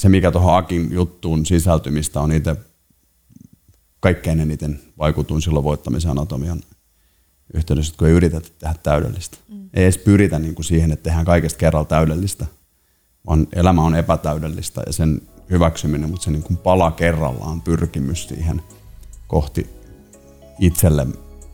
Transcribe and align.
se, 0.00 0.08
mikä 0.08 0.30
tuohon 0.30 0.56
Akin 0.56 0.92
juttuun 0.92 1.46
sisältymistä 1.46 2.20
on 2.20 2.32
itse 2.32 2.56
kaikkein 4.00 4.40
eniten 4.40 4.80
vaikutuin 4.98 5.42
silloin 5.42 5.64
voittamisen 5.64 6.10
anatomian 6.10 6.60
yhteydessä, 7.54 7.94
kun 7.98 8.08
ei 8.08 8.14
yritetä 8.14 8.48
tehdä 8.58 8.74
täydellistä. 8.82 9.36
Mm. 9.48 9.70
Ei 9.74 9.82
edes 9.82 9.98
pyritä 9.98 10.38
niin 10.38 10.54
kuin 10.54 10.64
siihen, 10.64 10.92
että 10.92 11.02
tehdään 11.02 11.24
kaikesta 11.24 11.58
kerralla 11.58 11.84
täydellistä, 11.84 12.46
vaan 13.26 13.46
elämä 13.52 13.82
on 13.82 13.94
epätäydellistä 13.94 14.82
ja 14.86 14.92
sen 14.92 15.22
hyväksyminen, 15.50 16.10
mutta 16.10 16.24
se 16.24 16.30
niin 16.30 16.42
kuin 16.42 16.56
pala 16.56 16.90
kerrallaan 16.90 17.60
pyrkimys 17.60 18.28
siihen 18.28 18.62
kohti 19.26 19.70
itselle 20.58 21.06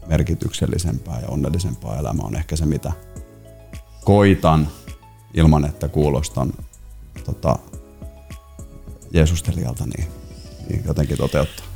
merkityksellisempää 0.06 1.20
ja 1.20 1.28
onnellisempaa 1.28 1.98
elämää 1.98 2.26
on 2.26 2.36
ehkä 2.36 2.56
se, 2.56 2.66
mitä 2.66 2.92
koitan 4.04 4.68
ilman, 5.34 5.64
että 5.64 5.88
kuulostan 5.88 6.52
tota, 7.24 7.58
Jeesustelijalta, 9.16 9.84
niin, 9.86 10.08
niin 10.68 10.82
jotenkin 10.86 11.16
toteuttaa. 11.16 11.66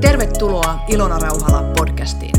Tervetuloa 0.00 0.84
Ilona 0.88 1.18
Rauhala 1.18 1.62
podcastiin. 1.76 2.32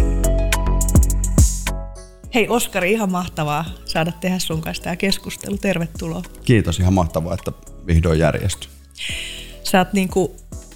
Hei 2.34 2.48
Oskari, 2.50 2.92
ihan 2.92 3.12
mahtavaa 3.12 3.66
saada 3.86 4.12
tehdä 4.12 4.40
sun 4.40 4.62
kanssa 4.62 4.84
tämä 4.84 4.96
keskustelu. 4.96 5.58
Tervetuloa. 5.58 6.22
Kiitos, 6.46 6.80
ihan 6.80 6.94
mahtavaa, 6.94 7.34
että 7.34 7.52
vihdoin 7.88 8.20
järjestyi. 8.20 8.70
Sä 9.64 9.77
oot 9.77 9.94
niinku 9.94 10.36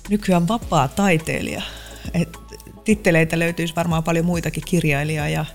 nykyään 0.09 0.47
vapaa 0.47 0.87
taiteilija. 0.87 1.61
Et 2.13 2.37
titteleitä 2.83 3.39
löytyisi 3.39 3.75
varmaan 3.75 4.03
paljon 4.03 4.25
muitakin, 4.25 4.63
kirjailija 4.65 5.29
ja, 5.29 5.45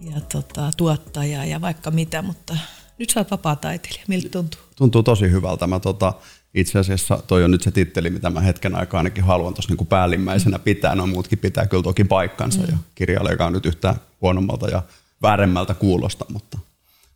ja 0.00 0.20
tota, 0.20 0.70
tuottaja 0.76 1.44
ja 1.44 1.60
vaikka 1.60 1.90
mitä, 1.90 2.22
mutta 2.22 2.56
nyt 2.98 3.10
sä 3.10 3.20
oot 3.20 3.30
vapaa 3.30 3.56
taiteilija. 3.56 4.04
Miltä 4.08 4.28
tuntuu? 4.28 4.60
Tuntuu 4.76 5.02
tosi 5.02 5.30
hyvältä. 5.30 5.66
Mä 5.66 5.80
tota, 5.80 6.12
itse 6.54 6.78
asiassa 6.78 7.22
toi 7.26 7.44
on 7.44 7.50
nyt 7.50 7.62
se 7.62 7.70
titteli, 7.70 8.10
mitä 8.10 8.30
mä 8.30 8.40
hetken 8.40 8.74
aikaa 8.74 8.98
ainakin 8.98 9.24
haluan 9.24 9.54
tuossa 9.54 9.74
niin 9.74 9.86
päällimmäisenä 9.86 10.58
pitää. 10.58 10.94
No 10.94 11.06
muutkin 11.06 11.38
pitää 11.38 11.66
kyllä 11.66 11.82
toki 11.82 12.04
paikkansa 12.04 12.60
mm. 12.60 12.66
ja 12.70 12.76
kirjailija 12.94 13.46
on 13.46 13.52
nyt 13.52 13.66
yhtään 13.66 13.96
huonommalta 14.20 14.68
ja 14.68 14.82
vääremmältä 15.22 15.74
kuulosta, 15.74 16.24
mutta, 16.32 16.58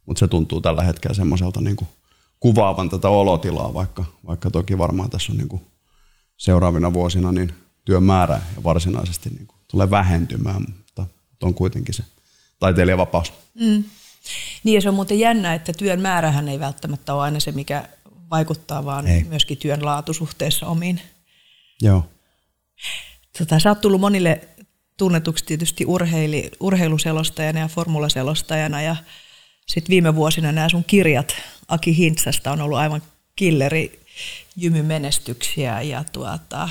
mutta 0.07 0.21
se 0.21 0.29
tuntuu 0.29 0.61
tällä 0.61 0.83
hetkellä 0.83 1.15
semmoiselta 1.15 1.61
niin 1.61 1.77
kuvaavan 2.41 2.91
tätä 2.91 3.09
olotilaa, 3.09 3.75
vaikka, 3.75 4.05
vaikka 4.27 4.51
toki 4.51 4.79
varmaan 4.79 5.11
tässä 5.11 5.33
on 5.33 5.39
niin 5.39 5.49
kuin 5.49 5.63
seuraavina 6.37 6.93
vuosina 6.93 7.33
niin 7.33 7.53
työn 7.85 8.03
määrä 8.03 8.41
ja 8.57 8.63
varsinaisesti 8.65 9.31
niin 9.31 9.47
kuin 9.47 9.59
tulee 9.71 9.91
vähentymään, 9.91 10.65
mutta 10.69 11.07
on 11.43 11.55
kuitenkin 11.55 11.95
se 11.95 12.05
taiteilijavapaus. 12.59 13.33
Mm. 13.55 13.85
Niin 14.65 14.75
ja 14.75 14.81
se 14.81 14.89
on 14.89 14.95
muuten 14.95 15.19
jännä, 15.19 15.55
että 15.55 15.73
työn 15.73 16.01
määrähän 16.01 16.49
ei 16.49 16.61
välttämättä 16.61 17.15
ole 17.15 17.23
aina 17.23 17.41
se, 17.41 17.53
mikä 17.53 17.89
vaikuttaa, 18.31 18.85
vaan 18.85 19.07
ei. 19.07 19.25
myöskin 19.25 19.59
työn 19.59 19.85
laatu 19.85 20.15
suhteessa 20.15 20.67
omiin. 20.67 21.01
Joo. 21.81 22.05
Tota, 23.39 23.59
sä 23.59 23.69
oot 23.69 23.81
tullut 23.81 24.01
monille 24.01 24.49
tunnetuksi 24.97 25.45
tietysti 25.45 25.87
urheili, 25.87 26.51
urheiluselostajana 26.61 27.61
ja 27.61 27.69
formulaselostajana 27.69 28.83
ja 28.83 28.97
sitten 29.67 29.91
viime 29.91 30.15
vuosina 30.15 30.53
nämä 30.53 30.69
sun 30.69 30.85
kirjat 30.85 31.35
Aki 31.69 31.97
Hintsasta 31.97 32.53
on 32.53 32.61
ollut 32.61 32.79
aivan 32.79 33.03
killeri 33.37 34.01
jymymenestyksiä 34.57 35.83
ja, 35.83 36.05
tuota, 36.13 36.69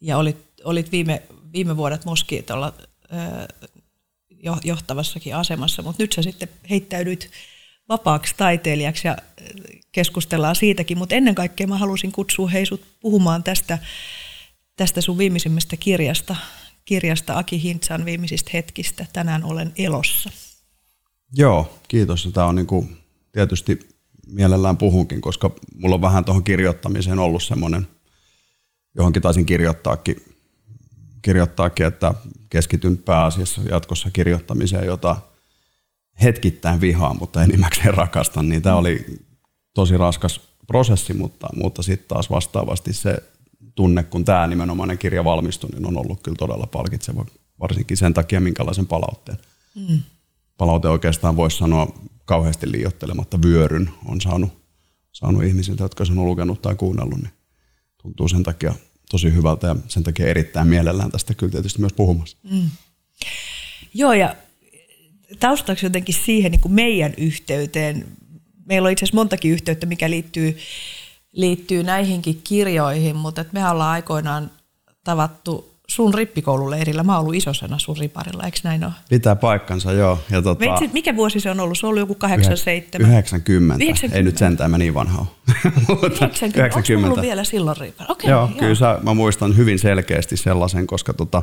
ja 0.00 0.18
olit, 0.18 0.36
olit 0.64 0.92
viime, 0.92 1.22
viime 1.52 1.76
vuodet 1.76 2.04
Moskiitolla 2.04 2.72
johtavassakin 4.64 5.36
asemassa, 5.36 5.82
mutta 5.82 6.02
nyt 6.02 6.12
sä 6.12 6.22
sitten 6.22 6.48
heittäydyit 6.70 7.30
vapaaksi 7.88 8.34
taiteilijaksi 8.36 9.08
ja 9.08 9.16
keskustellaan 9.92 10.56
siitäkin, 10.56 10.98
mutta 10.98 11.14
ennen 11.14 11.34
kaikkea 11.34 11.66
mä 11.66 11.78
halusin 11.78 12.12
kutsua 12.12 12.48
heisut 12.48 12.84
puhumaan 13.00 13.42
tästä, 13.42 13.78
tästä 14.76 15.00
sun 15.00 15.18
viimeisimmästä 15.18 15.76
kirjasta, 15.76 16.36
kirjasta 16.84 17.38
Aki 17.38 17.62
Hintsan 17.62 18.04
viimeisistä 18.04 18.50
hetkistä. 18.54 19.06
Tänään 19.12 19.44
olen 19.44 19.72
elossa. 19.78 20.30
Joo, 21.34 21.78
kiitos. 21.88 22.28
Tämä 22.32 22.46
on 22.46 22.54
niin 22.54 22.66
kuin, 22.66 22.96
tietysti 23.32 23.88
mielellään 24.26 24.76
puhunkin, 24.76 25.20
koska 25.20 25.50
mulla 25.74 25.94
on 25.94 26.00
vähän 26.00 26.24
tuohon 26.24 26.44
kirjoittamiseen 26.44 27.18
ollut 27.18 27.42
semmoinen, 27.42 27.86
johonkin 28.94 29.22
taisin 29.22 29.46
kirjoittaakin, 29.46 30.16
kirjoittaakin, 31.22 31.86
että 31.86 32.14
keskityn 32.56 32.98
pääasiassa 32.98 33.62
jatkossa 33.70 34.10
kirjoittamiseen, 34.10 34.86
jota 34.86 35.16
hetkittäin 36.22 36.80
vihaa, 36.80 37.14
mutta 37.14 37.42
enimmäkseen 37.42 37.94
rakastan, 38.04 38.48
niin 38.48 38.62
tämä 38.62 38.76
oli 38.76 39.06
tosi 39.74 39.96
raskas 39.96 40.40
prosessi, 40.66 41.12
mutta, 41.12 41.48
mutta 41.56 41.82
sitten 41.82 42.08
taas 42.08 42.30
vastaavasti 42.30 42.92
se 42.92 43.22
tunne, 43.74 44.02
kun 44.02 44.24
tämä 44.24 44.46
nimenomainen 44.46 44.98
kirja 44.98 45.24
valmistui, 45.24 45.70
niin 45.70 45.86
on 45.86 45.98
ollut 45.98 46.22
kyllä 46.22 46.36
todella 46.38 46.66
palkitseva, 46.66 47.26
varsinkin 47.60 47.96
sen 47.96 48.14
takia, 48.14 48.40
minkälaisen 48.40 48.86
palautteen. 48.86 49.38
Mm. 49.74 49.98
Palaute 50.56 50.88
oikeastaan 50.88 51.36
voisi 51.36 51.56
sanoa 51.56 51.94
kauheasti 52.24 52.72
liiottelematta 52.72 53.38
vyöryn 53.42 53.90
on 54.04 54.20
saanut, 54.20 54.52
saanut 55.12 55.42
ihmisiltä, 55.42 55.84
jotka 55.84 56.04
sen 56.04 56.18
on 56.18 56.26
lukenut 56.26 56.62
tai 56.62 56.74
kuunnellut, 56.74 57.18
niin 57.18 57.32
tuntuu 58.02 58.28
sen 58.28 58.42
takia 58.42 58.74
tosi 59.10 59.34
hyvältä 59.34 59.66
ja 59.66 59.76
sen 59.88 60.02
takia 60.02 60.26
erittäin 60.26 60.68
mielellään 60.68 61.10
tästä 61.10 61.34
kyllä 61.34 61.50
tietysti 61.50 61.80
myös 61.80 61.92
puhumassa. 61.92 62.36
Mm. 62.50 62.70
Joo, 63.94 64.12
ja 64.12 64.36
taustaksi 65.40 65.86
jotenkin 65.86 66.14
siihen 66.14 66.52
niin 66.52 66.60
kuin 66.60 66.72
meidän 66.72 67.14
yhteyteen. 67.16 68.06
Meillä 68.64 68.86
on 68.86 68.92
itse 68.92 69.04
asiassa 69.04 69.16
montakin 69.16 69.52
yhteyttä, 69.52 69.86
mikä 69.86 70.10
liittyy, 70.10 70.58
liittyy 71.32 71.82
näihinkin 71.82 72.40
kirjoihin, 72.44 73.16
mutta 73.16 73.40
että 73.40 73.52
me 73.52 73.68
ollaan 73.70 73.90
aikoinaan 73.90 74.50
tavattu 75.04 75.75
sun 75.86 76.14
rippikoululeirillä. 76.14 77.02
Mä 77.02 77.12
oon 77.12 77.20
ollut 77.20 77.34
isosena 77.34 77.78
sun 77.78 77.96
riparilla, 77.96 78.42
eikö 78.42 78.58
näin 78.64 78.84
ole? 78.84 78.92
Pitää 79.08 79.36
paikkansa, 79.36 79.92
joo. 79.92 80.18
Ja 80.30 80.42
tota, 80.42 80.60
Veitsit, 80.60 80.92
mikä 80.92 81.16
vuosi 81.16 81.40
se 81.40 81.50
on 81.50 81.60
ollut? 81.60 81.78
Se 81.78 81.86
on 81.86 81.88
ollut 81.88 82.00
joku 82.00 82.14
87? 82.14 83.10
90. 83.10 83.84
90. 83.84 84.16
Ei 84.16 84.22
nyt 84.22 84.38
sentään, 84.38 84.70
mä 84.70 84.78
niin 84.78 84.94
vanha 84.94 85.18
ole. 85.18 85.28
90. 85.88 86.58
90. 86.58 87.06
ollut 87.06 87.22
vielä 87.22 87.44
silloin 87.44 87.76
ripari? 87.76 88.12
Okay, 88.12 88.30
joo, 88.30 88.40
joo, 88.40 88.58
kyllä 88.58 88.74
sä, 88.74 88.98
mä 89.02 89.14
muistan 89.14 89.56
hyvin 89.56 89.78
selkeästi 89.78 90.36
sellaisen, 90.36 90.86
koska 90.86 91.12
tota, 91.12 91.42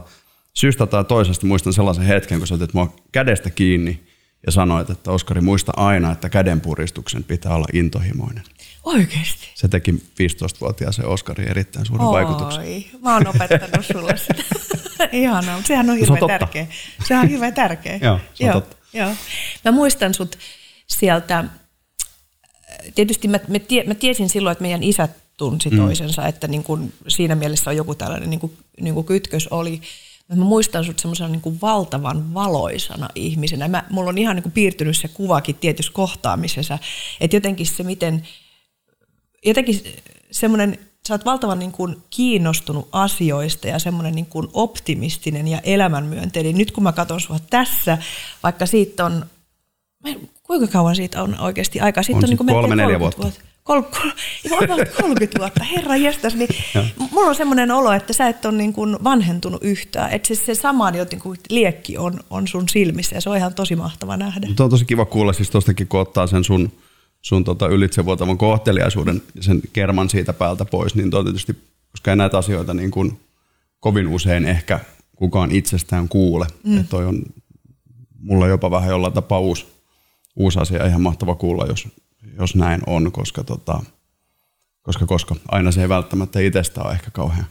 syystä 0.53 0.85
tai 0.85 1.03
toisesta 1.03 1.45
muistan 1.45 1.73
sellaisen 1.73 2.05
hetken, 2.05 2.37
kun 2.37 2.47
sä 2.47 2.55
otit 2.55 2.73
mua 2.73 2.93
kädestä 3.11 3.49
kiinni 3.49 4.03
ja 4.45 4.51
sanoit, 4.51 4.89
että 4.89 5.11
Oskari, 5.11 5.41
muista 5.41 5.71
aina, 5.75 6.11
että 6.11 6.29
kädenpuristuksen 6.29 7.23
pitää 7.23 7.55
olla 7.55 7.67
intohimoinen. 7.73 8.43
Oikeasti? 8.83 9.47
Se 9.55 9.67
teki 9.67 9.91
15-vuotiaaseen 9.91 11.07
Oskari 11.07 11.49
erittäin 11.49 11.85
suuren 11.85 12.07
Oi, 12.07 12.13
vaikutuksen. 12.13 12.63
mä 13.01 13.13
oon 13.13 13.27
opettanut 13.27 13.85
sulle 13.85 14.17
sitä. 14.17 14.43
Ihanaa, 15.11 15.55
mutta 15.55 15.67
sehän 15.67 15.89
on 15.89 15.97
hirveän 15.97 16.19
se 16.19 16.23
on 16.23 16.29
tärkeä. 16.29 16.67
Sehän 17.07 17.23
on 17.23 17.29
hirveän 17.29 17.53
tärkeä. 17.53 17.99
joo, 18.01 18.19
se 18.33 18.43
on 18.43 18.47
joo, 18.47 18.61
totta. 18.61 18.75
Joo. 18.93 19.09
Mä 19.65 19.71
muistan 19.71 20.13
sut 20.13 20.37
sieltä, 20.87 21.43
tietysti 22.95 23.27
mä, 23.27 23.39
mä, 23.47 23.59
tie, 23.59 23.83
mä 23.83 23.95
tiesin 23.95 24.29
silloin, 24.29 24.51
että 24.51 24.61
meidän 24.61 24.83
isät 24.83 25.11
tunsi 25.37 25.69
mm. 25.69 25.77
toisensa, 25.77 26.27
että 26.27 26.47
niin 26.47 26.63
kun 26.63 26.93
siinä 27.07 27.35
mielessä 27.35 27.69
on 27.69 27.77
joku 27.77 27.95
tällainen 27.95 28.29
niin 28.29 28.39
kuin, 28.39 28.57
niin 28.81 28.93
kuin 28.93 29.05
kytkös 29.05 29.47
oli. 29.47 29.81
Mä 30.27 30.35
muistan 30.35 30.85
sut 30.85 30.99
semmoisena 30.99 31.29
niin 31.29 31.41
kuin 31.41 31.61
valtavan 31.61 32.33
valoisana 32.33 33.09
ihmisenä. 33.15 33.67
Mä, 33.67 33.83
mulla 33.89 34.09
on 34.09 34.17
ihan 34.17 34.35
niin 34.35 34.43
kuin 34.43 34.53
piirtynyt 34.53 34.99
se 34.99 35.07
kuvakin 35.07 35.55
tietyssä 35.55 35.93
kohtaamisessa, 35.93 36.79
että 37.21 37.35
jotenkin 37.35 37.65
se 37.65 37.83
miten, 37.83 38.27
jotenkin 39.45 39.81
semmoinen, 40.31 40.79
sä 41.07 41.13
oot 41.13 41.25
valtavan 41.25 41.59
niin 41.59 41.71
kuin 41.71 41.97
kiinnostunut 42.09 42.89
asioista 42.91 43.67
ja 43.67 43.79
semmoinen 43.79 44.15
niin 44.15 44.25
kuin 44.25 44.47
optimistinen 44.53 45.47
ja 45.47 45.59
elämänmyönteinen. 45.63 46.57
Nyt 46.57 46.71
kun 46.71 46.83
mä 46.83 46.91
katson 46.91 47.21
sua 47.21 47.39
tässä, 47.49 47.97
vaikka 48.43 48.65
siitä 48.65 49.05
on, 49.05 49.25
kuinka 50.43 50.67
kauan 50.67 50.95
siitä 50.95 51.23
on 51.23 51.39
oikeasti 51.39 51.79
aikaa? 51.79 52.03
Siitä 52.03 52.17
on, 52.17 52.23
on 52.23 52.29
niin 52.29 52.37
kuin 52.37 52.47
kolme, 52.47 52.75
neljä 52.75 52.99
vuotta. 52.99 53.21
vuotta. 53.21 53.41
Kol, 53.63 53.81
kol, 53.81 54.85
30 55.01 55.39
vuotta, 55.39 55.63
herra 55.63 55.95
jestas, 55.95 56.35
niin 56.35 56.49
mulla 57.11 57.29
on 57.29 57.35
semmoinen 57.35 57.71
olo, 57.71 57.91
että 57.91 58.13
sä 58.13 58.27
et 58.27 58.45
ole 58.45 58.57
niin 58.57 58.73
kuin 58.73 58.97
vanhentunut 59.03 59.63
yhtään. 59.63 60.11
Että 60.11 60.27
se, 60.27 60.35
se 60.35 60.55
sama 60.55 60.91
niin 60.91 61.19
kuin 61.19 61.39
liekki 61.49 61.97
on, 61.97 62.19
on 62.29 62.47
sun 62.47 62.69
silmissä 62.69 63.15
ja 63.15 63.21
se 63.21 63.29
on 63.29 63.37
ihan 63.37 63.53
tosi 63.53 63.75
mahtava 63.75 64.17
nähdä. 64.17 64.47
Mutta 64.47 64.63
on 64.63 64.69
tosi 64.69 64.85
kiva 64.85 65.05
kuulla 65.05 65.33
siis 65.33 65.49
tostakin, 65.49 65.87
kun 65.87 65.99
ottaa 65.99 66.27
sen 66.27 66.43
sun, 66.43 66.71
sun 67.23 67.43
tota 67.43 67.67
ylitsevuotavan 67.67 68.37
kohteliaisuuden 68.37 69.21
ja 69.35 69.43
sen 69.43 69.61
kerman 69.73 70.09
siitä 70.09 70.33
päältä 70.33 70.65
pois, 70.65 70.95
niin 70.95 71.11
tietysti, 71.11 71.57
koska 71.91 72.11
ei 72.11 72.17
näitä 72.17 72.37
asioita 72.37 72.73
niin 72.73 72.91
kuin 72.91 73.19
kovin 73.79 74.07
usein 74.07 74.45
ehkä 74.45 74.79
kukaan 75.15 75.51
itsestään 75.51 76.09
kuule. 76.09 76.47
Mm. 76.63 76.77
Että 76.77 76.89
toi 76.89 77.05
on 77.05 77.23
mulla 78.19 78.47
jopa 78.47 78.71
vähän 78.71 78.89
jollain 78.89 79.13
tapaa 79.13 79.39
uusi, 79.39 79.65
uusi 80.35 80.59
asia, 80.59 80.85
ihan 80.85 81.01
mahtava 81.01 81.35
kuulla, 81.35 81.65
jos, 81.65 81.87
jos 82.39 82.55
näin 82.55 82.81
on, 82.87 83.11
koska, 83.11 83.43
tota, 83.43 83.83
koska, 84.81 85.05
koska 85.05 85.35
aina 85.47 85.71
se 85.71 85.81
ei 85.81 85.89
välttämättä 85.89 86.39
itsestä 86.39 86.81
ole 86.81 86.93
ehkä 86.93 87.11
kauhean 87.11 87.45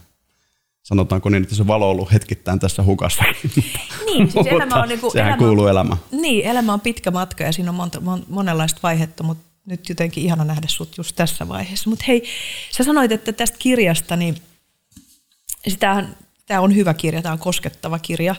sanotaanko 0.83 1.29
niin, 1.29 1.43
että 1.43 1.55
se 1.55 1.67
valo 1.67 1.85
on 1.85 1.91
ollut 1.91 2.13
hetkittäin 2.13 2.59
tässä 2.59 2.83
hukassa. 2.83 3.23
Niin, 4.05 4.31
siis 4.31 4.47
elämä 4.47 4.81
on, 4.81 4.89
niin 4.89 4.99
kuin, 4.99 5.11
sehän 5.11 5.27
elämä, 5.27 5.37
kuuluu 5.37 5.67
elämään. 5.67 5.97
Niin, 6.11 6.45
elämä 6.45 6.73
on 6.73 6.81
pitkä 6.81 7.11
matka 7.11 7.43
ja 7.43 7.51
siinä 7.51 7.71
on 7.71 7.75
monta, 7.75 7.99
mon, 7.99 8.23
monenlaista 8.29 8.79
vaihetta, 8.83 9.23
mutta 9.23 9.52
nyt 9.65 9.89
jotenkin 9.89 10.23
ihana 10.23 10.43
nähdä 10.43 10.67
sut 10.67 10.97
just 10.97 11.15
tässä 11.15 11.47
vaiheessa. 11.47 11.89
Mutta 11.89 12.05
hei, 12.07 12.23
sä 12.71 12.83
sanoit, 12.83 13.11
että 13.11 13.33
tästä 13.33 13.57
kirjasta, 13.59 14.15
niin 14.15 14.35
sitähän, 15.67 16.15
tämä 16.45 16.61
on 16.61 16.75
hyvä 16.75 16.93
kirja, 16.93 17.21
tämä 17.21 17.33
on 17.33 17.39
koskettava 17.39 17.99
kirja. 17.99 18.35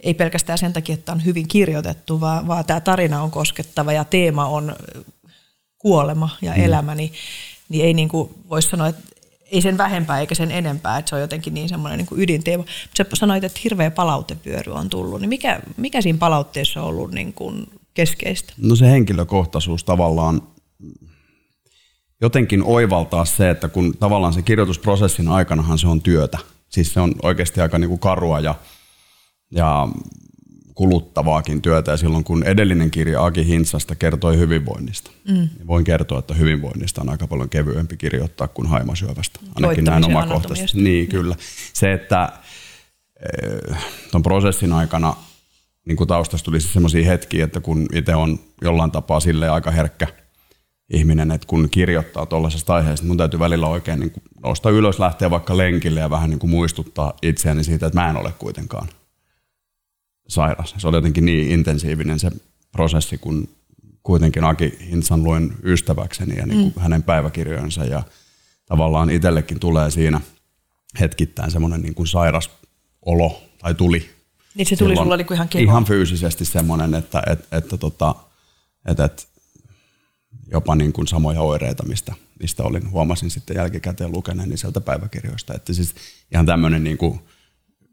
Ei 0.00 0.14
pelkästään 0.14 0.58
sen 0.58 0.72
takia, 0.72 0.94
että 0.94 1.12
on 1.12 1.24
hyvin 1.24 1.48
kirjoitettu, 1.48 2.20
vaan, 2.20 2.48
vaan 2.48 2.64
tämä 2.64 2.80
tarina 2.80 3.22
on 3.22 3.30
koskettava 3.30 3.92
ja 3.92 4.04
teema 4.04 4.46
on 4.46 4.76
kuolema 5.78 6.28
ja 6.42 6.52
mm. 6.52 6.64
elämä, 6.64 6.94
niin, 6.94 7.12
niin 7.68 7.84
ei 7.84 7.94
niin 7.94 8.08
kuin 8.08 8.30
voisi 8.48 8.68
sanoa, 8.68 8.88
että 8.88 9.02
ei 9.50 9.62
sen 9.62 9.78
vähempää 9.78 10.20
eikä 10.20 10.34
sen 10.34 10.50
enempää, 10.50 10.98
että 10.98 11.08
se 11.08 11.14
on 11.14 11.20
jotenkin 11.20 11.54
niin 11.54 11.68
semmoinen 11.68 11.98
niin 11.98 12.20
ydinteema. 12.22 12.64
Sä 12.96 13.04
sanoit, 13.14 13.44
että 13.44 13.60
hirveä 13.64 13.90
palautevyöry 13.90 14.72
on 14.72 14.88
tullut, 14.90 15.20
niin 15.20 15.28
mikä, 15.28 15.60
mikä 15.76 16.00
siinä 16.00 16.18
palautteessa 16.18 16.82
on 16.82 16.88
ollut 16.88 17.12
niin 17.12 17.32
kuin 17.32 17.66
keskeistä? 17.94 18.52
No 18.56 18.76
se 18.76 18.90
henkilökohtaisuus 18.90 19.84
tavallaan 19.84 20.42
jotenkin 22.20 22.62
oivaltaa 22.62 23.24
se, 23.24 23.50
että 23.50 23.68
kun 23.68 23.94
tavallaan 24.00 24.32
se 24.32 24.42
kirjoitusprosessin 24.42 25.28
aikanahan 25.28 25.78
se 25.78 25.86
on 25.86 26.00
työtä. 26.00 26.38
Siis 26.68 26.94
se 26.94 27.00
on 27.00 27.14
oikeasti 27.22 27.60
aika 27.60 27.78
niin 27.78 27.88
kuin 27.88 28.00
karua 28.00 28.40
ja, 28.40 28.54
ja 29.50 29.88
kuluttavaakin 30.74 31.62
työtä. 31.62 31.90
Ja 31.90 31.96
silloin 31.96 32.24
kun 32.24 32.42
edellinen 32.42 32.90
kirja 32.90 33.24
Aki 33.24 33.46
Hintsasta 33.46 33.94
kertoi 33.94 34.38
hyvinvoinnista, 34.38 35.10
mm. 35.28 35.34
niin 35.34 35.66
voin 35.66 35.84
kertoa, 35.84 36.18
että 36.18 36.34
hyvinvoinnista 36.34 37.00
on 37.00 37.08
aika 37.08 37.26
paljon 37.26 37.48
kevyempi 37.48 37.96
kirjoittaa 37.96 38.48
kuin 38.48 38.68
haimasyövästä. 38.68 39.40
Ainakin 39.54 39.84
näin 39.84 40.04
omakohtaisesti. 40.04 40.82
Niin, 40.82 41.08
kyllä. 41.08 41.36
Se, 41.72 41.92
että 41.92 42.32
eh, 43.32 43.76
tuon 44.10 44.22
prosessin 44.22 44.72
aikana 44.72 45.16
niin 45.86 45.96
kuin 45.96 46.08
taustasta 46.08 46.44
tuli 46.44 46.60
sellaisia 46.60 47.06
hetkiä, 47.06 47.44
että 47.44 47.60
kun 47.60 47.86
itse 47.92 48.14
on 48.14 48.38
jollain 48.62 48.90
tapaa 48.90 49.20
sille 49.20 49.48
aika 49.48 49.70
herkkä 49.70 50.06
ihminen, 50.90 51.30
että 51.30 51.46
kun 51.46 51.70
kirjoittaa 51.70 52.26
tuollaisesta 52.26 52.74
aiheesta, 52.74 53.06
mun 53.06 53.16
täytyy 53.16 53.40
välillä 53.40 53.66
oikein 53.66 54.00
niin 54.00 54.10
kuin 54.10 54.22
nousta 54.42 54.70
ylös, 54.70 54.98
lähteä 54.98 55.30
vaikka 55.30 55.56
lenkille 55.56 56.00
ja 56.00 56.10
vähän 56.10 56.30
niin 56.30 56.38
kuin 56.38 56.50
muistuttaa 56.50 57.12
itseäni 57.22 57.64
siitä, 57.64 57.86
että 57.86 58.00
mä 58.00 58.10
en 58.10 58.16
ole 58.16 58.32
kuitenkaan 58.38 58.88
sairas. 60.28 60.74
Se 60.78 60.88
oli 60.88 60.96
jotenkin 60.96 61.24
niin 61.24 61.50
intensiivinen 61.50 62.18
se 62.18 62.30
prosessi, 62.72 63.18
kun 63.18 63.48
kuitenkin 64.02 64.44
Aki 64.44 64.78
Hintsan 64.90 65.22
luin 65.22 65.54
ystäväkseni 65.62 66.36
ja 66.36 66.46
niin 66.46 66.60
kuin 66.60 66.72
mm. 66.76 66.82
hänen 66.82 67.02
päiväkirjojensa 67.02 67.84
ja 67.84 68.02
tavallaan 68.66 69.10
itsellekin 69.10 69.60
tulee 69.60 69.90
siinä 69.90 70.20
hetkittäin 71.00 71.50
semmoinen 71.50 71.82
niin 71.82 71.94
kuin 71.94 72.06
sairas 72.06 72.50
olo 73.02 73.42
tai 73.58 73.74
tuli. 73.74 74.10
Niin 74.54 74.66
se 74.66 74.76
tuli 74.76 74.96
sulla 74.96 75.16
niin 75.16 75.32
ihan 75.32 75.48
kiva. 75.48 75.62
Ihan 75.62 75.84
fyysisesti 75.84 76.44
semmoinen, 76.44 76.94
että, 76.94 77.22
että, 77.30 77.56
että, 77.56 77.76
tota, 77.76 78.14
että, 78.86 79.04
että 79.04 79.22
jopa 80.50 80.74
niin 80.74 80.92
kuin 80.92 81.06
samoja 81.06 81.40
oireita, 81.40 81.86
mistä, 81.86 82.14
mistä 82.40 82.62
olin, 82.62 82.90
huomasin 82.90 83.30
sitten 83.30 83.56
jälkikäteen 83.56 84.12
lukeneeni 84.12 84.56
sieltä 84.56 84.80
päiväkirjoista. 84.80 85.54
Että 85.54 85.72
siis 85.72 85.94
ihan 86.32 86.46
tämmöinen 86.46 86.84
niin 86.84 86.98
kuin 86.98 87.20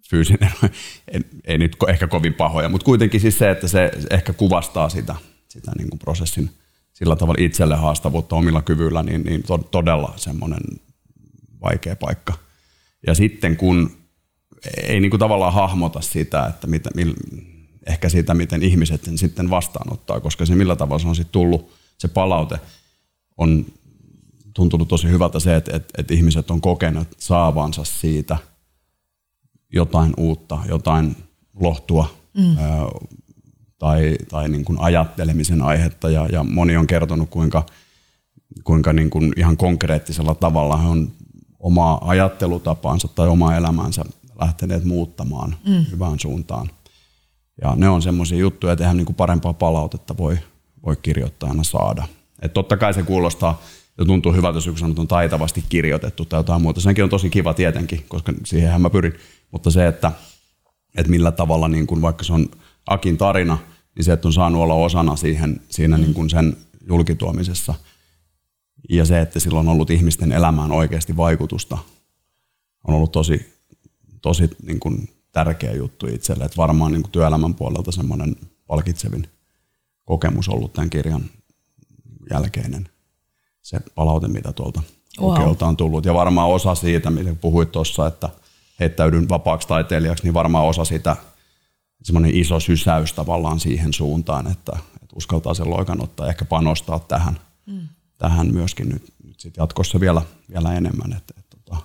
fyysinen, 0.10 0.52
ei, 1.14 1.22
ei 1.46 1.58
nyt 1.58 1.78
ehkä 1.88 2.08
kovin 2.08 2.34
pahoja, 2.34 2.70
mutta 2.70 2.86
kuitenkin 2.86 3.22
siis 3.22 3.38
se, 3.38 3.52
että 3.52 3.68
se 3.68 3.92
ehkä 4.10 4.34
kuvastaa 4.34 4.90
sitä, 4.90 5.16
sitä 5.48 5.72
niin 5.78 5.90
kuin 5.90 6.00
prosessin 6.00 6.50
sillä 6.94 7.16
tavalla 7.16 7.44
itselle 7.44 7.76
haastavuutta 7.76 8.36
omilla 8.36 8.62
kyvyillä, 8.62 9.04
niin, 9.04 9.24
niin 9.24 9.44
to, 9.44 9.58
todella 9.58 10.14
semmoinen 10.16 10.62
vaikea 11.62 11.96
paikka. 11.96 12.34
Ja 13.08 13.16
sitten 13.16 13.58
kun 13.58 13.92
ei 14.84 15.00
niin 15.00 15.10
kuin 15.10 15.20
tavallaan 15.20 15.54
hahmota 15.54 16.02
sitä, 16.02 16.46
että 16.46 16.68
mitä, 16.68 16.90
mil, 16.96 17.14
ehkä 17.86 18.10
siitä, 18.10 18.34
miten 18.34 18.64
ihmiset 18.64 19.04
sen 19.04 19.18
sitten 19.18 19.50
vastaanottaa, 19.50 20.20
koska 20.20 20.46
se 20.46 20.56
millä 20.56 20.76
tavalla 20.76 21.00
se 21.00 21.08
on 21.08 21.16
sitten 21.16 21.32
tullut, 21.32 21.72
se 22.02 22.08
palaute 22.08 22.60
on 23.38 23.66
tuntunut 24.54 24.88
tosi 24.88 25.08
hyvältä 25.08 25.40
se, 25.40 25.56
että, 25.56 25.76
että, 25.76 25.94
että 25.98 26.14
ihmiset 26.14 26.52
on 26.52 26.62
kokenut 26.62 27.08
saavansa 27.18 27.84
siitä– 27.84 28.38
jotain 29.74 30.14
uutta, 30.18 30.60
jotain 30.68 31.16
lohtua 31.60 32.10
mm. 32.38 32.56
tai, 33.78 34.18
tai 34.30 34.50
niin 34.50 34.66
kuin 34.66 34.80
ajattelemisen 34.80 35.62
aihetta. 35.62 36.10
Ja, 36.10 36.28
ja 36.32 36.44
moni 36.44 36.78
on 36.78 36.88
kertonut, 36.88 37.30
kuinka, 37.30 37.66
kuinka 38.64 38.94
niin 38.94 39.10
kuin 39.10 39.34
ihan 39.38 39.58
konkreettisella 39.58 40.36
tavalla 40.36 40.78
he 40.78 40.88
on 40.88 41.12
omaa 41.60 42.10
ajattelutapaansa 42.10 43.08
tai 43.08 43.28
omaa 43.28 43.58
elämäänsä 43.58 44.06
lähteneet 44.42 44.84
muuttamaan 44.84 45.56
mm. 45.68 45.86
hyvään 45.92 46.20
suuntaan. 46.20 46.70
Ja 47.62 47.76
ne 47.76 47.90
on 47.90 48.02
semmoisia 48.02 48.38
juttuja, 48.38 48.74
että 48.74 48.84
eihän 48.84 48.98
niin 48.98 49.06
kuin 49.06 49.16
parempaa 49.16 49.54
palautetta 49.54 50.18
voi, 50.18 50.38
voi 50.86 50.96
kirjoittajana 50.96 51.64
saada. 51.64 52.08
Et 52.42 52.54
totta 52.54 52.78
kai 52.78 52.94
se 52.94 53.04
kuulostaa 53.04 53.62
ja 53.98 54.06
tuntuu 54.06 54.34
hyvältä, 54.34 54.58
jos 54.58 54.66
joku 54.66 54.80
on 54.98 55.08
taitavasti 55.08 55.64
kirjoitettu 55.70 56.26
tai 56.26 56.40
jotain 56.40 56.62
muuta. 56.62 56.82
Senkin 56.82 57.04
on 57.04 57.10
tosi 57.10 57.30
kiva 57.30 57.54
tietenkin, 57.54 58.06
koska 58.08 58.34
siihenhän 58.46 58.82
mä 58.82 58.90
pyrin. 58.90 59.14
Mutta 59.52 59.72
se, 59.72 59.88
että, 59.88 60.12
että 60.98 61.12
millä 61.12 61.32
tavalla, 61.32 61.68
niin 61.68 61.88
kuin 61.88 62.02
vaikka 62.02 62.24
se 62.24 62.34
on 62.34 62.48
Akin 62.88 63.18
tarina, 63.18 63.58
niin 63.96 64.04
se, 64.04 64.14
että 64.14 64.28
on 64.28 64.34
saanut 64.34 64.62
olla 64.62 64.74
osana 64.74 65.16
siihen, 65.16 65.62
siinä 65.70 65.98
niin 65.98 66.14
kuin 66.14 66.30
sen 66.30 66.58
julkituomisessa. 66.88 67.74
Ja 68.90 69.06
se, 69.06 69.22
että 69.22 69.40
sillä 69.40 69.60
on 69.60 69.68
ollut 69.68 69.90
ihmisten 69.90 70.32
elämään 70.32 70.72
oikeasti 70.72 71.18
vaikutusta, 71.18 71.78
on 72.88 72.96
ollut 72.96 73.12
tosi, 73.12 73.54
tosi 74.22 74.50
niin 74.66 74.80
kuin 74.80 75.10
tärkeä 75.32 75.74
juttu 75.74 76.08
itselle. 76.08 76.46
Että 76.46 76.58
varmaan 76.58 76.92
niin 76.92 77.02
kuin 77.02 77.12
työelämän 77.12 77.54
puolelta 77.54 77.92
semmoinen 77.92 78.36
palkitsevin 78.68 79.28
kokemus 80.12 80.50
ollut 80.50 80.74
tämän 80.74 80.90
kirjan 80.90 81.22
jälkeinen 82.32 82.90
se 83.62 83.80
palaute, 83.96 84.28
mitä 84.28 84.54
tuolta 84.54 84.82
wow. 85.22 85.56
on 85.62 85.78
tullut. 85.78 86.06
Ja 86.06 86.14
varmaan 86.14 86.50
osa 86.50 86.76
siitä, 86.76 87.10
mitä 87.10 87.36
puhuit 87.42 87.72
tuossa, 87.72 88.08
että 88.08 88.30
heittäydyn 88.80 89.30
vapaaksi 89.30 89.68
taiteilijaksi, 89.68 90.24
niin 90.24 90.34
varmaan 90.34 90.66
osa 90.66 90.86
sitä 90.86 91.16
semmoinen 92.04 92.36
iso 92.36 92.60
sysäys 92.60 93.14
tavallaan 93.14 93.60
siihen 93.60 93.94
suuntaan, 93.94 94.52
että, 94.52 94.72
että 95.04 95.16
uskaltaa 95.16 95.54
sen 95.54 95.70
loikan 95.70 96.04
ottaa 96.04 96.26
ja 96.26 96.30
ehkä 96.30 96.46
panostaa 96.46 97.00
tähän, 97.00 97.40
mm. 97.66 97.88
tähän 98.18 98.54
myöskin 98.54 98.90
nyt, 98.90 99.04
nyt 99.24 99.40
sit 99.40 99.58
jatkossa 99.58 100.00
vielä, 100.00 100.22
vielä 100.54 100.74
enemmän. 100.74 101.14
Että, 101.14 101.34
että, 101.40 101.58
että, 101.58 101.58
tota, 101.66 101.82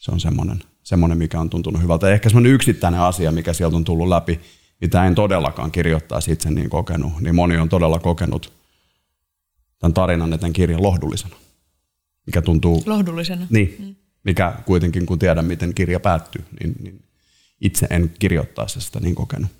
se 0.00 0.12
on 0.12 0.20
semmoinen, 0.20 0.62
semmoinen, 0.82 1.18
mikä 1.18 1.40
on 1.40 1.50
tuntunut 1.50 1.82
hyvältä. 1.82 2.08
Ja 2.08 2.14
ehkä 2.14 2.28
semmoinen 2.28 2.52
yksittäinen 2.52 3.00
asia, 3.00 3.32
mikä 3.32 3.52
sieltä 3.52 3.76
on 3.76 3.84
tullut 3.84 4.08
läpi, 4.08 4.40
mitä 4.84 5.04
en 5.04 5.14
todellakaan 5.14 5.70
kirjoittaisi 5.70 6.32
itse 6.32 6.50
niin 6.50 6.70
kokenut, 6.70 7.20
niin 7.20 7.34
moni 7.34 7.56
on 7.56 7.68
todella 7.68 7.98
kokenut 7.98 8.52
tämän 9.78 9.94
tarinan 9.94 10.30
ja 10.30 10.38
tämän 10.38 10.52
kirjan 10.52 10.82
lohdullisena. 10.82 11.36
Mikä 12.26 12.42
tuntuu... 12.42 12.82
Lohdullisena. 12.86 13.46
Niin. 13.50 13.76
Mm 13.78 13.94
mikä 14.24 14.52
kuitenkin 14.66 15.06
kun 15.06 15.18
tiedän, 15.18 15.44
miten 15.44 15.74
kirja 15.74 16.00
päättyy, 16.00 16.44
niin, 16.60 16.74
niin 16.80 17.04
itse 17.60 17.86
en 17.90 18.14
kirjoittaisi 18.18 18.80
sitä 18.80 19.00
niin 19.00 19.14
kokenut. 19.14 19.50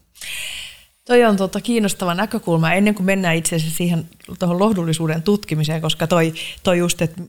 Toi 1.05 1.25
on 1.25 1.37
tota 1.37 1.61
kiinnostava 1.61 2.15
näkökulma 2.15 2.73
ennen 2.73 2.95
kuin 2.95 3.07
mennään 3.07 3.37
itse 3.37 3.57
asiassa 3.57 3.77
siihen 3.77 4.09
tuohon 4.39 4.59
lohdullisuuden 4.59 5.23
tutkimiseen, 5.23 5.83
koska 5.83 6.07
toi, 6.07 6.35
toi 6.63 6.79
just, 6.79 7.03
että 7.03 7.23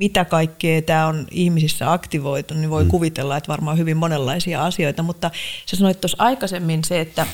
mitä 0.00 0.24
kaikkea 0.24 0.82
tämä 0.82 1.06
on 1.06 1.26
ihmisissä 1.30 1.92
aktivoitu, 1.92 2.54
niin 2.54 2.70
voi 2.70 2.84
mm. 2.84 2.90
kuvitella, 2.90 3.36
että 3.36 3.48
varmaan 3.48 3.78
hyvin 3.78 3.96
monenlaisia 3.96 4.64
asioita, 4.64 5.02
mutta 5.02 5.30
sä 5.66 5.76
sanoit 5.76 6.00
tuossa 6.00 6.16
aikaisemmin 6.20 6.84
se, 6.84 7.00
että, 7.00 7.26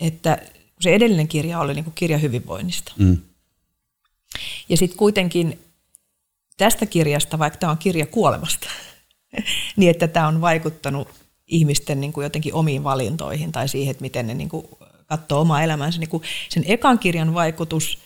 että 0.00 0.38
se 0.80 0.94
edellinen 0.94 1.28
kirja 1.28 1.60
oli 1.60 1.74
niin 1.74 1.84
kuin 1.84 1.94
kirja 1.94 2.18
hyvinvoinnista. 2.18 2.92
Mm. 2.98 3.18
Ja 4.68 4.76
sitten 4.76 4.98
kuitenkin 4.98 5.58
tästä 6.56 6.86
kirjasta, 6.86 7.38
vaikka 7.38 7.58
tämä 7.58 7.72
on 7.72 7.78
kirja 7.78 8.06
kuolemasta, 8.06 8.68
niin 9.76 9.90
että 9.90 10.08
tämä 10.08 10.28
on 10.28 10.40
vaikuttanut 10.40 11.08
ihmisten 11.46 12.00
niin 12.00 12.12
kuin 12.12 12.24
jotenkin 12.24 12.54
omiin 12.54 12.84
valintoihin 12.84 13.52
tai 13.52 13.68
siihen, 13.68 13.90
että 13.90 14.02
miten 14.02 14.26
ne 14.26 14.34
niin 14.34 14.48
kuin 14.48 14.66
katsoo 15.06 15.40
omaa 15.40 15.62
elämäänsä. 15.62 16.00
Niin 16.00 16.10
kuin 16.10 16.22
sen 16.48 16.64
ekan 16.66 16.98
kirjan 16.98 17.34
vaikutus, 17.34 17.98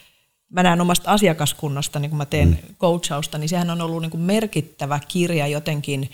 mä 0.55 0.63
näen 0.63 0.81
omasta 0.81 1.11
asiakaskunnasta, 1.11 1.99
niin 1.99 2.11
kun 2.11 2.19
mä 2.19 2.27
teen 2.27 2.49
mm. 2.49 2.75
coachausta, 2.81 3.39
niin 3.39 3.49
sehän 3.49 3.71
on 3.71 3.81
ollut 3.81 4.03
niin 4.03 4.11
kuin 4.11 4.21
merkittävä 4.21 5.01
kirja 5.09 5.47
jotenkin, 5.47 6.11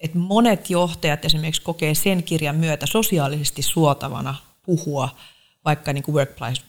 että 0.00 0.18
monet 0.18 0.70
johtajat 0.70 1.24
esimerkiksi 1.24 1.62
kokee 1.62 1.94
sen 1.94 2.22
kirjan 2.22 2.56
myötä 2.56 2.86
sosiaalisesti 2.86 3.62
suotavana 3.62 4.34
puhua– 4.62 5.08
vaikka 5.64 5.92
niin 5.92 6.04
kuin 6.04 6.14
work-life, 6.14 6.62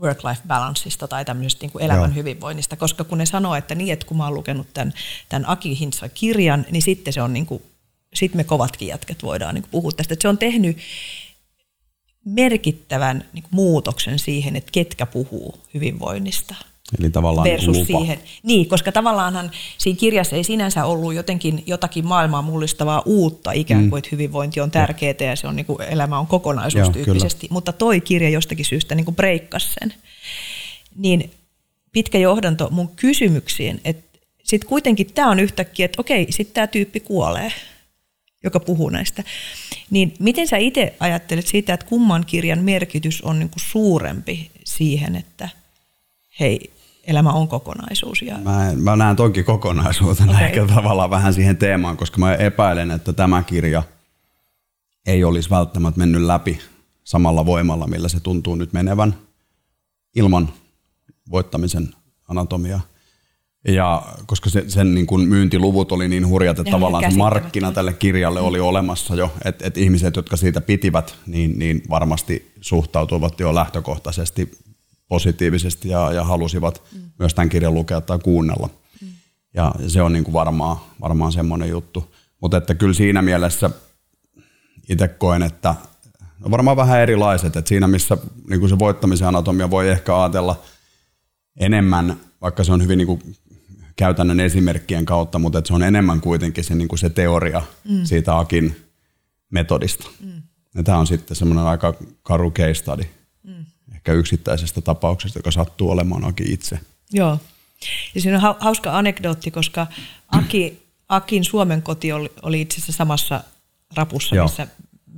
work-life 0.00 0.42
balanceista 0.48 1.08
tai 1.08 1.24
tämmöisestä 1.24 1.62
niin 1.64 1.70
kuin 1.70 1.84
elämän 1.84 2.10
Joo. 2.10 2.14
hyvinvoinnista, 2.14 2.76
koska 2.76 3.04
kun 3.04 3.18
ne 3.18 3.26
sanoo, 3.26 3.54
että 3.54 3.74
niin, 3.74 3.92
että 3.92 4.06
kun 4.06 4.16
mä 4.16 4.24
oon 4.24 4.34
lukenut 4.34 4.66
tämän, 4.74 4.94
tämän 5.28 5.48
Aki 5.48 5.78
Hintsa 5.78 6.08
kirjan, 6.08 6.66
niin 6.70 6.82
sitten 6.82 7.12
se 7.12 7.22
on 7.22 7.32
niin 7.32 7.46
kuin, 7.46 7.62
sit 8.14 8.34
me 8.34 8.44
kovatkin 8.44 8.88
jätket 8.88 9.22
voidaan 9.22 9.54
niin 9.54 9.62
kuin 9.62 9.70
puhua 9.70 9.92
tästä. 9.92 10.14
Että 10.14 10.22
se 10.22 10.28
on 10.28 10.38
tehnyt 10.38 10.76
merkittävän 12.24 13.24
niin 13.32 13.42
kuin 13.42 13.54
muutoksen 13.54 14.18
siihen, 14.18 14.56
että 14.56 14.72
ketkä 14.72 15.06
puhuu 15.06 15.58
hyvinvoinnista. 15.74 16.54
Eli 16.98 17.10
tavallaan 17.10 17.44
niin 17.44 17.52
versus 17.52 17.76
lupa. 17.76 17.86
siihen. 17.86 18.18
Niin, 18.42 18.68
koska 18.68 18.92
tavallaanhan 18.92 19.50
siinä 19.78 19.96
kirjassa 19.96 20.36
ei 20.36 20.44
sinänsä 20.44 20.84
ollut 20.84 21.14
jotenkin 21.14 21.62
jotakin 21.66 22.06
maailmaa 22.06 22.42
mullistavaa 22.42 23.02
uutta 23.06 23.52
ikään 23.52 23.80
kuin, 23.80 23.90
mm. 23.90 23.98
että 23.98 24.08
hyvinvointi 24.12 24.60
on 24.60 24.70
tärkeää 24.70 25.14
ja 25.20 25.36
se 25.36 25.46
on 25.46 25.56
niin 25.56 25.66
kuin, 25.66 25.82
elämä 25.82 26.18
on 26.18 26.26
kokonaisuus 26.26 26.82
Joo, 26.84 26.92
tyyppisesti, 26.92 27.40
kyllä. 27.40 27.52
mutta 27.52 27.72
toi 27.72 28.00
kirja 28.00 28.28
jostakin 28.28 28.64
syystä 28.64 28.94
niin 28.94 29.04
kuin 29.04 29.14
breikkasi 29.16 29.68
sen. 29.80 29.94
Niin 30.96 31.30
pitkä 31.92 32.18
johdanto 32.18 32.68
mun 32.70 32.88
kysymyksiin, 32.96 33.80
että 33.84 34.18
sitten 34.42 34.68
kuitenkin 34.68 35.12
tämä 35.14 35.30
on 35.30 35.40
yhtäkkiä, 35.40 35.84
että 35.84 36.00
okei, 36.00 36.26
sitten 36.30 36.54
tämä 36.54 36.66
tyyppi 36.66 37.00
kuolee, 37.00 37.52
joka 38.44 38.60
puhuu 38.60 38.88
näistä. 38.88 39.24
Niin 39.90 40.14
miten 40.18 40.48
sä 40.48 40.56
itse 40.56 40.96
ajattelet 41.00 41.46
siitä, 41.46 41.74
että 41.74 41.86
kumman 41.86 42.24
kirjan 42.26 42.58
merkitys 42.58 43.22
on 43.22 43.38
niin 43.38 43.50
kuin 43.50 43.60
suurempi 43.60 44.50
siihen, 44.64 45.16
että 45.16 45.48
hei, 46.40 46.70
elämä 47.04 47.32
on 47.32 47.48
kokonaisuus? 47.48 48.22
Ja... 48.22 48.38
Mä, 48.38 48.72
mä 48.76 48.96
näen 48.96 49.16
toki 49.16 49.42
kokonaisuutena 49.42 50.32
okay. 50.32 50.44
ehkä 50.44 50.66
tavallaan 50.74 51.10
vähän 51.10 51.34
siihen 51.34 51.56
teemaan, 51.56 51.96
koska 51.96 52.18
mä 52.18 52.34
epäilen, 52.34 52.90
että 52.90 53.12
tämä 53.12 53.42
kirja 53.42 53.82
ei 55.06 55.24
olisi 55.24 55.50
välttämättä 55.50 55.98
mennyt 55.98 56.22
läpi 56.22 56.58
samalla 57.04 57.46
voimalla, 57.46 57.86
millä 57.86 58.08
se 58.08 58.20
tuntuu 58.20 58.54
nyt 58.54 58.72
menevän 58.72 59.14
ilman 60.16 60.48
voittamisen 61.30 61.94
anatomia. 62.28 62.80
Ja 63.64 64.02
koska 64.26 64.50
se, 64.50 64.64
sen 64.68 64.94
niin 64.94 65.06
kuin 65.06 65.28
myyntiluvut 65.28 65.92
oli 65.92 66.08
niin 66.08 66.28
hurjat, 66.28 66.58
että 66.58 66.62
oli 66.62 66.70
tavallaan 66.70 67.12
se 67.12 67.18
markkina 67.18 67.72
tälle 67.72 67.92
kirjalle 67.92 68.40
oli 68.40 68.60
olemassa 68.60 69.14
jo, 69.14 69.32
että 69.44 69.66
et 69.66 69.76
ihmiset, 69.76 70.16
jotka 70.16 70.36
siitä 70.36 70.60
pitivät, 70.60 71.14
niin, 71.26 71.58
niin 71.58 71.82
varmasti 71.90 72.52
suhtautuivat 72.60 73.40
jo 73.40 73.54
lähtökohtaisesti 73.54 74.50
positiivisesti 75.08 75.88
ja, 75.88 76.12
ja 76.12 76.24
halusivat 76.24 76.82
mm. 76.92 77.00
myös 77.18 77.34
tämän 77.34 77.48
kirjan 77.48 77.74
lukea 77.74 78.00
tai 78.00 78.18
kuunnella. 78.18 78.70
Mm. 79.02 79.08
Ja 79.54 79.74
se 79.86 80.02
on 80.02 80.12
niin 80.12 80.24
kuin 80.24 80.32
varmaan, 80.32 80.76
varmaan 81.00 81.32
semmoinen 81.32 81.68
juttu. 81.68 82.14
Mutta 82.40 82.56
että 82.56 82.74
kyllä 82.74 82.94
siinä 82.94 83.22
mielessä 83.22 83.70
itse 84.88 85.08
koen, 85.08 85.42
että 85.42 85.74
no 86.38 86.50
varmaan 86.50 86.76
vähän 86.76 87.00
erilaiset, 87.00 87.56
että 87.56 87.68
siinä 87.68 87.86
missä 87.86 88.16
niin 88.50 88.60
kuin 88.60 88.70
se 88.70 88.78
voittamisen 88.78 89.28
anatomia 89.28 89.70
voi 89.70 89.88
ehkä 89.88 90.20
ajatella 90.20 90.62
enemmän, 91.60 92.16
vaikka 92.40 92.64
se 92.64 92.72
on 92.72 92.82
hyvin 92.82 92.98
niin 92.98 93.06
kuin 93.06 93.22
käytännön 93.98 94.40
esimerkkien 94.40 95.04
kautta, 95.04 95.38
mutta 95.38 95.58
että 95.58 95.68
se 95.68 95.74
on 95.74 95.82
enemmän 95.82 96.20
kuitenkin 96.20 96.64
se, 96.64 96.74
niin 96.74 96.88
kuin 96.88 96.98
se 96.98 97.10
teoria 97.10 97.62
mm. 97.84 98.04
siitä 98.04 98.38
Akin 98.38 98.76
metodista. 99.50 100.10
Mm. 100.20 100.42
Ja 100.74 100.82
tämä 100.82 100.98
on 100.98 101.06
sitten 101.06 101.36
semmoinen 101.36 101.64
aika 101.64 101.94
karu 102.22 102.50
case 102.50 102.74
study, 102.74 103.06
mm. 103.42 103.64
ehkä 103.94 104.12
yksittäisestä 104.12 104.80
tapauksesta, 104.80 105.38
joka 105.38 105.50
sattuu 105.50 105.90
olemaan 105.90 106.24
Aki 106.24 106.44
itse. 106.46 106.80
Joo. 107.12 107.38
Ja 108.14 108.20
siinä 108.20 108.36
on 108.36 108.54
hau- 108.54 108.58
hauska 108.60 108.98
anekdootti, 108.98 109.50
koska 109.50 109.86
Aki, 110.28 110.82
Akin 111.08 111.44
Suomen 111.44 111.82
koti 111.82 112.12
oli, 112.12 112.32
oli 112.42 112.60
itse 112.60 112.74
asiassa 112.74 112.92
samassa 112.92 113.44
rapussa, 113.96 114.36
Joo. 114.36 114.46
missä 114.46 114.68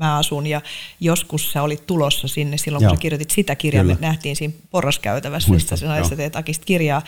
mä 0.00 0.16
asun. 0.16 0.46
Ja 0.46 0.60
joskus 1.00 1.52
sä 1.52 1.62
olit 1.62 1.86
tulossa 1.86 2.28
sinne 2.28 2.58
silloin, 2.58 2.82
Joo. 2.82 2.90
kun 2.90 2.98
sä 2.98 3.00
kirjoitit 3.00 3.30
sitä 3.30 3.54
kirjaa. 3.54 3.84
Me 3.84 3.94
Kyllä. 3.94 4.08
nähtiin 4.08 4.36
siinä 4.36 4.54
porraskäytävässä, 4.70 5.48
Muistan, 5.48 5.76
missä 5.76 5.86
sä 5.86 5.96
joo. 5.96 6.08
sä 6.08 6.16
teet 6.16 6.36
Akista 6.36 6.64
kirjaa. 6.64 7.02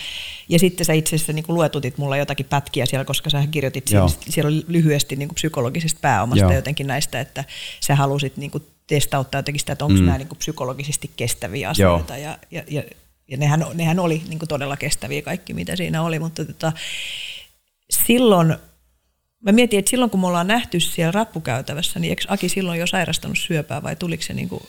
Ja 0.49 0.59
sitten 0.59 0.87
sä 0.87 0.93
itse 0.93 1.17
asiassa 1.17 1.33
niin 1.33 1.45
luetutit 1.49 1.99
mulle 1.99 2.19
jotakin 2.19 2.47
pätkiä 2.47 2.87
siellä, 2.87 3.05
koska 3.05 3.31
sä 3.31 3.47
kirjoitit 3.51 3.91
Joo. 3.91 4.09
siellä 4.09 4.49
oli 4.49 4.65
lyhyesti 4.69 5.17
niin 5.17 5.29
kuin 5.29 5.35
psykologisesta 5.35 5.99
pääomasta 6.03 6.45
Joo. 6.45 6.53
jotenkin 6.53 6.87
näistä, 6.87 7.21
että 7.21 7.45
sä 7.81 7.95
halusit 7.95 8.37
niin 8.37 8.51
kuin 8.51 8.65
testauttaa 8.87 9.39
jotenkin 9.39 9.61
sitä, 9.61 9.73
että 9.73 9.85
onko 9.85 9.99
mm. 9.99 10.05
nämä 10.05 10.19
niin 10.19 10.29
kuin 10.29 10.39
psykologisesti 10.39 11.11
kestäviä 11.17 11.71
asioita. 11.71 12.17
Ja, 12.17 12.39
ja, 12.51 12.63
ja, 12.71 12.83
ja 13.29 13.37
nehän, 13.37 13.67
nehän 13.75 13.99
oli 13.99 14.23
niin 14.29 14.39
kuin 14.39 14.49
todella 14.49 14.77
kestäviä 14.77 15.23
kaikki, 15.23 15.55
mitä 15.55 15.77
siinä 15.77 16.03
oli, 16.03 16.19
mutta 16.19 16.45
tota, 16.45 16.73
silloin, 17.91 18.57
mä 19.43 19.53
mietin, 19.53 19.79
että 19.79 19.91
silloin 19.91 20.11
kun 20.11 20.21
me 20.21 20.27
ollaan 20.27 20.47
nähty 20.47 20.81
siellä 20.81 21.13
rappukäytävässä, 21.13 22.01
niin 22.01 22.11
eikö 22.11 22.23
Aki 22.29 22.49
silloin 22.49 22.81
jo 22.81 22.87
sairastanut 22.87 23.39
syöpää 23.39 23.83
vai 23.83 23.97
tuliko 23.97 24.23
se 24.23 24.35
niin 24.35 24.49
kuin, 24.49 24.63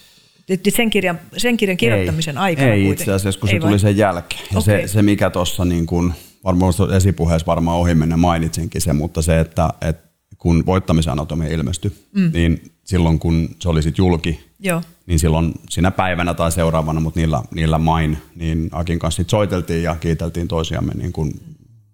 sen 0.70 0.90
kirjan, 0.90 1.20
sen 1.38 1.58
kirjan 1.58 1.78
kirjoittamisen 1.78 2.38
ei, 2.38 2.44
aikana 2.44 2.68
Ei 2.68 2.74
kuitenkin? 2.74 3.02
itse 3.02 3.12
asiassa, 3.12 3.40
kun 3.40 3.50
se 3.50 3.56
Ei 3.56 3.62
vai? 3.62 3.70
tuli 3.70 3.80
sen 3.80 3.98
jälkeen. 3.98 4.42
Ja 4.52 4.60
Okei. 4.60 4.88
se, 4.88 4.94
se, 4.94 5.02
mikä 5.02 5.30
tuossa 5.30 5.66
niin 5.66 5.86
kuin, 5.86 6.14
varmaan 6.44 6.74
esipuheessa 6.96 7.46
varmaan 7.46 7.78
ohimennen 7.78 8.20
mainitsinkin 8.20 8.82
se, 8.82 8.94
mutta 8.94 9.22
se, 9.22 9.40
että, 9.40 9.70
että 9.82 10.14
kun 10.38 10.66
voittamisen 10.66 11.14
anatomia 11.14 11.48
ilmestyi, 11.48 11.92
mm. 12.16 12.32
niin 12.34 12.72
silloin 12.84 13.20
kun 13.20 13.50
se 13.60 13.70
oli 13.70 13.84
sitten 13.84 14.04
julki, 14.04 14.40
Joo. 14.60 14.82
niin 15.06 15.20
silloin 15.20 15.54
sinä 15.70 15.92
päivänä 15.92 16.34
tai 16.34 16.52
seuraavana, 16.52 17.00
mutta 17.00 17.20
niillä, 17.20 17.44
niillä 17.56 17.78
main, 17.78 18.18
niin 18.36 18.70
Akin 18.72 19.00
kanssa 19.00 19.16
sit 19.16 19.30
soiteltiin 19.30 19.84
ja 19.84 19.96
kiiteltiin 19.96 20.48
toisiamme 20.48 20.94
niin 20.94 21.14
kuin 21.14 21.42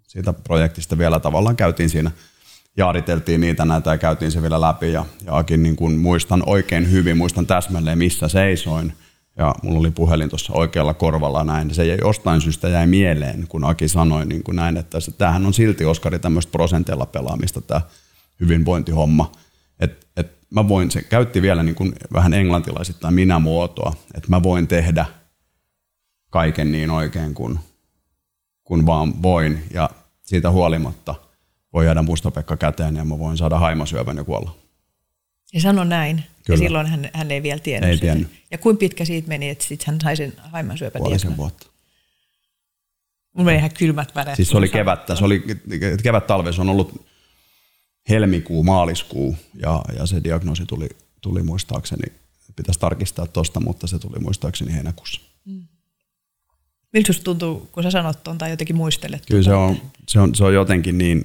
siitä 0.08 0.32
projektista 0.32 0.98
vielä 0.98 1.20
tavallaan 1.20 1.56
käytiin 1.56 1.90
siinä, 1.90 2.10
jaariteltiin 2.76 3.40
niitä 3.40 3.64
näitä 3.64 3.90
ja 3.90 3.98
käytiin 3.98 4.30
se 4.30 4.42
vielä 4.42 4.60
läpi. 4.60 4.92
Ja, 4.92 5.04
ja 5.26 5.36
Akin 5.36 5.62
niin 5.62 5.76
kuin 5.76 5.98
muistan 5.98 6.42
oikein 6.46 6.90
hyvin, 6.90 7.16
muistan 7.16 7.46
täsmälleen 7.46 7.98
missä 7.98 8.28
seisoin. 8.28 8.92
Ja 9.36 9.54
mulla 9.62 9.78
oli 9.78 9.90
puhelin 9.90 10.28
tuossa 10.28 10.52
oikealla 10.52 10.94
korvalla 10.94 11.44
näin, 11.44 11.74
se 11.74 11.84
jäi 11.84 11.98
jostain 12.00 12.40
syystä 12.40 12.68
jäi 12.68 12.86
mieleen, 12.86 13.46
kun 13.48 13.64
Aki 13.64 13.88
sanoi 13.88 14.26
niin 14.26 14.42
kuin 14.42 14.56
näin, 14.56 14.76
että 14.76 15.00
se, 15.00 15.12
tämähän 15.12 15.46
on 15.46 15.54
silti 15.54 15.84
Oskari 15.84 16.18
tämmöistä 16.18 16.52
prosenteilla 16.52 17.06
pelaamista 17.06 17.60
tämä 17.60 17.80
hyvinvointihomma, 18.40 19.32
että 19.80 20.06
et 20.16 20.32
mä 20.50 20.68
voin, 20.68 20.90
se 20.90 21.02
käytti 21.02 21.42
vielä 21.42 21.62
niin 21.62 21.74
kuin 21.74 21.92
vähän 22.12 22.34
englantilaisittain 22.34 23.14
minä 23.14 23.38
muotoa, 23.38 23.92
että 24.14 24.28
mä 24.30 24.42
voin 24.42 24.66
tehdä 24.66 25.06
kaiken 26.30 26.72
niin 26.72 26.90
oikein 26.90 27.34
kuin, 27.34 27.58
kuin 28.64 28.86
vaan 28.86 29.22
voin. 29.22 29.62
Ja 29.74 29.90
siitä 30.22 30.50
huolimatta 30.50 31.14
voi 31.72 31.84
jäädä 31.84 32.02
mustapekka 32.02 32.56
käteen 32.56 32.96
ja 32.96 33.04
mä 33.04 33.18
voin 33.18 33.36
saada 33.36 33.58
haimasyövän 33.58 34.16
ja 34.16 34.24
kuolla. 34.24 34.56
Ja 35.52 35.60
sano 35.60 35.84
näin. 35.84 36.16
Kyllä. 36.16 36.56
Ja 36.56 36.58
silloin 36.58 36.86
hän, 36.86 37.10
hän 37.12 37.30
ei 37.30 37.42
vielä 37.42 37.60
tiennyt 37.60 37.90
Ei 37.90 37.96
sitä. 37.96 38.06
tiennyt. 38.06 38.30
Ja 38.50 38.58
kuinka 38.58 38.80
pitkä 38.80 39.04
siitä 39.04 39.28
meni, 39.28 39.48
että 39.48 39.64
sitten 39.64 39.86
hän 39.86 40.00
sai 40.00 40.16
sen 40.16 40.32
haimasyöpän 40.38 41.02
Puolisen 41.02 41.36
vuotta. 41.36 41.66
Mulla 43.32 43.44
meni 43.44 43.58
ihan 43.58 43.70
kylmät 43.78 44.14
väreet. 44.14 44.36
Siis 44.36 44.48
se 44.48 44.56
oli 44.56 44.68
kevättä, 44.68 45.16
se 45.16 45.24
oli 45.24 45.42
kevät 46.02 46.26
talve, 46.26 46.52
se 46.52 46.60
on 46.60 46.68
ollut 46.68 47.06
helmikuu, 48.08 48.64
maaliskuu 48.64 49.36
ja, 49.54 49.82
ja 49.96 50.06
se 50.06 50.24
diagnoosi 50.24 50.66
tuli, 50.66 50.88
tuli 51.20 51.42
muistaakseni, 51.42 52.12
pitäisi 52.56 52.80
tarkistaa 52.80 53.26
tosta, 53.26 53.60
mutta 53.60 53.86
se 53.86 53.98
tuli 53.98 54.18
muistaakseni 54.18 54.74
heinäkuussa. 54.74 55.20
Miltä 56.92 57.06
susta 57.06 57.24
tuntuu, 57.24 57.68
kun 57.72 57.82
sä 57.82 57.90
sanot 57.90 58.24
ton 58.24 58.38
tai 58.38 58.50
jotenkin 58.50 58.76
muistelet? 58.76 59.26
Kyllä 59.26 59.42
se 59.42 59.54
on, 59.54 59.76
se 60.08 60.20
on, 60.20 60.34
se 60.34 60.44
on 60.44 60.54
jotenkin 60.54 60.98
niin, 60.98 61.22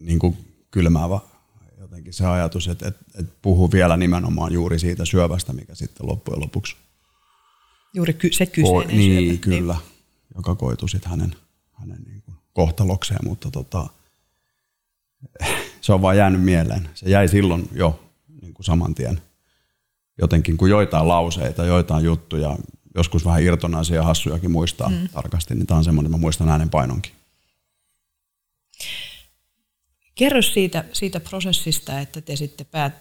niin 0.00 0.18
kuin 0.18 0.36
kylmäävä 0.70 1.20
jotenkin 1.78 2.12
se 2.12 2.26
ajatus, 2.26 2.68
että, 2.68 2.88
että, 2.88 3.04
että 3.18 3.32
puhuu 3.42 3.72
vielä 3.72 3.96
nimenomaan 3.96 4.52
juuri 4.52 4.78
siitä 4.78 5.04
syövästä, 5.04 5.52
mikä 5.52 5.74
sitten 5.74 6.06
loppujen 6.06 6.40
lopuksi 6.40 6.76
Juuri 7.94 8.14
ky- 8.14 8.32
se 8.32 8.44
Ko- 8.44 8.50
kyseinen 8.50 8.96
niin, 8.96 9.28
syöpä. 9.28 9.44
kyllä, 9.44 9.76
joka 10.34 10.54
koitui 10.54 10.88
sitten 10.88 11.10
hänen, 11.10 11.36
hänen 11.72 12.02
niin 12.06 12.22
kuin 12.22 12.36
kohtalokseen, 12.52 13.20
mutta 13.24 13.50
tota, 13.50 13.86
se 15.80 15.92
on 15.92 16.02
vaan 16.02 16.16
jäänyt 16.16 16.42
mieleen. 16.42 16.88
Se 16.94 17.10
jäi 17.10 17.28
silloin 17.28 17.68
jo 17.72 18.00
niin 18.42 18.54
kuin 18.54 18.64
saman 18.64 18.94
tien 18.94 19.20
jotenkin 20.18 20.56
kuin 20.56 20.70
joitain 20.70 21.08
lauseita, 21.08 21.64
joitain 21.64 22.04
juttuja, 22.04 22.56
joskus 22.94 23.24
vähän 23.24 23.42
irtonaisia 23.42 24.02
hassujakin 24.02 24.50
muistaa 24.50 24.88
mm. 24.88 25.08
tarkasti, 25.08 25.54
niin 25.54 25.66
tämä 25.66 25.78
on 25.78 25.84
semmoinen, 25.84 26.08
että 26.08 26.18
mä 26.18 26.20
muistan 26.20 26.48
äänen 26.48 26.70
painonkin. 26.70 27.12
Kerro 30.16 30.42
siitä, 30.42 30.84
siitä 30.92 31.20
prosessista, 31.20 32.00
että 32.00 32.20
te 32.20 32.36
sitten 32.36 32.66
päät, 32.70 32.92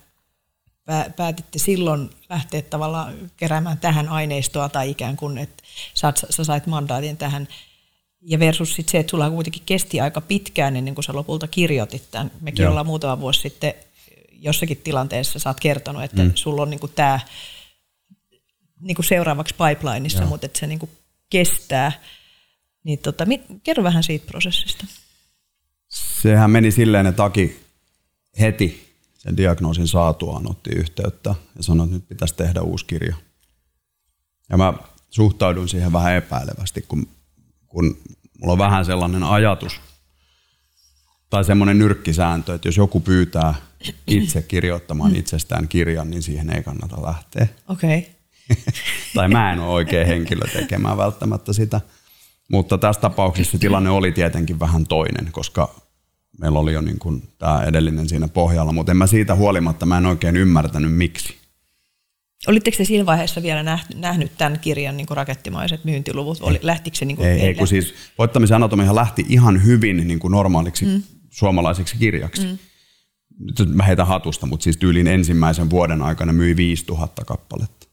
pää, 0.85 1.09
päätitte 1.09 1.59
silloin 1.59 2.09
lähteä 2.29 2.61
tavallaan 2.61 3.31
keräämään 3.37 3.77
tähän 3.77 4.09
aineistoa 4.09 4.69
tai 4.69 4.89
ikään 4.89 5.17
kuin, 5.17 5.37
että 5.37 5.63
sä, 5.93 6.13
sä 6.29 6.43
sait 6.43 6.67
mandaatin 6.67 7.17
tähän. 7.17 7.47
Ja 8.21 8.39
versus 8.39 8.75
sit 8.75 8.89
se, 8.89 8.99
että 8.99 9.11
sulla 9.11 9.29
kuitenkin 9.29 9.61
kesti 9.65 10.01
aika 10.01 10.21
pitkään 10.21 10.75
ennen 10.75 10.95
kuin 10.95 11.03
sä 11.03 11.13
lopulta 11.13 11.47
kirjoitit 11.47 12.11
tämän. 12.11 12.31
Mekin 12.41 12.63
Joo. 12.63 12.69
ollaan 12.69 12.85
muutama 12.85 13.19
vuosi 13.19 13.39
sitten 13.39 13.73
jossakin 14.31 14.77
tilanteessa, 14.77 15.39
sä 15.39 15.49
oot 15.49 15.59
kertonut, 15.59 16.03
että 16.03 16.23
mm. 16.23 16.31
sulla 16.35 16.61
on 16.61 16.69
niin 16.69 16.79
tämä 16.95 17.19
niin 18.81 18.97
seuraavaksi 19.07 19.55
pipelineissa, 19.55 20.19
Joo. 20.19 20.29
mutta 20.29 20.45
että 20.45 20.59
se 20.59 20.67
niin 20.67 20.89
kestää. 21.29 21.91
Niin 22.83 22.99
tota, 22.99 23.25
kerro 23.63 23.83
vähän 23.83 24.03
siitä 24.03 24.27
prosessista. 24.27 24.85
Sehän 26.21 26.51
meni 26.51 26.71
silleen, 26.71 27.05
että 27.05 27.23
Aki 27.23 27.65
heti 28.39 28.95
sen 29.17 29.37
diagnoosin 29.37 29.87
saatuaan 29.87 30.49
otti 30.49 30.69
yhteyttä 30.69 31.35
ja 31.57 31.63
sanoi, 31.63 31.83
että 31.83 31.95
nyt 31.95 32.07
pitäisi 32.07 32.35
tehdä 32.35 32.61
uusi 32.61 32.85
kirja. 32.85 33.15
Ja 34.49 34.57
mä 34.57 34.73
suhtaudun 35.09 35.69
siihen 35.69 35.93
vähän 35.93 36.13
epäilevästi, 36.13 36.85
kun, 36.87 37.07
kun 37.67 37.97
mulla 38.39 38.53
on 38.53 38.59
vähän 38.59 38.85
sellainen 38.85 39.23
ajatus 39.23 39.79
tai 41.29 41.45
semmoinen 41.45 41.79
nyrkkisääntö, 41.79 42.55
että 42.55 42.67
jos 42.67 42.77
joku 42.77 42.99
pyytää 42.99 43.55
itse 44.07 44.41
kirjoittamaan 44.41 45.15
itsestään 45.15 45.67
kirjan, 45.67 46.09
niin 46.09 46.23
siihen 46.23 46.49
ei 46.49 46.63
kannata 46.63 47.03
lähteä. 47.03 47.47
Okei. 47.67 47.97
Okay. 47.97 48.73
tai 49.15 49.27
mä 49.27 49.53
en 49.53 49.59
ole 49.59 49.73
oikea 49.73 50.05
henkilö 50.05 50.47
tekemään 50.53 50.97
välttämättä 50.97 51.53
sitä. 51.53 51.81
Mutta 52.51 52.77
tässä 52.77 53.01
tapauksessa 53.01 53.57
tilanne 53.57 53.89
oli 53.89 54.11
tietenkin 54.11 54.59
vähän 54.59 54.85
toinen, 54.85 55.31
koska 55.31 55.84
meillä 56.39 56.59
oli 56.59 56.73
jo 56.73 56.81
niin 56.81 56.99
kuin 56.99 57.23
tämä 57.37 57.63
edellinen 57.63 58.09
siinä 58.09 58.27
pohjalla, 58.27 58.71
mutta 58.71 58.91
en 58.91 58.97
mä 58.97 59.07
siitä 59.07 59.35
huolimatta, 59.35 59.85
mä 59.85 59.97
en 59.97 60.05
oikein 60.05 60.37
ymmärtänyt 60.37 60.93
miksi. 60.93 61.35
Olitteko 62.47 62.77
te 62.77 62.85
siinä 62.85 63.05
vaiheessa 63.05 63.43
vielä 63.43 63.77
nähnyt 63.95 64.31
tämän 64.37 64.59
kirjan 64.59 64.97
niin 64.97 65.07
kuin 65.07 65.17
rakettimaiset 65.17 65.85
myyntiluvut? 65.85 66.37
Oli, 66.41 66.59
lähtikö 66.61 66.97
se 66.97 67.05
niin 67.05 67.17
kuin 67.17 67.29
ei, 67.29 67.39
ei, 67.39 67.53
kun 67.53 67.67
siis 67.67 67.93
voittamisen 68.17 68.55
anatomihan 68.55 68.95
lähti 68.95 69.25
ihan 69.29 69.63
hyvin 69.63 70.07
niin 70.07 70.19
kuin 70.19 70.31
normaaliksi 70.31 70.85
mm. 70.85 71.03
suomalaiseksi 71.29 71.97
kirjaksi. 71.97 72.47
Mm. 72.47 72.57
Nyt 73.39 73.75
mä 73.75 73.83
heitän 73.83 74.07
hatusta, 74.07 74.45
mutta 74.45 74.63
siis 74.63 74.77
tyylin 74.77 75.07
ensimmäisen 75.07 75.69
vuoden 75.69 76.01
aikana 76.01 76.33
myi 76.33 76.55
5000 76.55 77.25
kappaletta. 77.25 77.84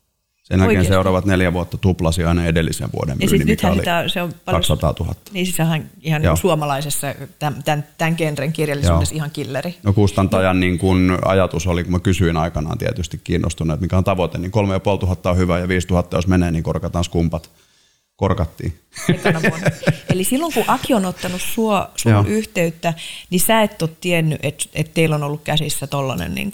Sen 0.43 0.59
jälkeen 0.59 0.69
Oikeasti. 0.69 0.93
seuraavat 0.93 1.25
neljä 1.25 1.53
vuotta 1.53 1.79
tuplasi 1.79 2.25
aina 2.25 2.47
edellisen 2.47 2.89
vuoden 2.93 3.19
myynnin, 3.19 3.29
siis 3.29 3.45
mikä 3.45 3.71
oli 3.71 4.11
se 4.11 4.23
on 4.23 4.33
paljon, 4.45 4.61
200 4.61 4.95
000. 5.01 5.15
Niin 5.33 5.47
siis 5.47 5.59
ihan, 5.59 5.85
ihan 6.01 6.23
niin 6.23 6.37
suomalaisessa 6.37 7.15
tämän, 7.39 7.85
tämän, 7.99 8.15
genren 8.17 8.53
kirjallisuudessa 8.53 9.15
Joo. 9.15 9.17
ihan 9.17 9.31
killeri. 9.31 9.75
No 9.83 9.93
kustantajan 9.93 10.61
niin 10.61 10.79
kun 10.79 11.19
ajatus 11.25 11.67
oli, 11.67 11.85
kun 11.85 11.93
mä 11.93 11.99
kysyin 11.99 12.37
aikanaan 12.37 12.79
tietysti 12.79 13.21
kiinnostunut, 13.25 13.75
että 13.75 13.85
mikä 13.85 13.99
on 13.99 14.05
tavoite, 14.05 14.39
niin 14.39 14.51
3500 14.51 15.33
on 15.33 15.39
hyvä 15.39 15.59
ja 15.59 15.69
5000 15.69 16.17
jos 16.17 16.27
menee, 16.27 16.51
niin 16.51 16.63
korkataan 16.63 17.05
skumpat. 17.05 17.51
Korkattiin. 18.17 18.79
Eli 20.13 20.25
silloin 20.25 20.53
kun 20.53 20.65
Aki 20.67 20.95
on 20.95 21.05
ottanut 21.05 21.41
sua, 21.41 21.91
sun 21.97 22.27
yhteyttä, 22.27 22.95
niin 23.31 23.41
sä 23.41 23.63
et 23.63 23.83
ole 23.83 23.91
tiennyt, 24.01 24.39
että, 24.43 24.65
että 24.75 24.95
teillä 24.95 25.17
on 25.17 25.23
ollut 25.23 25.43
käsissä 25.45 25.87
tollainen 25.87 26.35
niin 26.35 26.51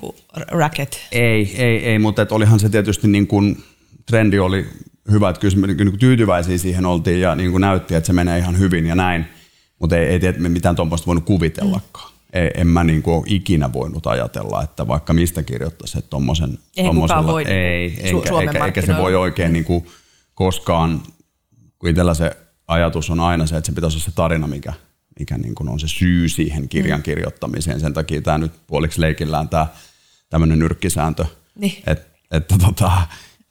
racket. 0.49 1.01
Ei, 1.13 1.55
ei, 1.57 1.87
ei 1.87 1.99
mutta 1.99 2.23
et 2.23 2.33
olihan 2.33 2.61
se 2.61 2.69
tietysti 2.69 3.09
niin 3.09 3.27
kuin, 3.27 3.65
trendi 4.09 4.39
oli 4.39 4.67
hyvä, 5.11 5.29
että 5.29 5.41
kyllä 5.41 5.67
niin 5.67 5.77
kuin 5.77 5.99
tyytyväisiä 5.99 6.59
siihen 6.59 6.87
oltiin 6.87 7.21
ja 7.21 7.35
niin 7.35 7.51
kuin 7.51 7.61
näytti, 7.61 7.95
että 7.95 8.07
se 8.07 8.13
menee 8.13 8.39
ihan 8.39 8.59
hyvin 8.59 8.87
ja 8.87 8.95
näin, 8.95 9.27
mutta 9.79 9.97
ei, 9.97 10.07
ei 10.07 10.21
tiedä, 10.21 10.39
mitään 10.39 10.77
tuommoista 10.77 11.07
voinut 11.07 11.25
kuvitellakaan. 11.25 12.13
Mm. 12.13 12.19
Ei, 12.33 12.51
en 12.55 12.67
mä 12.67 12.85
niin 12.85 13.03
kuin 13.03 13.15
ole 13.15 13.25
ikinä 13.27 13.73
voinut 13.73 14.07
ajatella, 14.07 14.63
että 14.63 14.89
vaikka 14.89 15.13
mistä 15.13 15.43
kirjoittaisi, 15.43 15.99
että 15.99 16.11
tuommoisen... 16.11 16.59
Ei 16.77 16.85
voi 17.27 17.45
ei, 17.45 17.89
niinku 18.03 18.23
eikä, 18.25 18.41
eikä, 18.41 18.65
eikä 18.65 18.83
se 18.83 18.97
voi 18.97 19.15
oikein 19.15 19.53
niin 19.53 19.65
kuin 19.65 19.87
koskaan, 20.35 21.03
kun 21.79 21.91
itsellä 21.91 22.15
se 22.15 22.37
ajatus 22.69 23.11
on 23.11 23.21
aina 23.21 23.47
se, 23.47 23.57
että 23.57 23.67
se 23.67 23.73
pitäisi 23.73 23.97
olla 23.97 24.05
se 24.05 24.11
tarina, 24.11 24.47
mikä, 24.47 24.73
mikä 25.19 25.39
niin 25.39 25.55
kuin 25.55 25.69
on 25.69 25.81
se 25.81 25.89
syy 25.89 26.29
siihen 26.29 26.69
kirjan 26.69 27.01
mm. 27.01 27.03
kirjoittamiseen. 27.03 27.81
Sen 27.81 27.95
takia 27.95 28.23
tämä 28.23 28.39
nyt 28.39 28.53
puoliksi 28.67 29.01
leikillään 29.01 29.49
tämä 29.49 29.67
tämmöinen 30.31 30.59
nyrkkisääntö, 30.59 31.25
niin. 31.55 31.83
että, 31.87 32.19
että 32.31 32.55
tota, 32.59 32.93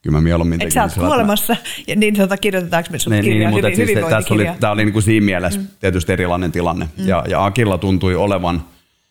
kyllä 0.01 0.17
mä 0.17 0.21
mieluummin. 0.21 0.61
Eikö 0.61 0.73
sä 0.73 0.83
oot 0.83 0.93
kuolemassa, 0.93 1.55
ja 1.87 1.95
niin 1.95 2.15
tota, 2.15 2.37
kirjoitetaanko 2.37 2.89
me 2.91 2.99
sun 2.99 3.11
niin, 3.11 3.23
kirjaa, 3.23 3.51
niin, 3.51 3.63
mutta 3.63 3.81
hyvin, 3.81 3.97
siis 3.97 4.09
tässä 4.09 4.33
oli, 4.33 4.47
tämä 4.59 4.73
oli 4.73 4.85
niin 4.85 4.93
kuin 4.93 5.03
siinä 5.03 5.25
mielessä 5.25 5.59
mm. 5.59 5.67
tietysti 5.79 6.13
erilainen 6.13 6.51
tilanne. 6.51 6.89
Mm. 6.97 7.07
Ja, 7.07 7.23
ja 7.29 7.45
Akilla 7.45 7.77
tuntui 7.77 8.15
olevan 8.15 8.63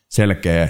selkeä 0.09 0.69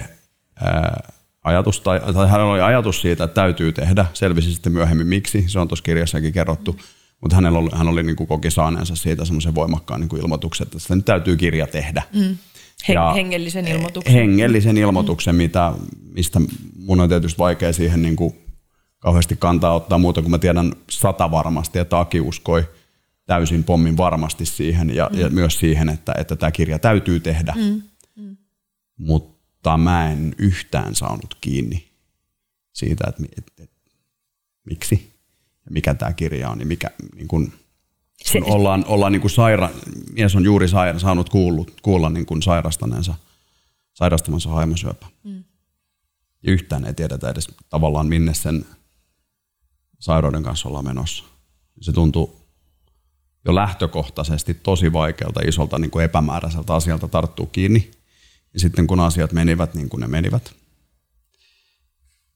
ää, 0.63 1.03
ajatus, 1.43 1.81
tai, 1.81 1.99
tai 2.13 2.29
hänellä 2.29 2.51
oli 2.51 2.61
ajatus 2.61 3.01
siitä, 3.01 3.23
että 3.23 3.35
täytyy 3.35 3.71
tehdä. 3.71 4.05
Selvisi 4.13 4.53
sitten 4.53 4.71
myöhemmin 4.71 5.07
miksi, 5.07 5.43
se 5.47 5.59
on 5.59 5.67
tuossa 5.67 5.83
kirjassakin 5.83 6.33
kerrottu. 6.33 6.71
Mm. 6.71 6.79
Mutta 7.21 7.35
hänellä 7.35 7.59
oli, 7.59 7.69
hän 7.73 7.87
oli 7.87 8.03
niin 8.03 8.15
kuin 8.15 8.27
koki 8.27 8.51
saaneensa 8.51 8.95
siitä 8.95 9.25
semmoisen 9.25 9.55
voimakkaan 9.55 10.01
niin 10.01 10.09
kuin 10.09 10.21
ilmoituksen, 10.21 10.67
että 10.67 10.79
sitä 10.79 10.95
nyt 10.95 11.05
täytyy 11.05 11.37
kirja 11.37 11.67
tehdä. 11.67 12.03
Mm. 12.13 12.37
hengellisen 13.15 13.67
ilmoituksen. 13.67 14.13
Hengellisen 14.13 14.77
ilmoituksen, 14.77 15.35
mm. 15.35 15.37
mitä, 15.37 15.73
mistä 16.13 16.41
mun 16.79 16.99
on 16.99 17.09
tietysti 17.09 17.37
vaikea 17.37 17.73
siihen 17.73 18.01
niin 18.01 18.15
kuin 18.15 18.35
kauheasti 19.07 19.35
kantaa 19.35 19.73
ottaa 19.73 19.97
muuta, 19.97 20.21
kun 20.21 20.31
mä 20.31 20.37
tiedän 20.37 20.73
sata 20.89 21.31
varmasti, 21.31 21.79
että 21.79 21.99
Aki 21.99 22.21
uskoi 22.21 22.69
täysin 23.25 23.63
pommin 23.63 23.97
varmasti 23.97 24.45
siihen 24.45 24.95
ja, 24.95 25.09
mm. 25.13 25.19
ja 25.19 25.29
myös 25.29 25.59
siihen, 25.59 25.89
että, 25.89 26.13
että 26.17 26.35
tämä 26.35 26.51
kirja 26.51 26.79
täytyy 26.79 27.19
tehdä. 27.19 27.53
Mm. 27.57 27.81
Mm. 28.15 28.37
Mutta 28.97 29.77
mä 29.77 30.11
en 30.11 30.35
yhtään 30.37 30.95
saanut 30.95 31.37
kiinni 31.41 31.87
siitä, 32.73 33.03
että, 33.07 33.23
että, 33.37 33.63
että 33.63 33.91
miksi 34.69 35.13
ja 35.65 35.71
mikä 35.71 35.93
tämä 35.93 36.13
kirja 36.13 36.49
on, 36.49 36.57
niin 36.57 36.67
mikä 36.67 36.91
niin 37.15 37.27
kun, 37.27 37.51
kun 38.31 38.43
ollaan, 38.43 38.85
ollaan 38.87 39.11
niin 39.11 39.21
kuin 39.21 39.31
saira, 39.31 39.69
mies 40.13 40.35
on 40.35 40.43
juuri 40.43 40.67
saira, 40.67 40.99
saanut 40.99 41.29
kuullut, 41.29 41.81
kuulla 41.81 42.09
niin 42.09 42.25
kuin 42.25 42.41
sairastaneensa, 42.41 43.13
sairastamansa 43.93 44.49
haimasyöpä. 44.49 45.05
Mm. 45.23 45.43
Yhtään 46.43 46.85
ei 46.85 46.93
tiedetä 46.93 47.29
edes 47.29 47.47
tavallaan 47.69 48.07
minne 48.07 48.33
sen 48.33 48.65
sairauden 49.99 50.43
kanssa 50.43 50.69
ollaan 50.69 50.85
menossa. 50.85 51.23
Se 51.81 51.93
tuntuu 51.93 52.41
jo 53.45 53.55
lähtökohtaisesti 53.55 54.53
tosi 54.53 54.93
vaikealta, 54.93 55.39
isolta 55.47 55.79
niin 55.79 55.91
kuin 55.91 56.05
epämääräiseltä 56.05 56.75
asialta 56.75 57.07
tarttuu 57.07 57.45
kiinni. 57.45 57.91
Ja 58.53 58.59
sitten 58.59 58.87
kun 58.87 58.99
asiat 58.99 59.33
menivät 59.33 59.73
niin 59.73 59.89
kuin 59.89 60.01
ne 60.01 60.07
menivät, 60.07 60.53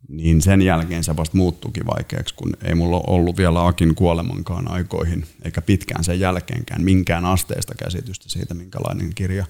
niin 0.07 0.41
sen 0.41 0.61
jälkeen 0.61 1.03
se 1.03 1.17
vasta 1.17 1.37
muuttuukin 1.37 1.85
vaikeaksi, 1.85 2.35
kun 2.35 2.53
ei 2.63 2.75
mulla 2.75 3.01
ollut 3.07 3.37
vielä 3.37 3.67
Akin 3.67 3.95
kuolemankaan 3.95 4.71
aikoihin, 4.71 5.25
eikä 5.43 5.61
pitkään 5.61 6.03
sen 6.03 6.19
jälkeenkään 6.19 6.83
minkään 6.83 7.25
asteesta 7.25 7.75
käsitystä 7.75 8.29
siitä, 8.29 8.53
minkälainen 8.53 9.15
kirja. 9.15 9.45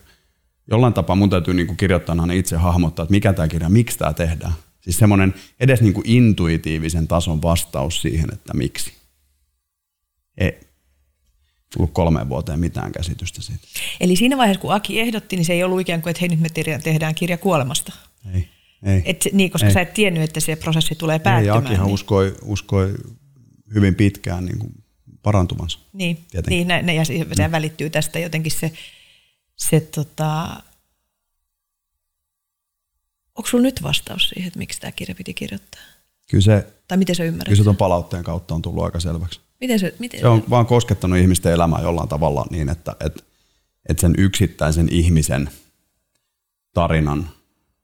Jollain 0.67 0.93
tapaa 0.93 1.15
mun 1.15 1.29
täytyy 1.29 1.53
niin 1.53 1.67
kuin 1.67 1.77
kirjoittajana 1.77 2.33
itse 2.33 2.55
hahmottaa, 2.55 3.03
että 3.03 3.11
mikä 3.11 3.33
tämä 3.33 3.47
kirja, 3.47 3.69
miksi 3.69 3.97
tämä 3.97 4.13
tehdään. 4.13 4.53
Siis 4.81 4.97
semmoinen 4.97 5.33
edes 5.59 5.81
niin 5.81 5.93
kuin 5.93 6.09
intuitiivisen 6.09 7.07
tason 7.07 7.41
vastaus 7.41 8.01
siihen, 8.01 8.33
että 8.33 8.53
miksi. 8.53 8.93
Ei 10.37 10.59
tullut 11.73 11.93
kolmeen 11.93 12.29
vuoteen 12.29 12.59
mitään 12.59 12.91
käsitystä 12.91 13.41
siitä. 13.41 13.67
Eli 13.99 14.15
siinä 14.15 14.37
vaiheessa, 14.37 14.61
kun 14.61 14.73
Aki 14.73 14.99
ehdotti, 14.99 15.35
niin 15.35 15.45
se 15.45 15.53
ei 15.53 15.63
ollut 15.63 15.79
ikään 15.79 16.01
kuin, 16.01 16.11
että 16.11 16.19
hei 16.21 16.29
nyt 16.29 16.39
me 16.39 16.49
tehdään 16.83 17.15
kirja 17.15 17.37
kuolemasta. 17.37 17.93
Ei. 18.33 18.47
Ei. 18.83 19.01
Et, 19.05 19.27
niin, 19.33 19.51
koska 19.51 19.67
ei. 19.67 19.73
sä 19.73 19.81
et 19.81 19.93
tiennyt, 19.93 20.23
että 20.23 20.39
se 20.39 20.55
prosessi 20.55 20.95
tulee 20.95 21.19
päättymään. 21.19 21.63
Ei, 21.63 21.71
Akihan 21.71 21.85
niin. 21.85 21.93
uskoi, 21.93 22.35
uskoi 22.41 22.93
hyvin 23.73 23.95
pitkään 23.95 24.45
niin 24.45 24.59
kuin 24.59 24.73
parantumansa. 25.23 25.79
Niin, 25.93 26.17
niin 26.49 26.67
ne, 26.67 26.81
ne, 26.81 26.93
ja 26.93 27.05
se, 27.05 27.13
se 27.33 27.51
välittyy 27.51 27.89
tästä 27.89 28.19
jotenkin 28.19 28.51
se, 28.51 28.71
se 29.55 29.79
tota, 29.79 30.63
Onko 33.41 33.49
sinulla 33.49 33.67
nyt 33.67 33.83
vastaus 33.83 34.29
siihen, 34.29 34.47
että 34.47 34.59
miksi 34.59 34.79
tämä 34.79 34.91
kirja 34.91 35.15
piti 35.15 35.33
kirjoittaa? 35.33 35.81
Kyllä 36.29 36.41
se, 36.41 36.67
tai 36.87 36.97
miten 36.97 37.15
se 37.15 37.25
ymmärrät? 37.25 37.45
Kyllä 37.45 37.57
se 37.57 37.63
tuon 37.63 37.75
palautteen 37.75 38.23
kautta 38.23 38.55
on 38.55 38.61
tullut 38.61 38.83
aika 38.83 38.99
selväksi. 38.99 39.39
Miten 39.61 39.79
se, 39.79 39.95
miten 39.99 40.19
se 40.19 40.27
on 40.27 40.43
vaan 40.49 40.65
koskettanut 40.65 41.19
ihmisten 41.19 41.53
elämää 41.53 41.81
jollain 41.81 42.09
tavalla 42.09 42.45
niin, 42.49 42.69
että, 42.69 42.95
että, 43.05 43.23
että 43.89 44.01
sen 44.01 44.13
yksittäisen 44.17 44.87
ihmisen 44.91 45.49
tarinan 46.73 47.29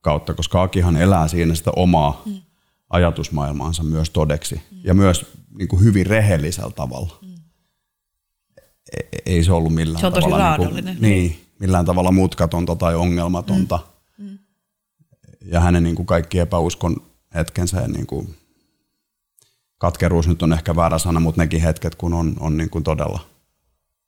kautta, 0.01 0.33
koska 0.33 0.61
Akihan 0.61 0.97
elää 0.97 1.27
siinä 1.27 1.55
sitä 1.55 1.71
omaa 1.75 2.21
mm. 2.25 2.41
ajatusmaailmaansa 2.89 3.83
myös 3.83 4.09
todeksi 4.09 4.55
mm. 4.55 4.77
ja 4.83 4.93
myös 4.93 5.25
niin 5.57 5.67
kuin 5.67 5.83
hyvin 5.83 6.05
rehellisellä 6.05 6.71
tavalla. 6.71 7.17
Mm. 7.21 7.35
Ei 9.25 9.43
se 9.43 9.51
ollut 9.51 9.73
millään 9.73 9.99
se 9.99 10.07
on 10.07 10.13
tavalla... 10.13 10.57
Tosi 10.57 10.71
niin, 10.71 10.83
kuin, 10.83 11.01
niin, 11.01 11.39
millään 11.59 11.85
tavalla 11.85 12.11
mutkatonta 12.11 12.75
tai 12.75 12.95
ongelmatonta. 12.95 13.77
Mm 13.77 13.96
ja 15.41 15.59
hänen 15.59 15.83
niin 15.83 15.95
kuin 15.95 16.05
kaikki 16.05 16.39
epäuskon 16.39 17.01
hetkensä 17.35 17.81
ja 17.81 17.87
niin 17.87 18.07
kuin, 18.07 18.35
katkeruus 19.77 20.27
nyt 20.27 20.41
on 20.41 20.53
ehkä 20.53 20.75
väärä 20.75 20.97
sana, 20.97 21.19
mutta 21.19 21.41
nekin 21.41 21.61
hetket, 21.61 21.95
kun 21.95 22.13
on, 22.13 22.35
on 22.39 22.57
niin 22.57 22.69
kuin 22.69 22.83
todella, 22.83 23.19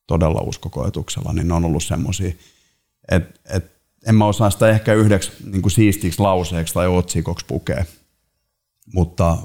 todella 0.06 0.40
uskokoetuksella, 0.40 1.32
niin 1.32 1.48
ne 1.48 1.54
on 1.54 1.64
ollut 1.64 1.84
semmoisia, 1.84 2.32
että 3.10 3.40
et, 3.56 3.80
en 4.06 4.14
mä 4.14 4.26
osaa 4.26 4.50
sitä 4.50 4.68
ehkä 4.68 4.94
yhdeksi 4.94 5.32
niin 5.44 5.62
kuin 5.62 5.72
siistiksi 5.72 6.20
lauseeksi 6.20 6.74
tai 6.74 6.88
otsikoksi 6.88 7.46
pukea, 7.46 7.84
mutta 8.94 9.38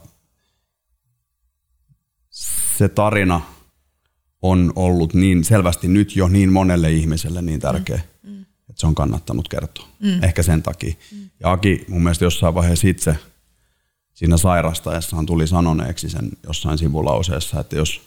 se 2.75 2.89
tarina 2.89 3.41
on 4.41 4.73
ollut 4.75 5.13
niin 5.13 5.43
selvästi 5.43 5.87
nyt 5.87 6.15
jo 6.15 6.27
niin 6.27 6.51
monelle 6.51 6.91
ihmiselle 6.91 7.41
niin 7.41 7.59
tärkeä. 7.59 8.01
Mm 8.23 8.45
että 8.69 8.79
se 8.79 8.87
on 8.87 8.95
kannattanut 8.95 9.47
kertoa. 9.47 9.87
Mm. 9.99 10.23
Ehkä 10.23 10.43
sen 10.43 10.63
takia. 10.63 10.93
Mm. 11.11 11.24
Ja 11.39 11.51
Aki 11.51 11.85
mun 11.87 12.03
mielestä 12.03 12.25
jossain 12.25 12.55
vaiheessa 12.55 12.87
itse 12.87 13.15
siinä 14.13 14.37
sairastaessaan 14.37 15.25
tuli 15.25 15.47
sanoneeksi 15.47 16.09
sen 16.09 16.29
jossain 16.47 16.77
sivulauseessa, 16.77 17.59
että 17.59 17.75
jos 17.75 18.01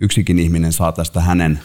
yksikin 0.00 0.38
ihminen 0.38 0.72
saa 0.72 0.92
tästä 0.92 1.20
hänen 1.20 1.60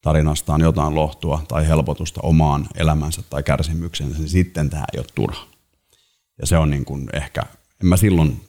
tarinastaan 0.00 0.60
jotain 0.60 0.94
lohtua 0.94 1.44
tai 1.48 1.68
helpotusta 1.68 2.20
omaan 2.22 2.66
elämänsä 2.74 3.22
tai 3.30 3.42
kärsimyksensä, 3.42 4.18
niin 4.18 4.28
sitten 4.28 4.70
tämä 4.70 4.84
ei 4.92 4.98
ole 4.98 5.06
turha. 5.14 5.46
Ja 6.40 6.46
se 6.46 6.56
on 6.56 6.70
niin 6.70 6.84
kuin 6.84 7.08
ehkä, 7.12 7.42
en 7.82 7.86
mä 7.86 7.96
silloin 7.96 8.48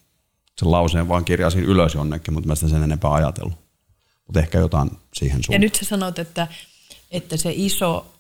sen 0.57 0.71
lauseen 0.71 1.07
vaan 1.07 1.25
kirjasin 1.25 1.63
ylös 1.63 1.93
jonnekin, 1.93 2.33
mutta 2.33 2.47
mä 2.47 2.55
sitä 2.55 2.67
sen 2.67 2.83
enempää 2.83 3.13
ajatellut. 3.13 3.53
Mutta 4.27 4.39
ehkä 4.39 4.59
jotain 4.59 4.91
siihen 5.13 5.43
suuntaan. 5.43 5.53
Ja 5.53 5.59
nyt 5.59 5.75
sä 5.75 5.85
sanot, 5.85 6.19
että, 6.19 6.47
että 7.11 7.37
se 7.37 7.51
iso 7.55 8.13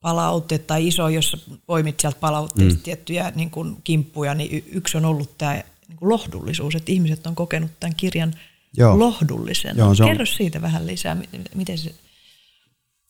palaute 0.00 0.58
tai 0.58 0.88
iso, 0.88 1.08
jos 1.08 1.46
poimit 1.66 2.00
sieltä 2.00 2.18
palautteista 2.20 2.78
mm. 2.78 2.82
tiettyjä 2.82 3.32
niin 3.34 3.50
kuin 3.50 3.76
kimppuja, 3.84 4.34
niin 4.34 4.64
yksi 4.72 4.96
on 4.96 5.04
ollut 5.04 5.38
tämä 5.38 5.52
niin 5.88 5.96
kuin 5.96 6.08
lohdullisuus, 6.08 6.74
että 6.74 6.92
ihmiset 6.92 7.26
on 7.26 7.34
kokenut 7.34 7.70
tämän 7.80 7.94
kirjan 7.96 8.34
Joo. 8.76 8.98
lohdullisena. 8.98 9.78
Joo, 9.78 9.94
se 9.94 10.02
on. 10.02 10.08
Kerro 10.08 10.26
siitä 10.26 10.62
vähän 10.62 10.86
lisää, 10.86 11.16
miten 11.54 11.78
se... 11.78 11.94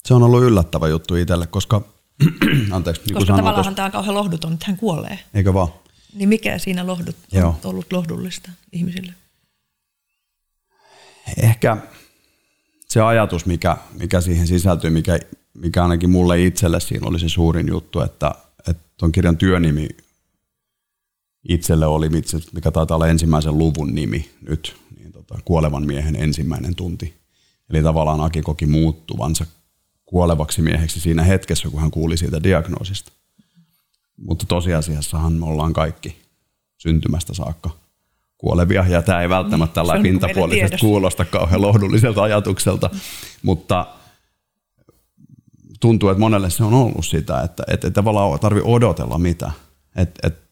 Se 0.05 0.15
on 0.15 0.23
ollut 0.23 0.43
yllättävä 0.43 0.89
juttu 0.89 1.17
itselle, 1.17 1.47
koska, 1.47 1.83
anteeksi, 2.71 3.03
niin 3.07 3.15
Koska 3.15 3.33
tavallaan 3.33 3.55
tuossa, 3.55 3.73
tämä 3.73 3.87
on 3.87 3.93
kauhean 3.93 4.15
lohduton, 4.15 4.53
että 4.53 4.67
hän 4.69 4.77
kuolee. 4.77 5.19
eikö 5.35 5.55
vaan? 5.55 5.69
Niin 6.15 6.29
mikä 6.29 6.59
siinä 6.59 6.87
lohdut, 6.87 7.17
Joo. 7.33 7.49
on 7.49 7.71
ollut 7.71 7.93
lohdullista 7.93 8.51
ihmisille? 8.73 9.15
Ehkä 11.37 11.77
se 12.89 13.01
ajatus, 13.01 13.47
mikä, 13.47 13.77
mikä 14.01 14.21
siihen 14.21 14.47
sisältyy, 14.47 14.91
mikä, 14.91 15.19
mikä 15.55 15.83
ainakin 15.83 16.11
mulle 16.11 16.45
itselle 16.45 16.81
siinä 16.81 17.07
oli 17.07 17.19
se 17.19 17.29
suurin 17.29 17.69
juttu, 17.69 18.01
että, 18.01 18.35
että 18.69 18.83
tuon 18.97 19.13
kirjan 19.13 19.37
työnimi 19.37 19.89
itselle 21.49 21.87
oli, 21.87 22.07
itse- 22.07 22.51
mikä 22.53 22.71
taitaa 22.71 22.95
olla 22.95 23.07
ensimmäisen 23.07 23.59
luvun 23.59 23.95
nimi 23.95 24.31
nyt, 24.49 24.77
niin 24.99 25.13
tota, 25.13 25.39
kuolevan 25.45 25.87
miehen 25.87 26.17
ensimmäinen 26.17 26.75
tunti. 26.75 27.15
Eli 27.71 27.83
tavallaan 27.83 28.21
Aki 28.21 28.43
koki 28.43 28.67
muuttuvansa 28.67 29.47
kuolevaksi 30.07 30.63
mieheksi 30.63 31.01
siinä 31.01 31.23
hetkessä, 31.23 31.69
kun 31.71 31.81
hän 31.81 31.91
kuuli 31.91 32.17
siitä 32.17 32.43
diagnoosista. 32.43 33.13
Mutta 34.17 34.47
tosiasiassahan 34.47 35.33
me 35.33 35.47
ollaan 35.47 35.73
kaikki 35.73 36.17
syntymästä 36.79 37.35
saakka 37.35 37.71
kuolevia, 38.39 38.85
ja 38.89 39.03
tämä 39.03 39.23
ei 39.23 39.29
välttämättä 39.29 39.75
tällä 39.75 40.01
pintapuolisesti 40.03 40.77
kuulosta 40.81 41.25
kauhean 41.25 41.63
lohdulliselta 41.63 42.23
ajatukselta, 42.23 42.91
mutta 43.43 43.87
tuntuu, 45.81 46.09
että 46.09 46.21
monelle 46.21 46.51
se 46.51 46.65
on 46.65 46.75
ollut 46.75 47.07
sitä, 47.07 47.43
että, 47.43 47.63
että 47.67 47.87
ei 47.87 47.91
tavallaan 47.91 48.41
tarvi 48.41 48.61
odotella 48.65 49.19
mitä. 49.19 49.51
Että, 49.97 50.29
että 50.29 50.51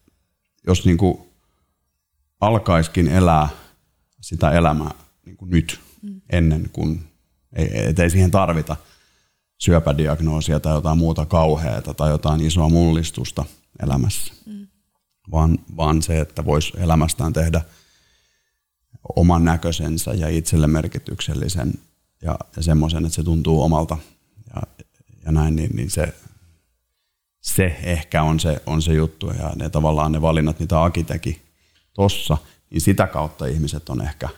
jos 0.66 0.84
niin 0.86 0.98
kuin 0.98 1.18
alkaiskin 2.40 3.08
elää 3.08 3.48
sitä 4.20 4.50
elämää 4.50 4.90
niin 5.26 5.36
kuin 5.36 5.50
nyt 5.50 5.80
ennen 6.32 6.70
kuin, 6.72 7.04
ei, 7.56 7.68
et 7.72 7.98
ei 7.98 8.10
siihen 8.10 8.30
tarvita 8.30 8.76
syöpädiagnoosia 9.58 10.60
tai 10.60 10.74
jotain 10.74 10.98
muuta 10.98 11.26
kauheata 11.26 11.94
tai 11.94 12.10
jotain 12.10 12.40
isoa 12.40 12.68
mullistusta 12.68 13.44
elämässä, 13.82 14.34
vaan, 15.30 15.58
vaan 15.76 16.02
se, 16.02 16.20
että 16.20 16.44
voisi 16.44 16.72
elämästään 16.76 17.32
tehdä 17.32 17.60
oman 19.16 19.44
näköisensä 19.44 20.14
ja 20.14 20.28
itselle 20.28 20.66
merkityksellisen 20.66 21.74
ja, 22.22 22.38
ja 22.56 22.62
semmoisen, 22.62 23.04
että 23.04 23.16
se 23.16 23.22
tuntuu 23.22 23.62
omalta. 23.62 23.98
Ja, 24.54 24.84
ja 25.28 25.32
näin, 25.32 25.56
niin, 25.56 25.76
niin 25.76 25.90
se, 25.90 26.14
se 27.40 27.76
ehkä 27.82 28.22
on 28.22 28.40
se, 28.40 28.62
on 28.66 28.82
se 28.82 28.92
juttu 28.92 29.26
ja 29.26 29.52
ne 29.56 29.70
tavallaan 29.70 30.12
ne 30.12 30.22
valinnat, 30.22 30.60
mitä 30.60 30.82
Aki 30.84 31.04
teki 31.04 31.42
tossa, 31.94 32.36
niin 32.70 32.80
sitä 32.80 33.06
kautta 33.06 33.46
ihmiset 33.46 33.88
on 33.88 34.02
ehkä, 34.02 34.28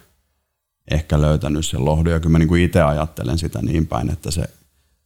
ehkä 0.91 1.21
löytänyt 1.21 1.67
sen 1.67 1.85
lohdun. 1.85 2.13
Ja 2.13 2.21
kyllä 2.21 2.33
mä 2.33 2.39
niin 2.39 2.49
kuin 2.49 2.63
itse 2.63 2.83
ajattelen 2.83 3.39
sitä 3.39 3.63
niin 3.63 3.87
päin, 3.87 4.11
että 4.11 4.31
se, 4.31 4.43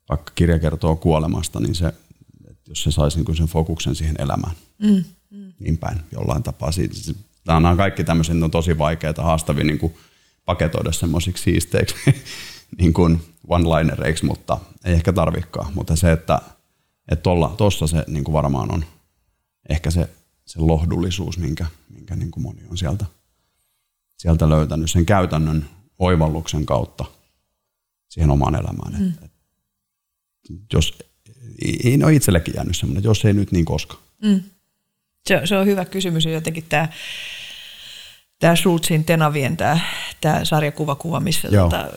vaikka 0.08 0.32
kirja 0.34 0.58
kertoo 0.58 0.96
kuolemasta, 0.96 1.60
niin 1.60 1.74
se, 1.74 1.86
että 2.50 2.70
jos 2.70 2.82
se 2.82 2.90
saisi 2.90 3.22
niin 3.22 3.36
sen 3.36 3.46
fokuksen 3.46 3.94
siihen 3.94 4.16
elämään, 4.18 4.54
mm, 4.82 5.04
mm. 5.30 5.52
niin 5.58 5.78
päin 5.78 6.00
jollain 6.12 6.42
tapaa. 6.42 6.70
Nämä 7.46 7.70
on 7.70 7.76
kaikki 7.76 8.04
tämmöiset, 8.04 8.42
on 8.42 8.50
tosi 8.50 8.78
vaikeita, 8.78 9.22
haastavia 9.22 9.64
niin 9.64 9.78
kuin 9.78 9.94
paketoida 10.44 10.92
semmoisiksi 10.92 11.42
siisteiksi 11.42 11.96
niin 12.79 12.92
kuin 12.92 13.20
one-linereiksi, 13.48 14.24
mutta 14.24 14.59
ei 14.85 14.94
ehkä 14.94 15.12
tarvikaan. 15.12 15.72
Mutta 15.74 15.96
se, 15.96 16.12
että 16.12 16.40
tuossa 17.57 17.87
se 17.87 18.05
niin 18.07 18.24
kuin 18.24 18.33
varmaan 18.33 18.74
on 18.74 18.85
ehkä 19.68 19.90
se, 19.90 20.09
se 20.46 20.61
lohdullisuus, 20.61 21.38
minkä, 21.38 21.66
minkä 21.88 22.16
niin 22.16 22.31
kuin 22.31 22.42
moni 22.42 22.62
on 22.70 22.79
sieltä, 22.79 23.07
sieltä 24.18 24.48
löytänyt 24.48 24.90
sen 24.90 25.07
käytännön 25.07 25.66
oivalluksen 25.98 26.66
kautta 26.66 27.05
siihen 28.09 28.31
omaan 28.31 28.55
elämään. 28.55 29.03
Mm. 29.03 29.09
Et, 29.09 29.24
et, 29.24 29.33
jos, 30.72 30.98
ei, 31.85 31.96
no 31.96 32.09
itsellekin 32.09 32.55
jäänyt 32.57 32.77
semmoinen, 32.77 33.05
jos 33.05 33.24
ei 33.24 33.33
nyt, 33.33 33.53
niin 33.53 33.64
koska. 33.64 33.96
Se, 35.27 35.40
se 35.44 35.57
on 35.57 35.66
hyvä 35.66 35.85
kysymys 35.85 36.24
ja 36.24 36.33
jotenkin 36.33 36.64
tämä 36.68 36.88
tämä 38.38 38.56
Schultzin 38.56 39.04
Tenavien 39.04 39.56
tämä, 39.56 39.78
tämä 40.20 40.44
sarjakuvakuva, 40.44 41.20
missä 41.20 41.48
Joo. 41.48 41.64
tota, 41.70 41.88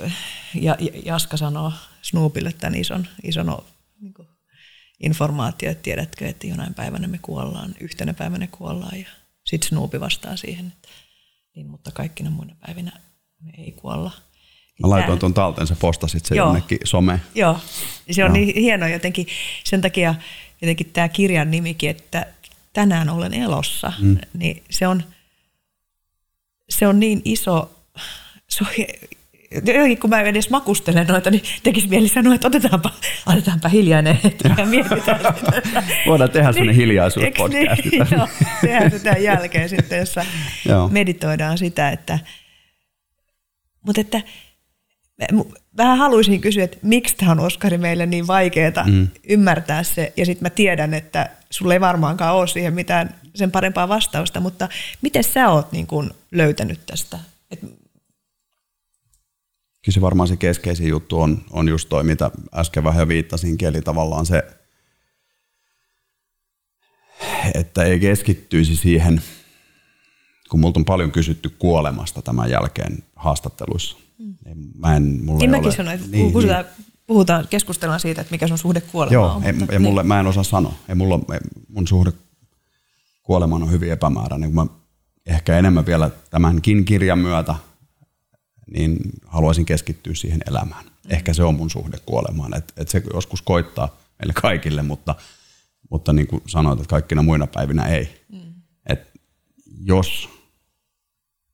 ja, 0.53 0.75
ja- 0.79 1.01
Jaska 1.05 1.37
sanoo 1.37 1.73
Snoopille 2.01 2.53
tämän 2.53 2.75
ison, 2.75 3.07
ison 3.23 3.57
niin 4.01 4.13
kuin 4.13 4.27
informaatio, 5.03 5.71
että 5.71 5.83
tiedätkö, 5.83 6.27
että 6.27 6.47
jonain 6.47 6.73
päivänä 6.73 7.07
me 7.07 7.19
kuollaan, 7.21 7.75
yhtenä 7.79 8.13
päivänä 8.13 8.47
kuollaan 8.47 8.99
ja 8.99 9.07
sitten 9.45 9.67
Snoopi 9.67 9.99
vastaa 9.99 10.37
siihen, 10.37 10.67
että 10.67 10.87
niin, 11.55 11.67
mutta 11.67 11.91
kaikkina 11.91 12.29
muina 12.29 12.55
päivinä 12.65 12.91
me 13.41 13.51
ei 13.57 13.71
kuolla. 13.71 14.11
Mä 14.81 14.89
laitoin 14.89 15.19
tuon 15.19 15.33
talteen, 15.33 15.67
sä 15.67 15.75
postasit 15.79 16.25
se 16.25 16.35
Joo. 16.35 16.47
jonnekin 16.47 16.79
some. 16.83 17.19
Joo, 17.35 17.59
se 18.11 18.23
on 18.23 18.29
Joo. 18.29 18.33
niin 18.33 18.55
hieno 18.55 18.87
jotenkin, 18.87 19.27
sen 19.63 19.81
takia 19.81 20.15
jotenkin 20.61 20.89
tämä 20.93 21.09
kirjan 21.09 21.51
nimikin, 21.51 21.89
että 21.89 22.25
tänään 22.73 23.09
olen 23.09 23.33
elossa, 23.33 23.93
mm. 23.99 24.17
niin 24.33 24.63
se 24.69 24.87
on, 24.87 25.03
se 26.69 26.87
on 26.87 26.99
niin 26.99 27.21
iso, 27.25 27.71
se 28.49 28.63
on, 28.63 28.85
jotenkin 29.51 29.99
kun 29.99 30.09
mä 30.09 30.21
edes 30.21 30.49
makustelen 30.49 31.07
noita, 31.07 31.31
niin 31.31 31.43
tekisi 31.63 31.87
mieli 31.87 32.07
sanoa, 32.07 32.35
että 32.35 32.47
otetaanpa, 32.47 32.91
otetaanpa 33.25 33.69
hiljainen 33.69 34.19
hetki 34.23 34.49
ja 34.57 34.65
mietitään 34.65 35.35
sitä. 35.35 35.83
Voidaan 36.07 36.31
tehdä 36.31 36.51
semmoinen 36.51 36.75
Eiks 36.75 36.81
hiljaisuuspodcast. 36.81 37.85
Niin, 37.85 38.07
joo, 38.11 38.27
tehdään 38.61 39.01
tämän 39.03 39.23
jälkeen 39.23 39.69
sitten, 39.69 39.99
jossa 39.99 40.25
Joo. 40.65 40.87
meditoidaan 40.87 41.57
sitä, 41.57 41.89
että, 41.89 42.19
mutta 43.81 44.01
että 44.01 44.21
vähän 45.77 45.97
haluaisin 45.97 46.41
kysyä, 46.41 46.63
että 46.63 46.77
miksi 46.81 47.15
tämä 47.17 47.31
on 47.31 47.39
Oskari 47.39 47.77
meille 47.77 48.05
niin 48.05 48.27
vaikeaa 48.27 48.83
mm. 48.85 49.07
ymmärtää 49.29 49.83
se, 49.83 50.13
ja 50.17 50.25
sitten 50.25 50.45
mä 50.45 50.49
tiedän, 50.49 50.93
että 50.93 51.29
sulla 51.49 51.73
ei 51.73 51.81
varmaankaan 51.81 52.35
ole 52.35 52.47
siihen 52.47 52.73
mitään 52.73 53.15
sen 53.37 53.51
parempaa 53.51 53.87
vastausta, 53.87 54.39
mutta 54.39 54.69
miten 55.01 55.23
sä 55.23 55.49
oot 55.49 55.71
niin 55.71 55.87
kun 55.87 56.11
löytänyt 56.31 56.85
tästä? 56.85 57.19
Et, 57.51 57.59
Kyllä 59.81 59.93
se 59.95 60.01
varmaan 60.01 60.27
se 60.27 60.37
keskeisin 60.37 60.87
juttu 60.87 61.21
on, 61.21 61.41
on 61.51 61.67
just 61.67 61.89
toi, 61.89 62.03
mitä 62.03 62.31
äsken 62.53 62.83
vähän 62.83 63.07
viittasinkin, 63.07 63.67
eli 63.67 63.81
tavallaan 63.81 64.25
se, 64.25 64.43
että 67.53 67.83
ei 67.83 67.99
keskittyisi 67.99 68.75
siihen, 68.75 69.21
kun 70.49 70.59
multa 70.59 70.79
on 70.79 70.85
paljon 70.85 71.11
kysytty 71.11 71.49
kuolemasta 71.49 72.21
tämän 72.21 72.49
jälkeen 72.49 73.03
haastatteluissa. 73.15 73.97
Mm. 74.19 74.35
Mä 74.77 74.95
en, 74.95 75.03
mulla 75.03 75.39
niin 75.39 75.41
ei 75.41 75.47
mäkin 75.51 75.65
ole, 75.65 75.75
sanoin, 75.75 75.95
että 75.95 76.07
niin, 76.11 76.31
puhutaan, 76.31 76.65
puhutaan, 77.07 77.47
keskustellaan 77.49 77.99
siitä, 77.99 78.21
että 78.21 78.31
mikä 78.31 78.47
sun 78.47 78.57
suhde 78.57 78.81
kuolemaan 78.81 79.13
Joo, 79.13 79.49
on. 79.49 79.55
mutta- 79.55 79.73
ja 79.73 79.79
mulle, 79.79 80.03
mä 80.03 80.19
en 80.19 80.27
osaa 80.27 80.43
sanoa. 80.43 80.73
Ei 80.89 80.95
mulla, 80.95 81.19
ei, 81.33 81.39
mun 81.67 81.87
suhde 81.87 82.11
kuolemaan 83.27 83.63
on 83.63 83.71
hyvin 83.71 83.91
epämääräinen. 83.91 84.53
Kun 84.53 84.65
mä 84.65 84.73
ehkä 85.25 85.57
enemmän 85.57 85.85
vielä 85.85 86.09
tämänkin 86.29 86.85
kirjan 86.85 87.19
myötä, 87.19 87.55
niin 88.73 88.97
haluaisin 89.25 89.65
keskittyä 89.65 90.13
siihen 90.13 90.41
elämään. 90.47 90.85
Ehkä 91.09 91.33
se 91.33 91.43
on 91.43 91.55
mun 91.55 91.69
suhde 91.69 91.97
kuolemaan. 92.05 92.57
Et, 92.57 92.73
et 92.77 92.87
se 92.87 93.03
joskus 93.13 93.41
koittaa 93.41 93.97
meille 94.19 94.33
kaikille, 94.33 94.83
mutta, 94.83 95.15
mutta 95.89 96.13
niin 96.13 96.27
kuin 96.27 96.43
sanoit, 96.45 96.79
että 96.79 96.89
kaikkina 96.89 97.23
muina 97.23 97.47
päivinä 97.47 97.85
ei. 97.85 98.25
Mm. 98.31 98.53
Et 98.85 99.11
jos 99.83 100.29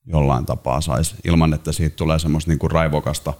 jollain 0.06 0.46
tapaa 0.46 0.82
saisi, 0.82 1.16
ilman 1.24 1.54
että 1.54 1.72
siitä 1.72 1.96
tulee 1.96 2.20
semmoista 2.20 2.52
niin 2.52 2.60
kuin 2.60 2.72
raivokasta 2.72 3.34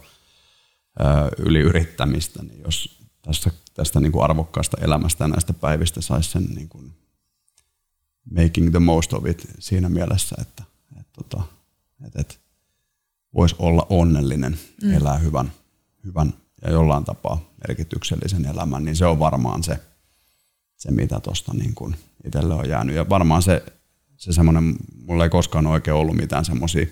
ö, 1.00 1.04
yliyrittämistä, 1.38 2.42
niin 2.42 2.60
jos 2.64 2.98
tästä, 3.22 3.50
tästä 3.74 4.00
niin 4.00 4.12
kuin 4.12 4.24
arvokkaasta 4.24 4.76
elämästä 4.80 5.24
ja 5.24 5.28
näistä 5.28 5.52
päivistä 5.52 6.00
saisi 6.00 6.30
sen 6.30 6.44
niin 6.44 6.68
kuin 6.68 7.03
making 8.30 8.70
the 8.70 8.78
most 8.78 9.12
of 9.12 9.26
it 9.26 9.48
siinä 9.58 9.88
mielessä, 9.88 10.36
että, 10.40 10.62
että, 11.00 11.12
tota, 11.12 11.42
että, 12.06 12.20
että 12.20 12.34
voisi 13.34 13.56
olla 13.58 13.86
onnellinen, 13.90 14.58
mm. 14.82 14.94
elää 14.94 15.18
hyvän, 15.18 15.52
hyvän 16.04 16.34
ja 16.62 16.70
jollain 16.70 17.04
tapaa 17.04 17.50
merkityksellisen 17.68 18.46
elämän, 18.46 18.84
niin 18.84 18.96
se 18.96 19.06
on 19.06 19.18
varmaan 19.18 19.62
se, 19.62 19.80
se 20.76 20.90
mitä 20.90 21.20
tuosta 21.20 21.54
niin 21.54 21.74
kuin 21.74 21.96
itselle 22.24 22.54
on 22.54 22.68
jäänyt. 22.68 22.96
Ja 22.96 23.08
varmaan 23.08 23.42
se, 23.42 23.62
se 24.16 24.32
semmoinen, 24.32 24.76
mulla 25.06 25.24
ei 25.24 25.30
koskaan 25.30 25.66
oikein 25.66 25.94
ollut 25.94 26.16
mitään 26.16 26.44
semmoisia 26.44 26.86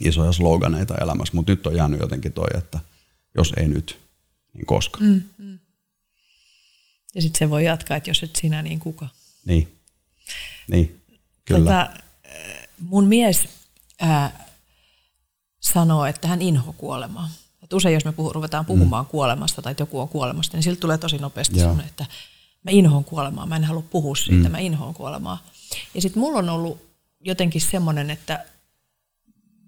isoja 0.00 0.32
sloganeita 0.32 0.94
elämässä, 0.94 1.34
mutta 1.34 1.52
nyt 1.52 1.66
on 1.66 1.76
jäänyt 1.76 2.00
jotenkin 2.00 2.32
toi, 2.32 2.48
että 2.54 2.80
jos 3.34 3.52
ei 3.56 3.68
nyt, 3.68 3.98
niin 4.54 4.66
koska. 4.66 5.00
Mm. 5.00 5.22
Ja 7.14 7.22
sitten 7.22 7.38
se 7.38 7.50
voi 7.50 7.64
jatkaa, 7.64 7.96
että 7.96 8.10
jos 8.10 8.22
et 8.22 8.36
sinä, 8.36 8.62
niin 8.62 8.78
kuka. 8.78 9.08
Niin, 9.44 9.75
niin, 10.68 11.02
kyllä. 11.44 11.60
Tota, 11.60 11.90
mun 12.80 13.06
mies 13.06 13.48
ää, 14.00 14.46
sanoo, 15.60 16.06
että 16.06 16.28
hän 16.28 16.42
inho 16.42 16.72
kuolemaa. 16.72 17.28
Et 17.62 17.72
usein 17.72 17.94
jos 17.94 18.04
me 18.04 18.12
puhu, 18.12 18.32
ruvetaan 18.32 18.66
puhumaan 18.66 19.04
mm. 19.04 19.08
kuolemasta 19.08 19.62
tai 19.62 19.70
että 19.70 19.82
joku 19.82 20.00
on 20.00 20.08
kuolemasta, 20.08 20.56
niin 20.56 20.62
siltä 20.62 20.80
tulee 20.80 20.98
tosi 20.98 21.18
nopeasti 21.18 21.58
Joo. 21.58 21.60
semmoinen, 21.60 21.86
että 21.86 22.06
mä 22.62 22.70
inhoon 22.70 23.04
kuolemaa, 23.04 23.46
mä 23.46 23.56
en 23.56 23.64
halua 23.64 23.84
puhua 23.90 24.16
siitä, 24.16 24.48
mm. 24.48 24.50
mä 24.50 24.58
inhoon 24.58 24.94
kuolemaa. 24.94 25.42
Ja 25.94 26.02
sitten 26.02 26.20
mulla 26.20 26.38
on 26.38 26.48
ollut 26.48 26.86
jotenkin 27.20 27.60
semmoinen, 27.60 28.10
että 28.10 28.44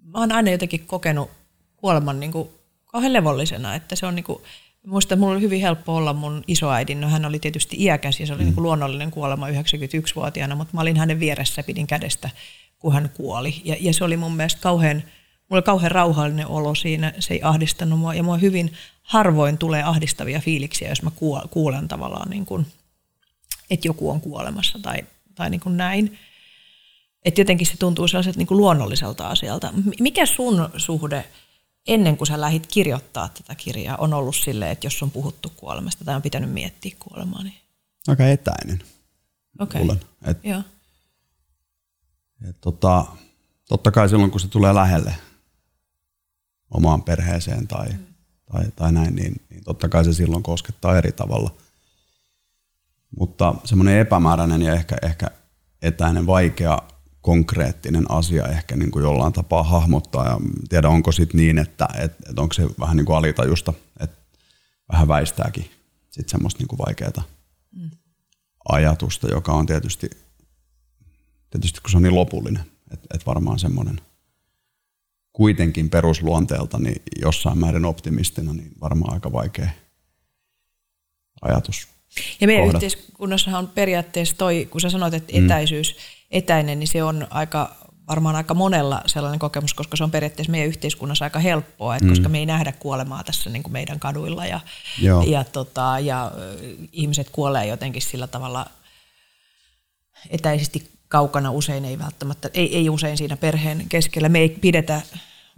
mä 0.03 0.19
oon 0.19 0.31
aina 0.31 0.51
jotenkin 0.51 0.85
kokenut 0.85 1.29
kuoleman 1.77 2.19
niin 2.19 2.31
kuin 2.31 2.49
kauhean 2.85 3.13
levollisena, 3.13 3.75
että 3.75 3.95
se 3.95 4.05
on 4.05 4.15
niin 4.15 4.23
kuin, 4.23 4.43
Muista, 4.89 5.15
mulla 5.15 5.33
oli 5.33 5.41
hyvin 5.41 5.61
helppo 5.61 5.95
olla 5.95 6.13
mun 6.13 6.43
isoäidin. 6.47 7.01
No 7.01 7.09
hän 7.09 7.25
oli 7.25 7.39
tietysti 7.39 7.75
iäkäs 7.79 8.19
ja 8.19 8.27
se 8.27 8.33
oli 8.33 8.41
mm. 8.41 8.45
niin 8.45 8.53
kuin 8.53 8.63
luonnollinen 8.63 9.11
kuolema 9.11 9.49
91-vuotiaana, 9.49 10.55
mutta 10.55 10.73
mä 10.73 10.81
olin 10.81 10.97
hänen 10.97 11.19
vieressä, 11.19 11.63
pidin 11.63 11.87
kädestä, 11.87 12.29
kun 12.79 12.93
hän 12.93 13.09
kuoli. 13.13 13.61
Ja, 13.63 13.75
ja 13.79 13.93
se 13.93 14.03
oli 14.03 14.17
mun 14.17 14.35
mielestä 14.35 14.61
kauhean, 14.61 14.95
mulla 14.95 15.57
oli 15.57 15.61
kauhean 15.61 15.91
rauhallinen 15.91 16.47
olo 16.47 16.75
siinä, 16.75 17.13
se 17.19 17.33
ei 17.33 17.39
ahdistanut 17.43 17.99
mua. 17.99 18.13
Ja 18.13 18.23
mua 18.23 18.37
hyvin 18.37 18.73
harvoin 19.03 19.57
tulee 19.57 19.83
ahdistavia 19.83 20.39
fiiliksiä, 20.39 20.89
jos 20.89 21.01
mä 21.01 21.11
kuulen 21.49 21.87
tavallaan, 21.87 22.29
niin 22.29 22.45
kuin, 22.45 22.65
että 23.69 23.87
joku 23.87 24.09
on 24.09 24.21
kuolemassa 24.21 24.79
tai, 24.81 24.97
tai 25.35 25.49
niin 25.49 25.61
kuin 25.61 25.77
näin. 25.77 26.17
Että 27.25 27.41
jotenkin 27.41 27.67
se 27.67 27.77
tuntuu 27.77 28.07
sellaiselta 28.07 28.37
niin 28.37 28.47
kuin 28.47 28.57
luonnolliselta 28.57 29.27
asialta. 29.27 29.73
Mikä 29.99 30.25
sun 30.25 30.69
suhde 30.77 31.25
ennen 31.93 32.17
kuin 32.17 32.27
sä 32.27 32.41
lähdit 32.41 32.67
kirjoittaa 32.67 33.29
tätä 33.29 33.55
kirjaa 33.55 33.97
on 33.97 34.13
ollut 34.13 34.35
silleen, 34.35 34.71
että 34.71 34.87
jos 34.87 35.03
on 35.03 35.11
puhuttu 35.11 35.51
kuolemasta 35.55 36.05
tai 36.05 36.15
on 36.15 36.21
pitänyt 36.21 36.51
miettiä 36.51 36.95
kuolemaa? 36.99 37.43
Niin... 37.43 37.57
Aika 38.07 38.27
etäinen. 38.27 38.83
Okei. 39.59 39.81
Okay. 39.81 39.97
Et, 40.23 40.37
Et, 42.49 42.61
tota, 42.61 43.05
totta 43.67 43.91
kai 43.91 44.09
silloin, 44.09 44.31
kun 44.31 44.39
se 44.39 44.47
tulee 44.47 44.73
lähelle 44.73 45.15
omaan 46.71 47.03
perheeseen 47.03 47.67
tai, 47.67 47.89
mm. 47.89 48.05
tai, 48.51 48.65
tai 48.75 48.91
näin, 48.91 49.15
niin, 49.15 49.41
niin 49.49 49.63
totta 49.63 49.89
kai 49.89 50.05
se 50.05 50.13
silloin 50.13 50.43
koskettaa 50.43 50.97
eri 50.97 51.11
tavalla. 51.11 51.55
Mutta 53.19 53.55
semmoinen 53.65 53.99
epämääräinen 53.99 54.61
ja 54.61 54.73
ehkä, 54.73 54.95
ehkä 55.01 55.31
etäinen, 55.81 56.27
vaikea 56.27 56.81
konkreettinen 57.21 58.11
asia 58.11 58.47
ehkä 58.47 58.75
niin 58.75 58.91
kuin 58.91 59.03
jollain 59.03 59.33
tapaa 59.33 59.63
hahmottaa 59.63 60.25
ja 60.25 60.39
tiedä 60.69 60.89
onko 60.89 61.11
sitten 61.11 61.37
niin, 61.37 61.57
että 61.57 61.87
et, 61.97 62.11
et 62.29 62.39
onko 62.39 62.53
se 62.53 62.63
vähän 62.79 62.97
niin 62.97 63.05
kuin 63.05 63.17
alitajusta, 63.17 63.73
että 63.99 64.17
vähän 64.91 65.07
väistääkin 65.07 65.71
sitten 66.09 66.29
semmoista 66.29 66.59
niin 66.59 66.67
kuin 66.67 66.79
vaikeaa 66.79 67.23
mm. 67.75 67.89
ajatusta, 68.69 69.27
joka 69.27 69.53
on 69.53 69.65
tietysti, 69.65 70.09
tietysti 71.49 71.81
kun 71.81 71.91
se 71.91 71.97
on 71.97 72.03
niin 72.03 72.15
lopullinen, 72.15 72.63
että 72.91 73.07
et 73.13 73.25
varmaan 73.25 73.59
semmoinen 73.59 74.01
kuitenkin 75.33 75.89
perusluonteelta 75.89 76.79
niin 76.79 77.01
jossain 77.21 77.57
määrin 77.57 77.85
optimistina, 77.85 78.53
niin 78.53 78.71
varmaan 78.81 79.13
aika 79.13 79.31
vaikea 79.31 79.69
ajatus. 81.41 81.87
Ja 82.41 82.47
meidän 82.47 82.67
yhteiskunnassahan 82.67 83.59
on 83.59 83.67
periaatteessa 83.67 84.37
toi, 84.37 84.67
kun 84.71 84.81
sä 84.81 84.89
sanoit, 84.89 85.13
että 85.13 85.37
mm. 85.37 85.45
etäisyys, 85.45 85.95
mm 85.95 86.18
etäinen, 86.31 86.79
niin 86.79 86.87
se 86.87 87.03
on 87.03 87.27
aika, 87.29 87.75
varmaan 88.07 88.35
aika 88.35 88.53
monella 88.53 89.01
sellainen 89.05 89.39
kokemus, 89.39 89.73
koska 89.73 89.97
se 89.97 90.03
on 90.03 90.11
periaatteessa 90.11 90.51
meidän 90.51 90.67
yhteiskunnassa 90.67 91.25
aika 91.25 91.39
helppoa, 91.39 91.95
että 91.95 92.05
mm. 92.05 92.11
koska 92.11 92.29
me 92.29 92.39
ei 92.39 92.45
nähdä 92.45 92.71
kuolemaa 92.71 93.23
tässä 93.23 93.49
niin 93.49 93.63
kuin 93.63 93.73
meidän 93.73 93.99
kaduilla 93.99 94.45
ja, 94.45 94.59
ja, 95.27 95.43
tota, 95.43 95.99
ja 95.99 96.31
ihmiset 96.91 97.29
kuolee 97.29 97.65
jotenkin 97.65 98.01
sillä 98.01 98.27
tavalla 98.27 98.65
etäisesti 100.29 100.89
kaukana 101.07 101.51
usein 101.51 101.85
ei 101.85 101.99
välttämättä, 101.99 102.49
ei, 102.53 102.77
ei 102.77 102.89
usein 102.89 103.17
siinä 103.17 103.37
perheen 103.37 103.85
keskellä. 103.89 104.29
Me 104.29 104.39
ei 104.39 104.49
pidetä 104.49 105.01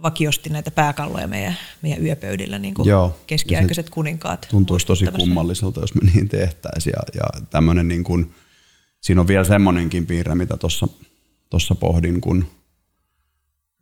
vakiosti 0.02 0.50
näitä 0.50 0.70
pääkalloja 0.70 1.26
meidän, 1.26 1.56
meidän 1.82 2.04
yöpöydillä, 2.04 2.58
niin 2.58 2.74
kuin 2.74 2.88
Joo, 2.88 3.18
keskiaikaiset 3.26 3.90
kuninkaat. 3.90 4.46
Tuntuisi 4.50 4.86
tosi 4.86 5.06
kummalliselta, 5.06 5.80
jos 5.80 5.94
me 5.94 6.10
niin 6.14 6.28
tehtäisiin. 6.28 6.92
Ja, 6.96 7.20
ja 7.20 7.40
tämmöinen 7.50 7.88
niin 7.88 8.04
kuin, 8.04 8.34
siinä 9.02 9.20
on 9.20 9.28
vielä 9.28 9.44
semmoinenkin 9.44 10.06
piirre, 10.06 10.34
mitä 10.34 10.56
tuossa 11.50 11.74
pohdin, 11.74 12.20
kun 12.20 12.44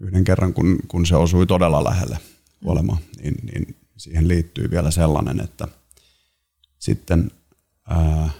yhden 0.00 0.24
kerran, 0.24 0.54
kun, 0.54 0.78
kun 0.88 1.06
se 1.06 1.16
osui 1.16 1.46
todella 1.46 1.84
lähelle 1.84 2.18
kuolemaa, 2.62 2.98
niin, 3.22 3.34
niin 3.52 3.76
siihen 3.96 4.28
liittyy 4.28 4.70
vielä 4.70 4.90
sellainen, 4.90 5.40
että 5.40 5.68
sitten 6.78 7.30
ää, 7.88 8.30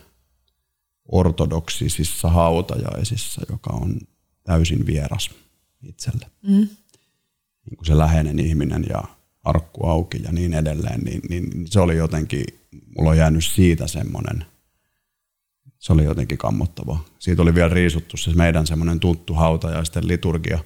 ortodoksisissa 1.13 2.29
hautajaisissa, 2.31 3.43
joka 3.51 3.71
on 3.71 4.01
täysin 4.45 4.87
vieras 4.87 5.31
itselle, 5.83 6.27
mm. 6.43 6.69
niin 7.65 7.77
kuin 7.77 7.87
se 7.87 7.99
läheinen 7.99 8.39
ihminen 8.39 8.87
ja 8.89 9.05
arkku 9.45 9.87
auki 9.87 10.23
ja 10.23 10.33
niin 10.33 10.55
edelleen, 10.55 11.01
niin, 11.01 11.21
niin 11.29 11.67
se 11.67 11.81
oli 11.81 11.97
jotenkin, 11.97 12.45
mulla 12.97 13.11
on 13.11 13.19
jäänyt 13.19 13.45
siitä 13.45 13.87
semmoinen– 13.87 14.45
se 15.81 15.93
oli 15.93 16.05
jotenkin 16.05 16.39
kammottavaa. 16.39 17.05
Siitä 17.19 17.43
oli 17.43 17.55
vielä 17.55 17.75
riisuttu 17.75 18.17
se 18.17 18.31
meidän 18.35 18.67
semmoinen 18.67 19.01
tuttu 19.01 19.35
hautajaisten 19.35 20.09
liturgia, 20.09 20.59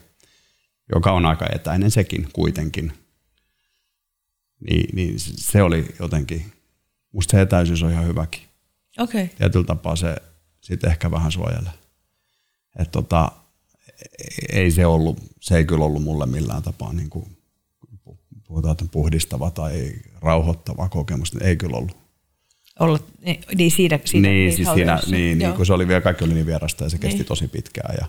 joka 0.95 1.13
on 1.13 1.27
aika 1.27 1.47
etäinen 1.55 1.91
sekin 1.91 2.29
kuitenkin. 2.33 2.93
Niin, 4.71 4.97
niin 4.97 5.15
se 5.19 5.63
oli 5.63 5.87
jotenkin, 5.99 6.53
musta 7.13 7.31
se 7.31 7.41
etäisyys 7.41 7.83
on 7.83 7.91
ihan 7.91 8.07
hyväkin. 8.07 8.43
Okay. 8.99 9.29
Tietyllä 9.39 9.67
tapaa 9.67 9.97
se 9.97 10.17
sitten 10.61 10.91
ehkä 10.91 11.11
vähän 11.11 11.33
suojelee. 11.33 11.73
Et 12.79 12.91
tota, 12.91 13.33
ei 14.53 14.71
se 14.71 14.87
ollut, 14.87 15.19
se 15.41 15.57
ei 15.57 15.65
kyllä 15.65 15.85
ollut 15.85 16.03
mulle 16.03 16.27
millään 16.27 16.63
tapaa 16.63 16.93
niin 16.93 17.11
kuin, 17.11 17.37
puhutaan, 18.47 18.77
puhdistava 18.91 19.51
tai 19.51 19.93
rauhoittava 20.21 20.89
kokemus. 20.89 21.33
Ei 21.41 21.57
kyllä 21.57 21.77
ollut 21.77 22.04
olla, 22.81 22.99
niin 23.57 23.71
siitä, 23.71 23.99
siitä 24.05 24.29
niin, 24.29 24.53
siis 24.53 24.69
siinä, 24.75 25.01
niin, 25.11 25.39
niin, 25.39 25.53
kun 25.53 25.67
se 25.67 25.73
oli 25.73 25.89
vielä, 25.89 26.01
kaikki 26.01 26.25
oli 26.25 26.35
niin 26.35 26.47
vierasta 26.47 26.85
ja 26.85 26.91
se 26.91 26.99
kesti 26.99 27.19
niin. 27.19 27.27
tosi 27.27 27.49
pitkään 27.49 27.95
ja 28.01 28.07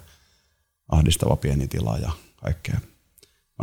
ahdistava 0.91 1.35
pieni 1.35 1.67
tila 1.67 1.97
ja 1.97 2.11
kaikkea. 2.35 2.79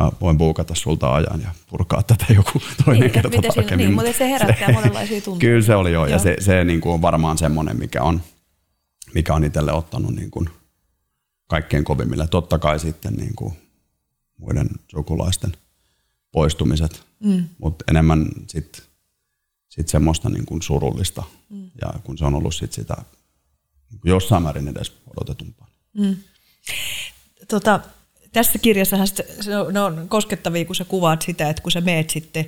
Mä 0.01 0.11
voin 0.21 0.37
puukata 0.37 0.75
sulta 0.75 1.13
ajan 1.13 1.41
ja 1.41 1.51
purkaa 1.69 2.03
tätä 2.03 2.25
joku 2.33 2.61
toinen 2.85 3.01
niin, 3.01 3.11
kerta 3.11 3.29
tarkemmin. 3.29 3.67
Siinä, 3.67 3.77
niin, 3.77 3.93
mutta 3.93 4.13
se 4.13 4.29
herättää 4.29 4.67
se, 4.67 4.73
monenlaisia 4.73 5.21
tunteita. 5.21 5.51
Kyllä 5.51 5.65
se 5.65 5.75
oli 5.75 5.91
joo, 5.91 6.05
joo. 6.05 6.11
ja 6.11 6.19
se, 6.19 6.35
se 6.39 6.63
niin 6.63 6.81
kuin 6.81 6.93
on 6.93 7.01
varmaan 7.01 7.37
semmoinen, 7.37 7.79
mikä 7.79 8.03
on, 8.03 8.21
mikä 9.13 9.33
on 9.33 9.43
itselle 9.43 9.73
ottanut 9.73 10.15
niin 10.15 10.31
kuin 10.31 10.49
kaikkein 11.47 11.83
kovimmille. 11.83 12.27
Totta 12.27 12.59
kai 12.59 12.79
sitten 12.79 13.13
niin 13.13 13.35
kuin 13.35 13.53
muiden 14.37 14.69
sukulaisten 14.91 15.51
poistumiset, 16.31 17.03
mm. 17.19 17.45
mutta 17.57 17.85
enemmän 17.91 18.27
sitten 18.47 18.81
sit 19.75 19.87
semmoista 19.87 20.29
niin 20.29 20.45
kuin 20.45 20.61
surullista. 20.61 21.23
Mm. 21.49 21.71
Ja 21.81 21.93
kun 22.03 22.17
se 22.17 22.25
on 22.25 22.35
ollut 22.35 22.55
sit 22.55 22.73
sitä 22.73 22.95
niin 23.91 23.99
kuin 23.99 24.09
jossain 24.09 24.43
määrin 24.43 24.67
edes 24.67 24.93
odotetumpaa. 25.17 25.67
Mm. 25.93 26.15
Tota, 27.47 27.79
tässä 28.33 28.59
kirjassahan 28.59 29.07
ne 29.71 29.79
on 29.79 30.09
koskettavia, 30.09 30.65
kun 30.65 30.75
sä 30.75 30.85
kuvaat 30.85 31.21
sitä, 31.21 31.49
että 31.49 31.61
kun 31.61 31.71
sä 31.71 31.81
meet 31.81 32.09
sitten, 32.09 32.45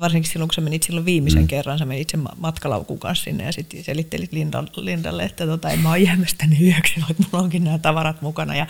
varsinkin 0.00 0.32
silloin, 0.32 0.48
kun 0.48 0.54
sä 0.54 0.60
menit 0.60 0.82
silloin 0.82 1.06
viimeisen 1.06 1.42
mm. 1.42 1.48
kerran, 1.48 1.78
sä 1.78 1.84
menit 1.84 2.10
sen 2.10 2.24
matkalaukun 2.36 2.98
kanssa 2.98 3.24
sinne 3.24 3.44
ja 3.44 3.52
sitten 3.52 3.84
selittelit 3.84 4.32
Lindalle, 4.76 5.24
että 5.24 5.46
tota, 5.46 5.70
en 5.70 5.80
mä 5.80 5.90
ole 5.90 5.98
jäämässä 5.98 6.36
tänne 6.38 6.58
yöksi, 6.60 6.94
että 7.10 7.22
mulla 7.22 7.44
onkin 7.44 7.64
nämä 7.64 7.78
tavarat 7.78 8.22
mukana. 8.22 8.56
Ja 8.56 8.66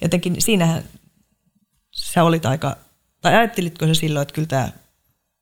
jotenkin 0.00 0.36
siinähän 0.38 0.84
sä 1.90 2.24
olit 2.24 2.46
aika, 2.46 2.76
tai 3.20 3.36
ajattelitko 3.36 3.86
sä 3.86 3.94
silloin, 3.94 4.22
että 4.22 4.34
kyllä 4.34 4.48
tämä 4.48 4.72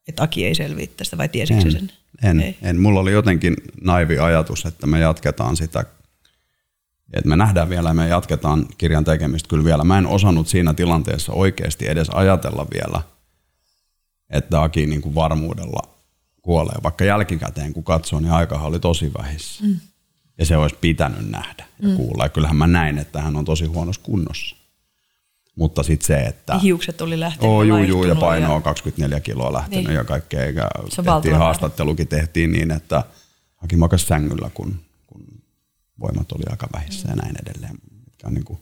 että 0.08 0.22
Aki 0.22 0.46
ei 0.46 0.54
selviä 0.54 0.86
tästä, 0.96 1.18
vai 1.18 1.28
tiesitkö 1.28 1.64
en, 1.64 1.72
sen? 1.72 1.92
En, 2.22 2.40
ei. 2.40 2.58
en. 2.62 2.80
Mulla 2.80 3.00
oli 3.00 3.12
jotenkin 3.12 3.56
naivi 3.80 4.18
ajatus, 4.18 4.66
että 4.66 4.86
me 4.86 5.00
jatketaan 5.00 5.56
sitä, 5.56 5.84
että 7.12 7.28
me 7.28 7.36
nähdään 7.36 7.68
vielä 7.68 7.88
ja 7.88 7.94
me 7.94 8.08
jatketaan 8.08 8.66
kirjan 8.78 9.04
tekemistä 9.04 9.48
kyllä 9.48 9.64
vielä. 9.64 9.84
Mä 9.84 9.98
en 9.98 10.06
osannut 10.06 10.48
siinä 10.48 10.74
tilanteessa 10.74 11.32
oikeasti 11.32 11.88
edes 11.88 12.10
ajatella 12.10 12.66
vielä, 12.74 13.02
että 14.30 14.62
Aki 14.62 14.86
niin 14.86 15.02
kuin 15.02 15.14
varmuudella 15.14 15.98
kuolee. 16.42 16.76
Vaikka 16.82 17.04
jälkikäteen 17.04 17.72
kun 17.72 17.84
katsoo, 17.84 18.20
niin 18.20 18.32
aikahan 18.32 18.66
oli 18.66 18.80
tosi 18.80 19.12
vähissä. 19.18 19.64
Mm. 19.64 19.80
Ja 20.38 20.46
se 20.46 20.56
olisi 20.56 20.76
pitänyt 20.80 21.30
nähdä 21.30 21.64
ja 21.82 21.88
mm. 21.88 21.96
kuulla. 21.96 22.24
Ja 22.24 22.28
kyllähän 22.28 22.56
mä 22.56 22.66
näin, 22.66 22.98
että 22.98 23.20
hän 23.20 23.36
on 23.36 23.44
tosi 23.44 23.64
huonossa 23.66 24.02
kunnossa. 24.02 24.56
Mutta 25.58 25.82
sitten 25.82 26.06
se, 26.06 26.16
että... 26.16 26.58
Hiukset 26.58 27.00
oli 27.00 27.20
lähtenyt 27.20 27.50
oh, 27.50 27.62
juu, 27.62 27.82
juu, 27.82 28.04
ja 28.04 28.14
paino 28.14 28.54
on 28.54 28.62
24 28.62 29.20
kiloa 29.20 29.52
lähtenyt 29.52 29.84
niin. 29.84 29.94
ja 29.94 30.04
kaikkea. 30.04 30.44
Eikä 30.44 30.68
tehtiin 31.04 31.36
haastattelukin 31.36 32.08
tehtiin 32.08 32.52
niin, 32.52 32.70
että 32.70 33.04
haki 33.56 33.76
makas 33.76 34.06
sängyllä, 34.06 34.50
kun, 34.54 34.80
kun 35.06 35.24
voimat 36.00 36.32
oli 36.32 36.42
aika 36.50 36.68
vähissä 36.72 37.08
mm. 37.08 37.10
ja 37.10 37.22
näin 37.22 37.36
edelleen. 37.42 37.78
Mitkä 38.04 38.26
on 38.26 38.34
niin 38.34 38.44
kuin 38.44 38.58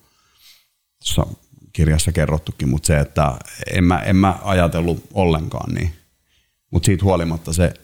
tuossa 0.98 1.26
kirjassa 1.72 2.12
kerrottukin, 2.12 2.68
mutta 2.68 2.87
se, 2.87 2.98
että 2.98 3.37
en 3.72 3.85
mä, 3.85 3.98
en 3.98 4.16
mä 4.16 4.38
ajatellut 4.42 5.04
ollenkaan 5.12 5.74
niin. 5.74 5.92
Mutta 6.70 6.87
siitä 6.87 7.04
huolimatta 7.04 7.52
se 7.52 7.74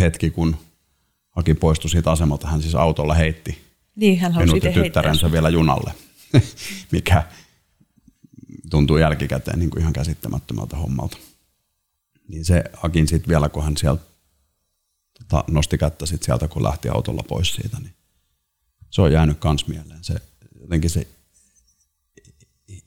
hetki, 0.00 0.30
kun 0.30 0.56
Haki 1.30 1.54
poistui 1.54 1.90
siitä 1.90 2.10
asemalta, 2.10 2.48
hän 2.48 2.62
siis 2.62 2.74
autolla 2.74 3.14
heitti 3.14 3.66
niin, 3.96 4.18
hän 4.18 4.34
minut 4.36 4.64
ja 4.64 4.72
tyttärensä 4.72 5.32
vielä 5.32 5.48
junalle, 5.48 5.92
mikä 6.92 7.22
tuntuu 8.70 8.96
jälkikäteen 8.96 9.58
niin 9.58 9.70
kuin 9.70 9.80
ihan 9.80 9.92
käsittämättömältä 9.92 10.76
hommalta. 10.76 11.16
Niin 12.28 12.44
se 12.44 12.64
Akin 12.82 13.08
sitten 13.08 13.28
vielä, 13.28 13.48
kun 13.48 13.64
hän 13.64 13.76
sieltä 13.76 14.02
tota, 15.18 15.44
nosti 15.48 15.78
kättä 15.78 16.06
sit 16.06 16.22
sieltä, 16.22 16.48
kun 16.48 16.62
lähti 16.62 16.88
autolla 16.88 17.22
pois 17.22 17.54
siitä, 17.54 17.76
niin 17.80 17.94
se 18.90 19.02
on 19.02 19.12
jäänyt 19.12 19.38
kans 19.38 19.66
mieleen. 19.66 20.04
Se, 20.04 20.14
jotenkin 20.60 20.90
se 20.90 21.06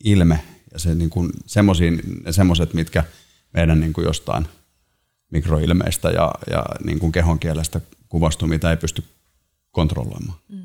ilme 0.03 0.43
ja 0.73 0.79
se 0.79 0.95
niin 0.95 1.09
kuin 1.09 1.31
semmoset, 2.27 2.73
mitkä 2.73 3.03
meidän 3.53 3.79
niin 3.79 3.93
kuin 3.93 4.05
jostain 4.05 4.47
mikroilmeistä 5.31 6.09
ja, 6.09 6.31
ja 6.49 6.65
niin 6.83 6.99
kuin 6.99 7.11
kehon 7.11 7.39
kielestä 7.39 7.81
kuvastu, 8.09 8.47
mitä 8.47 8.71
ei 8.71 8.77
pysty 8.77 9.03
kontrolloimaan. 9.71 10.39
Mm. 10.47 10.63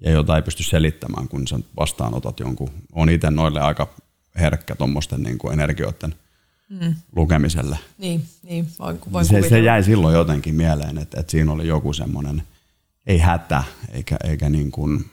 Ja 0.00 0.10
jota 0.10 0.36
ei 0.36 0.42
pysty 0.42 0.62
selittämään, 0.62 1.28
kun 1.28 1.48
sä 1.48 1.60
vastaanotat 1.76 2.40
jonkun. 2.40 2.70
On 2.92 3.10
itse 3.10 3.30
noille 3.30 3.60
aika 3.60 3.94
herkkä 4.34 4.74
tuommoisten 4.74 5.22
niin 5.22 5.52
energioiden 5.52 6.14
mm. 6.68 6.94
lukemiselle. 7.16 7.78
Niin, 7.98 8.24
niin 8.42 8.68
voin, 8.78 8.98
voin 9.12 9.26
se, 9.26 9.48
se 9.48 9.60
jäi 9.60 9.84
silloin 9.84 10.14
jotenkin 10.14 10.54
mieleen, 10.54 10.98
että, 10.98 11.20
että 11.20 11.30
siinä 11.30 11.52
oli 11.52 11.66
joku 11.66 11.92
semmoinen, 11.92 12.42
ei 13.06 13.18
hätä, 13.18 13.64
eikä, 13.92 14.16
eikä 14.24 14.50
niin 14.50 14.70
kuin, 14.70 15.10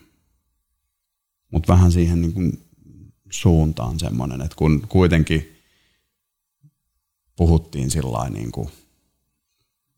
mutta 1.52 1.74
vähän 1.74 1.92
siihen 1.92 2.22
niin 2.22 2.34
kuin 2.34 2.64
suuntaan 3.30 4.00
semmoinen, 4.00 4.42
että 4.42 4.56
kun 4.56 4.86
kuitenkin 4.90 5.58
puhuttiin 7.36 7.92
sillä 7.92 8.30
niin 8.30 8.52
kuin 8.52 8.70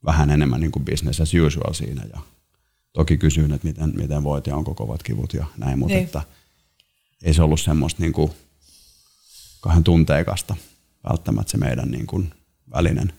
vähän 0.05 0.29
enemmän 0.29 0.61
niin 0.61 0.71
kuin 0.71 0.85
business 0.85 1.21
as 1.21 1.33
usual 1.33 1.73
siinä 1.73 2.03
ja 2.13 2.19
toki 2.93 3.17
kysyin, 3.17 3.51
että 3.51 3.67
miten, 3.67 3.93
miten 3.95 4.23
voit 4.23 4.47
ja 4.47 4.55
onko 4.55 4.73
kovat 4.73 5.03
kivut 5.03 5.33
ja 5.33 5.45
näin, 5.57 5.79
mutta 5.79 5.95
niin. 5.95 6.05
että 6.05 6.21
ei 7.23 7.33
se 7.33 7.41
ollut 7.41 7.61
semmoista 7.61 8.01
niin 8.01 8.13
kuin 8.13 8.31
kahden 9.61 9.83
tunteikasta 9.83 10.55
välttämättä 11.09 11.51
se 11.51 11.57
meidän 11.57 11.91
niin 11.91 12.07
kuin 12.07 12.33
välinen 12.73 13.13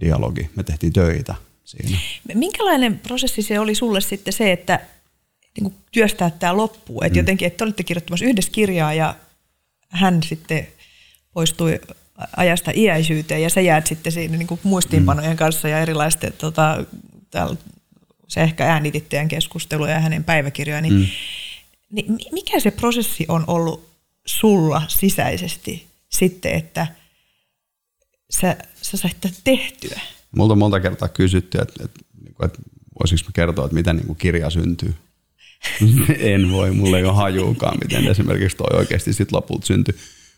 dialogi. 0.00 0.50
Me 0.56 0.62
tehtiin 0.62 0.92
töitä 0.92 1.34
siinä. 1.64 1.98
Minkälainen 2.34 2.98
prosessi 2.98 3.42
se 3.42 3.60
oli 3.60 3.74
sulle 3.74 4.00
sitten 4.00 4.32
se, 4.32 4.52
että 4.52 4.80
niin 5.56 5.62
kuin 5.62 5.74
työstää 5.92 6.30
tämä 6.30 6.56
loppuun? 6.56 7.04
Että 7.04 7.16
mm. 7.16 7.20
jotenkin, 7.20 7.46
että 7.46 7.64
olitte 7.64 7.82
kirjoittamassa 7.82 8.26
yhdessä 8.26 8.50
kirjaa 8.50 8.94
ja 8.94 9.14
hän 9.88 10.22
sitten 10.22 10.68
poistui 11.32 11.80
ajasta 12.36 12.70
iäisyyteen 12.74 13.42
ja 13.42 13.50
sä 13.50 13.60
jäät 13.60 13.86
sitten 13.86 14.12
siinä 14.12 14.36
niin 14.36 14.46
kuin 14.46 14.60
muistiinpanojen 14.62 15.36
kanssa 15.36 15.68
ja 15.68 15.80
erilaisten, 15.80 16.32
tota, 16.32 16.84
täällä, 17.30 17.56
se 18.28 18.40
ehkä 18.40 18.72
äänitit 18.72 19.08
teidän 19.08 19.28
keskusteluja 19.28 19.92
ja 19.92 20.00
hänen 20.00 20.24
päiväkirjoja, 20.24 20.80
niin, 20.80 20.94
mm. 20.94 21.06
niin 21.90 22.16
mikä 22.32 22.60
se 22.60 22.70
prosessi 22.70 23.24
on 23.28 23.44
ollut 23.46 23.91
sulla 24.26 24.82
sisäisesti 24.88 25.86
sitten, 26.08 26.54
että 26.54 26.86
sä, 28.30 28.56
sä 28.82 28.96
sait 28.96 29.16
tehtyä? 29.44 30.00
Multa 30.36 30.54
monta 30.54 30.80
kertaa 30.80 31.08
kysytty, 31.08 31.58
että, 31.58 31.84
että, 31.84 31.98
että, 32.14 32.46
että 32.46 32.58
voisinko 33.00 33.24
mä 33.26 33.32
kertoa, 33.34 33.64
että 33.64 33.74
miten 33.74 33.96
niin 33.96 34.16
kirja 34.16 34.50
syntyy. 34.50 34.94
en 36.18 36.52
voi, 36.52 36.70
mulla 36.70 36.98
ei 36.98 37.04
ole 37.04 37.12
hajuukaan, 37.12 37.78
miten 37.82 38.08
esimerkiksi 38.08 38.56
toi 38.56 38.78
oikeasti 38.78 39.12
sitten 39.12 39.36
lopulta 39.36 39.66
syntyi. 39.66 39.94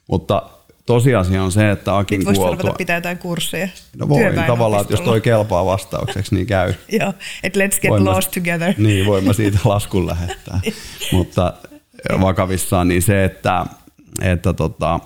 Mutta 0.09 0.51
tosiasia 0.87 1.43
on 1.43 1.53
se, 1.53 1.71
että 1.71 1.97
Akin 1.97 2.19
Nyt 2.19 2.37
kuoltua... 2.37 2.63
Voisi 2.63 2.77
pitää 2.77 2.97
jotain 2.97 3.19
kursseja. 3.19 3.69
No 3.97 4.09
voi 4.09 4.21
tavallaan, 4.47 4.83
että 4.83 4.93
jos 4.93 5.01
toi 5.01 5.21
kelpaa 5.21 5.67
vastaukseksi, 5.67 6.35
niin 6.35 6.47
käy. 6.47 6.75
Joo, 7.01 7.15
että 7.43 7.61
let's 7.61 7.81
get 7.81 7.91
voin 7.91 8.05
lost 8.05 8.29
mä, 8.29 8.35
together. 8.35 8.75
Niin, 8.79 9.07
voin 9.07 9.25
mä 9.25 9.33
siitä 9.33 9.59
laskun 9.65 10.07
lähettää. 10.07 10.61
Mutta 11.13 11.55
vakavissaan 12.21 12.89
niin 12.89 13.03
se, 13.03 13.25
että, 13.25 13.67
että 14.23 14.53
tota, 14.53 15.01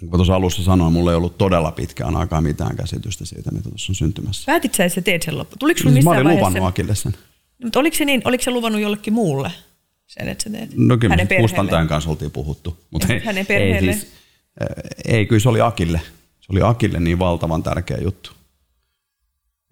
niin 0.00 0.10
kuin 0.10 0.18
tuossa 0.18 0.34
alussa 0.34 0.62
sanoin, 0.62 0.92
mulla 0.92 1.10
ei 1.10 1.16
ollut 1.16 1.38
todella 1.38 1.72
pitkään 1.72 2.16
aikaa 2.16 2.40
mitään 2.40 2.76
käsitystä 2.76 3.24
siitä, 3.24 3.50
mitä 3.50 3.68
tuossa 3.68 3.90
on 3.90 3.94
syntymässä. 3.94 4.52
Päätit 4.52 4.74
sä, 4.74 4.84
että 4.84 4.94
sä 4.94 5.00
teet 5.00 5.22
sen 5.22 5.38
loppu? 5.38 5.56
Tuliko 5.58 5.78
sulla 5.78 5.92
siis 5.92 6.04
missään 6.04 6.24
Mä 6.24 6.30
olin 6.30 6.38
luvannut 6.38 6.64
Akille 6.64 6.94
sen. 6.94 7.14
Mutta 7.64 7.78
oliko 7.78 7.96
se, 7.96 8.04
niin, 8.04 8.22
oliko 8.24 8.42
se 8.42 8.50
luvannut 8.50 8.80
jollekin 8.80 9.12
muulle 9.12 9.52
sen, 10.06 10.28
että 10.28 10.44
sä 10.44 10.50
teet? 10.50 10.70
No 10.76 10.96
kyllä 10.96 11.12
hänen 11.12 11.40
kustantajan 11.40 11.88
kanssa 11.88 12.10
oltiin 12.10 12.30
puhuttu. 12.30 12.78
Mutta 12.90 13.12
ei, 13.12 13.20
hänen 13.24 13.46
perheelle? 13.46 13.90
Ei, 13.90 13.98
siis, 13.98 14.12
ei, 15.04 15.26
kyllä 15.26 15.40
se 15.40 15.48
oli 15.48 15.60
Akille. 15.60 16.00
Se 16.40 16.46
oli 16.52 16.62
Akille 16.62 17.00
niin 17.00 17.18
valtavan 17.18 17.62
tärkeä 17.62 17.98
juttu. 18.02 18.30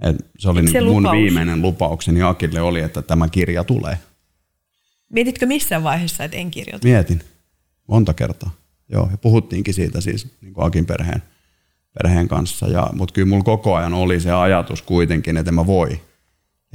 Et 0.03 0.17
se 0.39 0.49
oli 0.49 0.69
se 0.69 0.81
mun 0.81 0.97
lupaus? 0.97 1.17
viimeinen 1.17 1.63
lupaukseni 1.63 2.23
Akille 2.23 2.61
oli, 2.61 2.81
että 2.81 3.03
tämä 3.03 3.29
kirja 3.29 3.65
tulee. 3.65 3.99
Mietitkö 5.11 5.47
missään 5.47 5.83
vaiheessa, 5.83 6.25
että 6.25 6.37
en 6.37 6.51
kirjoita? 6.51 6.89
Mietin. 6.89 7.21
Monta 7.89 8.15
kertaa. 8.15 8.51
Joo, 8.89 9.09
ja 9.11 9.19
puhuttiinkin 9.19 9.75
siitä 9.75 10.01
siis 10.01 10.29
niin 10.41 10.55
kuin 10.55 10.67
Akin 10.67 10.87
perheen, 10.87 11.23
perheen 12.03 12.29
kanssa. 12.29 12.67
Ja, 12.67 12.91
mutta 12.93 13.13
kyllä 13.13 13.29
mulla 13.29 13.45
koko 13.45 13.75
ajan 13.75 13.95
oli 13.95 14.21
se 14.21 14.33
ajatus 14.33 14.83
kuitenkin, 14.83 15.37
että 15.37 15.53
mä 15.53 15.67
voi 15.67 16.01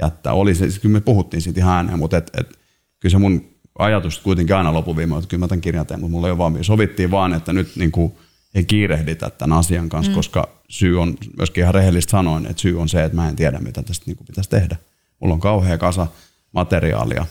jättää. 0.02 0.32
Oli 0.32 0.54
se, 0.54 0.58
siis 0.58 0.78
kyllä 0.78 0.92
me 0.92 1.00
puhuttiin 1.00 1.42
siitä 1.42 1.60
ihan 1.60 1.76
ääneen, 1.76 1.98
mutta 1.98 2.16
et, 2.16 2.30
et, 2.40 2.58
kyllä 3.00 3.12
se 3.12 3.18
mun 3.18 3.44
ajatus 3.78 4.18
kuitenkin 4.18 4.56
aina 4.56 4.72
lopuviimein, 4.72 5.18
että 5.18 5.28
kyllä 5.28 5.40
mä 5.40 5.48
tämän 5.48 5.60
kirjan 5.60 5.86
teen, 5.86 6.00
mutta 6.00 6.10
mulla 6.10 6.26
ei 6.26 6.30
ole 6.30 6.38
valmiin. 6.38 6.64
Sovittiin 6.64 7.10
vaan, 7.10 7.34
että 7.34 7.52
nyt 7.52 7.76
niin 7.76 7.92
kuin, 7.92 8.12
ei 8.54 8.64
kiirehditä 8.64 9.30
tämän 9.30 9.58
asian 9.58 9.88
kanssa, 9.88 10.12
mm. 10.12 10.16
koska 10.16 10.48
syy 10.68 11.02
on, 11.02 11.16
myöskin 11.36 11.62
ihan 11.62 11.74
rehellisesti 11.74 12.10
sanoin, 12.10 12.46
että 12.46 12.62
syy 12.62 12.80
on 12.80 12.88
se, 12.88 13.04
että 13.04 13.16
mä 13.16 13.28
en 13.28 13.36
tiedä, 13.36 13.58
mitä 13.58 13.82
tästä 13.82 14.04
niin 14.06 14.16
kuin 14.16 14.26
pitäisi 14.26 14.50
tehdä. 14.50 14.76
Mulla 15.20 15.34
on 15.34 15.40
kauhea 15.40 15.78
kasa 15.78 16.06
materiaalia. 16.52 17.26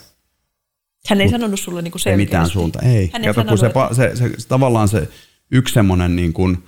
Hän 1.08 1.22
ei 1.22 1.28
Mut 1.28 1.32
sanonut 1.32 1.60
sulle 1.60 1.82
niin 1.82 1.92
kuin 1.92 2.02
selkeästi. 2.02 2.22
Ei 2.22 2.26
mitään 2.26 2.50
suunta, 2.50 2.80
ei. 2.80 3.10
Hän 3.14 3.26
ei 3.26 3.34
Kato, 3.34 3.50
kun 3.50 3.58
se, 3.58 3.72
se, 3.92 4.16
se, 4.16 4.32
se, 4.38 4.48
tavallaan 4.48 4.88
se 4.88 5.10
yksi 5.52 5.74
semmoinen 5.74 6.16
niin 6.16 6.34
kuin, 6.34 6.64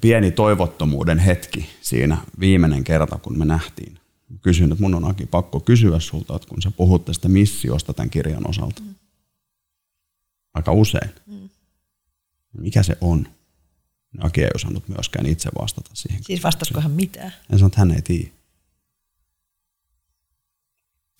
pieni 0.00 0.30
toivottomuuden 0.30 1.18
hetki 1.18 1.66
siinä 1.80 2.18
viimeinen 2.40 2.84
kerta, 2.84 3.18
kun 3.18 3.38
me 3.38 3.44
nähtiin. 3.44 3.98
Kysyin, 4.42 4.72
että 4.72 4.82
mun 4.82 4.94
on 4.94 5.04
Aki 5.04 5.26
pakko 5.26 5.60
kysyä 5.60 6.00
sulta, 6.00 6.36
että 6.36 6.48
kun 6.48 6.62
sä 6.62 6.70
puhut 6.70 7.04
tästä 7.04 7.28
missiosta 7.28 7.94
tämän 7.94 8.10
kirjan 8.10 8.48
osalta. 8.48 8.82
Mm. 8.82 8.94
Aika 10.54 10.72
usein. 10.72 11.10
Mm. 11.26 11.48
Mikä 12.58 12.82
se 12.82 12.96
on? 13.00 13.28
Aki 14.18 14.42
ei 14.42 14.50
osannut 14.54 14.88
myöskään 14.88 15.26
itse 15.26 15.50
vastata 15.60 15.90
siihen. 15.94 16.24
Siis 16.24 16.42
vastasiko 16.42 16.80
hän 16.80 16.90
mitään? 16.90 17.32
En 17.52 17.58
sano, 17.58 17.66
että 17.66 17.78
hän 17.78 17.90
ei 17.90 18.02
tiedä. 18.02 18.28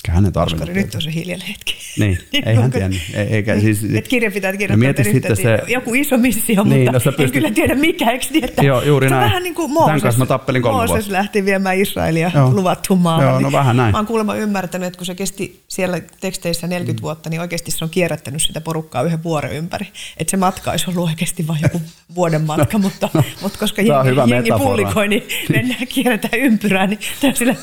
Hänen 0.09 0.33
Koska 0.33 0.65
nyt 0.65 0.95
on 0.95 1.03
se 1.03 1.15
hiljainen 1.15 1.47
hetki. 1.47 1.77
Niin, 1.99 2.19
ei 2.47 2.55
hän 2.55 2.71
tiennyt. 2.71 3.01
Eikä, 3.15 3.61
siis, 3.61 3.85
Et 3.95 4.09
kirja 4.09 4.31
pitää 4.31 4.57
kirjoittaa 4.57 5.05
no 5.05 5.13
sitten 5.13 5.37
se, 5.37 5.59
joku 5.69 5.95
iso 5.95 6.19
missio, 6.19 6.65
niin, 6.65 6.93
mutta 6.93 6.93
no 6.93 7.01
pystyt, 7.13 7.21
en 7.21 7.33
kyllä 7.33 7.51
tiedä 7.51 7.75
mikä, 7.75 8.11
eikö 8.11 8.27
niin, 8.31 8.45
että 8.45 8.63
joo, 8.63 8.83
juuri 8.83 9.11
näin. 9.11 9.25
vähän 9.25 9.43
niin 9.43 9.55
kuin 9.55 9.71
Mooses, 9.71 9.87
Tämän 9.87 10.01
kanssa 10.01 10.19
mä 10.19 10.27
tappelin 10.27 10.63
kolme 10.63 10.77
Mooses 10.77 10.95
vuotta. 10.95 11.13
lähti 11.13 11.45
viemään 11.45 11.81
Israelia 11.81 12.31
joo. 12.35 12.51
luvattuun 12.51 13.01
maahan. 13.01 13.29
Joo, 13.29 13.41
no 13.41 13.53
vähän 13.53 13.77
näin. 13.77 13.93
Mä 13.93 13.99
oon 13.99 14.07
kuulemma 14.07 14.35
ymmärtänyt, 14.35 14.87
että 14.87 14.99
kun 14.99 15.07
se 15.07 15.15
kesti 15.15 15.63
siellä 15.69 16.01
teksteissä 16.21 16.67
40 16.67 17.01
mm. 17.01 17.03
vuotta, 17.03 17.31
niin 17.31 17.41
oikeasti 17.41 17.71
se 17.71 17.85
on 17.85 17.91
kierrättänyt 17.91 18.43
sitä 18.43 18.61
porukkaa 18.61 19.03
yhden 19.03 19.23
vuoren 19.23 19.53
ympäri. 19.53 19.87
Että 20.17 20.31
se 20.31 20.37
matka 20.37 20.71
olisi 20.71 20.91
ollut 20.91 21.09
oikeasti 21.09 21.47
vain 21.47 21.63
joku 21.63 21.81
vuoden 22.15 22.43
matka, 22.43 22.79
mutta, 22.79 23.09
no, 23.15 23.23
mutta 23.43 23.59
koska 23.59 23.83
jengi, 23.83 24.31
jengi 24.31 24.51
pullikoi, 24.59 25.09
niin 25.09 25.29
mennään 25.55 25.87
kierrätään 25.87 26.39
ympyrää, 26.39 26.87
niin 26.87 27.01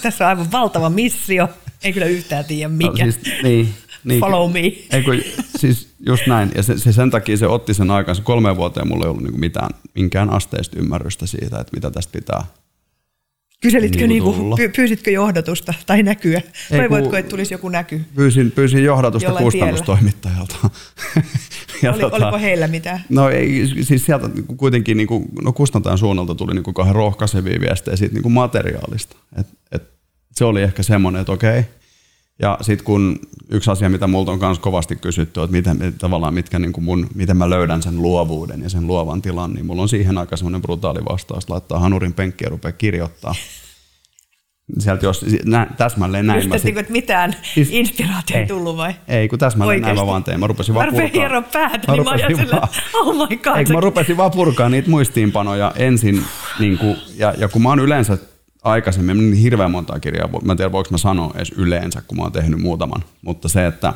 tässä 0.01 0.25
on 0.25 0.29
aivan 0.29 0.51
valtava 0.51 0.89
missio. 0.89 1.49
Ei 1.83 1.93
kyllä 1.93 2.05
yhtään 2.05 2.30
tiedä 2.43 2.69
no, 2.69 2.75
mikä. 2.77 3.05
No, 3.05 3.11
siis, 3.11 3.19
niin, 3.43 3.73
niin, 4.03 4.19
Follow 4.19 4.51
me. 4.51 4.59
Ei 4.59 5.03
kun, 5.05 5.21
siis 5.57 5.87
just 6.05 6.27
näin. 6.27 6.51
Ja 6.55 6.63
se, 6.63 6.77
se, 6.77 6.93
sen 6.93 7.11
takia 7.11 7.37
se 7.37 7.47
otti 7.47 7.73
sen 7.73 7.91
aikansa. 7.91 8.21
Kolme 8.21 8.55
vuoteen 8.55 8.87
mulla 8.87 9.05
ei 9.05 9.09
ollut 9.09 9.23
niinku 9.23 9.39
mitään, 9.39 9.69
minkään 9.95 10.29
asteista 10.29 10.79
ymmärrystä 10.79 11.25
siitä, 11.25 11.59
että 11.59 11.75
mitä 11.75 11.91
tästä 11.91 12.11
pitää 12.11 12.43
Kyselitkö, 13.61 14.07
niinku, 14.07 14.31
niinku, 14.31 14.57
pyysitkö 14.75 15.11
johdatusta 15.11 15.73
tai 15.85 16.03
näkyä? 16.03 16.41
Ei, 16.71 16.77
Toivoitko, 16.77 17.17
että 17.17 17.29
tulisi 17.29 17.53
joku 17.53 17.69
näky? 17.69 18.01
Pyysin, 18.15 18.51
pyysin 18.51 18.83
johdatusta 18.83 19.27
Jollain 19.27 19.43
kustannustoimittajalta. 19.43 20.55
ja 21.83 21.91
Oli, 21.91 22.01
tota, 22.01 22.15
oliko 22.15 22.37
heillä 22.37 22.67
mitään? 22.67 23.03
No 23.09 23.29
ei, 23.29 23.67
siis 23.81 24.05
sieltä 24.05 24.27
niinku 24.27 24.55
kuitenkin 24.55 24.97
niin 24.97 25.07
kuin, 25.07 25.25
no 25.43 25.53
kustantajan 25.53 25.97
suunnalta 25.97 26.35
tuli 26.35 26.53
niin 26.53 26.63
kuin 26.63 26.73
kahden 26.73 26.95
rohkaisevia 26.95 27.59
viestejä 27.59 27.97
siitä 27.97 28.13
niin 28.13 28.23
kuin 28.23 28.33
materiaalista. 28.33 29.15
Et, 29.39 29.47
et 29.71 29.83
se 30.31 30.45
oli 30.45 30.61
ehkä 30.61 30.83
semmoinen, 30.83 31.21
että 31.21 31.31
okei. 31.31 31.63
Ja 32.39 32.57
sitten 32.61 32.85
kun 32.85 33.19
yksi 33.49 33.71
asia, 33.71 33.89
mitä 33.89 34.07
multa 34.07 34.31
on 34.31 34.39
myös 34.39 34.59
kovasti 34.59 34.95
kysytty, 34.95 35.41
että 35.41 35.51
miten, 35.51 35.93
tavallaan 35.99 36.33
mitkä 36.33 36.59
niin 36.59 36.73
kuin 36.73 36.83
mun, 36.83 37.07
miten 37.15 37.37
mä 37.37 37.49
löydän 37.49 37.83
sen 37.83 38.01
luovuuden 38.01 38.61
ja 38.61 38.69
sen 38.69 38.87
luovan 38.87 39.21
tilan, 39.21 39.53
niin 39.53 39.65
mulla 39.65 39.81
on 39.81 39.89
siihen 39.89 40.17
aika 40.17 40.37
semmoinen 40.37 40.61
brutaali 40.61 40.99
vastaus, 41.09 41.49
laittaa 41.49 41.79
hanurin 41.79 42.13
penkkiä 42.13 42.45
ja 42.45 42.49
rupeaa 42.49 42.71
kirjoittaa. 42.71 43.35
Sieltä 44.79 45.05
jos, 45.05 45.25
nä, 45.45 45.67
täsmälleen 45.77 46.27
näin. 46.27 46.49
Just, 46.49 46.63
sit, 46.63 46.77
että 46.77 46.91
mitään 46.91 47.35
siis, 47.53 47.69
inspiraatio 47.71 48.37
ei 48.37 48.45
tullut 48.45 48.77
vai? 48.77 48.93
Ei, 49.07 49.27
kun 49.27 49.39
täsmälleen 49.39 49.75
Oikeasti. 49.75 49.95
näin 49.95 50.05
mä 50.05 50.11
vaan 50.11 50.23
tein. 50.23 50.39
Mä 50.39 50.47
rupesin 50.47 50.75
vaan 50.75 50.89
purkaa. 50.89 51.21
Mä 51.21 51.27
rupesin 51.27 51.51
päätä, 51.53 51.91
niin 51.91 52.03
mä 52.03 52.11
ajattelin, 52.11 52.49
oh 52.93 53.29
my 53.29 53.37
god. 53.37 53.57
Ei, 53.57 53.65
mä 53.65 53.79
rupesin 53.79 54.17
vaan 54.17 54.31
purkaa 54.31 54.69
niitä 54.69 54.89
muistiinpanoja 54.89 55.71
ensin, 55.75 56.23
niin 56.59 56.77
kuin, 56.77 56.97
ja, 57.17 57.33
ja 57.37 57.47
kun 57.47 57.61
mä 57.61 57.69
oon 57.69 57.79
yleensä 57.79 58.17
aikaisemmin 58.63 59.17
niin 59.17 59.33
hirveän 59.33 59.71
monta 59.71 59.99
kirjaa, 59.99 60.29
mä 60.43 60.53
en 60.53 60.57
tiedä 60.57 60.71
voiko 60.71 60.89
mä 60.91 60.97
sanoa 60.97 61.31
edes 61.35 61.51
yleensä, 61.51 62.01
kun 62.01 62.17
mä 62.17 62.23
oon 62.23 62.31
tehnyt 62.31 62.61
muutaman, 62.61 63.03
mutta 63.21 63.49
se, 63.49 63.65
että 63.65 63.93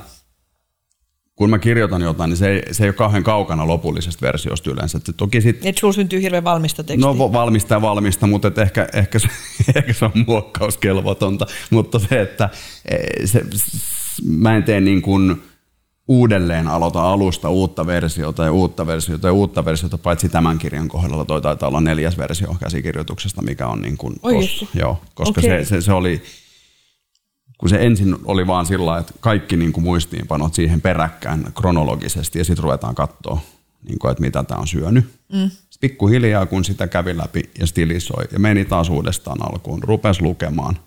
kun 1.36 1.49
mä 1.49 1.59
kirjoitan 1.59 2.01
jotain, 2.01 2.30
niin 2.30 2.38
se 2.38 2.49
ei, 2.49 2.74
se 2.74 2.84
ei 2.84 2.88
ole 2.88 2.93
kauhean 2.93 3.24
kaukana 3.24 3.68
lopullisesta 3.68 4.26
versiosta 4.26 4.72
yleensä. 4.72 4.97
Että 4.97 5.13
toki 5.13 5.41
sit, 5.41 5.66
Et 5.66 5.78
sulla 5.78 5.93
syntyy 5.93 6.22
hirveän 6.22 6.43
valmista 6.43 6.84
tekstiä. 6.84 7.07
No 7.07 7.34
valmista 7.34 7.74
ja 7.74 7.82
valmista, 7.82 8.28
mutta 8.28 8.47
et 8.47 8.57
ehkä, 8.57 8.88
ehkä, 8.93 9.20
se, 9.20 9.28
ehkä 9.76 9.93
se 9.93 10.05
on 10.05 10.11
muokkauskelvotonta. 10.28 11.45
Mutta 11.70 11.99
se, 11.99 12.22
että 12.22 12.49
e, 12.86 13.28
se, 13.28 13.41
mä 14.26 14.55
en 14.55 14.63
tee 14.63 14.82
niin 14.82 15.01
kuin 15.01 15.41
uudelleen 16.08 16.68
aloita 16.68 17.12
alusta 17.12 17.49
uutta 17.49 17.86
versiota 17.86 18.43
ja 18.43 18.51
uutta 18.51 18.88
versiota 18.88 19.28
ja 19.28 19.34
uutta 19.34 19.66
versiota, 19.66 19.97
paitsi 19.97 20.30
tämän 20.30 20.58
kirjan 20.58 20.88
kohdalla 20.88 21.26
toi 21.26 21.41
taitaa 21.41 21.70
olla 21.70 21.82
neljäs 21.82 22.18
versio 22.18 22.56
käsikirjoituksesta, 22.60 23.41
mikä 23.41 23.68
on 23.68 23.82
niin 23.82 23.97
kuin 23.97 24.16
joo, 24.74 25.01
koska 25.14 25.41
Okei. 25.41 25.66
se, 25.66 25.70
se, 25.70 25.82
se, 25.82 25.93
oli, 25.93 26.22
kun 27.58 27.70
se 27.70 27.78
ensin 27.86 28.16
oli 28.26 28.47
vaan 28.47 28.66
sillä 28.66 28.97
että 28.97 29.14
kaikki 29.20 29.58
niin 29.58 29.74
kuin 29.74 29.84
muistiinpanot 29.84 30.53
siihen 30.53 30.82
peräkkään 30.82 31.53
kronologisesti 31.56 32.39
ja 32.39 32.45
sitten 32.45 32.64
ruvetaan 32.64 32.95
katsoa, 32.95 33.39
niin 33.88 33.99
kuin, 33.99 34.12
että 34.12 34.22
mitä 34.22 34.43
tämä 34.43 34.62
on 34.62 34.68
syönyt. 34.68 35.06
Mm. 35.34 35.49
Pikkuhiljaa, 35.82 36.45
kun 36.45 36.66
sitä 36.66 36.88
kävi 36.88 37.18
läpi 37.18 37.43
ja 37.60 37.68
stilisoi 37.68 38.24
ja 38.32 38.39
meni 38.39 38.66
taas 38.66 38.89
uudestaan 38.89 39.51
alkuun, 39.51 39.84
rupesi 39.84 40.22
lukemaan 40.22 40.78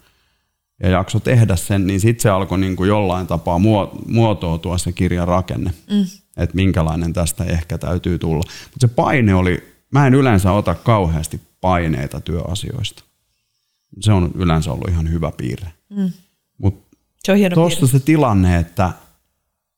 ja 0.83 0.89
jakso 0.89 1.21
tehdä 1.21 1.57
sen, 1.57 1.87
niin 1.87 2.01
sitten 2.01 2.23
se 2.23 2.31
alkoi 2.31 2.59
niin 2.59 2.77
kuin 2.77 2.89
jollain 2.89 3.27
tapaa 3.27 3.59
muo- 3.59 3.99
muotoutua 4.07 4.79
se 4.79 4.93
kirjan 4.93 5.29
rakenne, 5.29 5.73
mm. 5.91 6.07
että 6.37 6.57
minkälainen 6.57 7.13
tästä 7.13 7.45
ehkä 7.45 7.79
täytyy 7.79 8.19
tulla. 8.19 8.43
Mutta 8.65 8.81
se 8.81 8.89
paine 8.89 9.35
oli, 9.35 9.75
mä 9.91 10.07
en 10.07 10.15
yleensä 10.15 10.53
ota 10.53 10.75
kauheasti 10.75 11.41
paineita 11.61 12.21
työasioista. 12.21 13.05
Se 14.01 14.13
on 14.13 14.31
yleensä 14.35 14.73
ollut 14.73 14.89
ihan 14.89 15.11
hyvä 15.11 15.33
piirre. 15.37 15.73
Mm. 15.91 16.13
Mutta 16.59 16.97
Se 17.25 17.33
on 17.33 17.39
hieno 17.39 17.55
tuossa 17.55 17.87
se 17.87 18.01
tilanne, 18.01 18.59
että, 18.59 18.93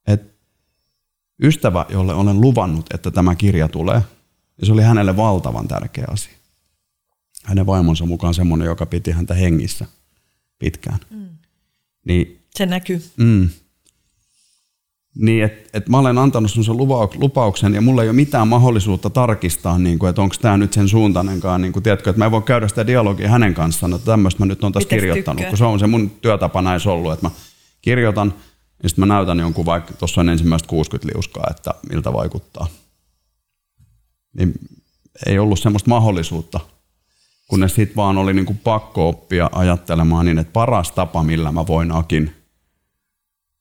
että 0.07 0.35
ystävä, 1.43 1.87
jolle 1.89 2.15
olen 2.15 2.41
luvannut, 2.41 2.87
että 2.95 3.11
tämä 3.11 3.35
kirja 3.35 3.69
tulee, 3.69 4.03
ja 4.61 4.67
se 4.67 4.73
oli 4.73 4.83
hänelle 4.83 5.17
valtavan 5.17 5.69
tärkeä 5.69 6.05
asia. 6.09 6.33
Hänen 7.45 7.67
vaimonsa 7.67 8.07
mukaan 8.07 8.35
semmoinen, 8.35 8.67
joka 8.67 8.87
piti 8.87 9.11
häntä 9.11 9.35
hengissä 9.35 9.87
pitkään. 10.61 10.99
Mm. 11.11 11.29
Niin, 12.07 12.41
Se 12.55 12.67
näkyy. 12.67 13.03
mm, 13.17 13.49
niin 15.15 15.45
että 15.45 15.79
et 15.79 15.89
mä 15.89 15.99
olen 15.99 16.19
antanut 16.19 16.51
sen 16.51 16.77
lupa- 16.77 17.09
lupauksen 17.15 17.75
ja 17.75 17.81
mulla 17.81 18.03
ei 18.03 18.09
ole 18.09 18.17
mitään 18.17 18.49
mahdollisuutta 18.49 19.11
tarkistaa, 19.11 19.79
niin 19.79 19.99
kuin, 19.99 20.11
että 20.11 20.23
onko 20.23 20.35
tämä 20.41 20.57
nyt 20.57 20.73
sen 20.73 20.89
suuntainenkaan. 20.89 21.63
Niin 21.63 21.73
kuin, 21.73 21.83
tiedätkö, 21.83 22.11
että 22.11 22.19
mä 22.19 22.25
en 22.25 22.31
voi 22.31 22.43
käydä 22.43 22.69
sitä 22.69 22.87
dialogia 22.87 23.29
hänen 23.29 23.55
kanssaan, 23.55 23.93
että 23.95 24.05
tämmöistä 24.07 24.43
mä 24.43 24.47
nyt 24.47 24.65
on 24.65 24.73
tässä 24.73 24.87
Mitäs 24.87 24.97
kirjoittanut, 24.97 25.37
tykkää? 25.37 25.51
kun 25.51 25.59
se 25.59 25.65
on 25.65 25.79
se 25.79 25.87
mun 25.87 26.11
työtapa 26.11 26.63
näissä 26.63 26.91
ollut, 26.91 27.13
että 27.13 27.27
mä 27.27 27.31
kirjoitan 27.83 28.35
ja 28.83 28.89
sitten 28.89 29.09
mä 29.09 29.15
näytän 29.15 29.39
jonkun 29.39 29.67
vaikka, 29.67 29.93
tuossa 29.95 30.21
on 30.21 30.29
ensimmäistä 30.29 30.69
60 30.69 31.13
liuskaa, 31.15 31.47
että 31.51 31.75
miltä 31.93 32.13
vaikuttaa. 32.13 32.67
Niin 34.39 34.53
ei 35.27 35.39
ollut 35.39 35.61
semmoista 35.61 35.89
mahdollisuutta, 35.91 36.61
kunnes 37.51 37.75
sitten 37.75 37.97
vaan 37.97 38.19
oli 38.19 38.35
niinku 38.35 38.55
pakko 38.55 39.09
oppia 39.09 39.51
ajattelemaan 39.53 40.27
niin, 40.27 40.39
että 40.39 40.53
paras 40.53 40.93
tapa, 40.93 41.23
millä 41.23 41.53
mä 41.53 41.67
voin 41.67 41.93
Akin 41.93 42.33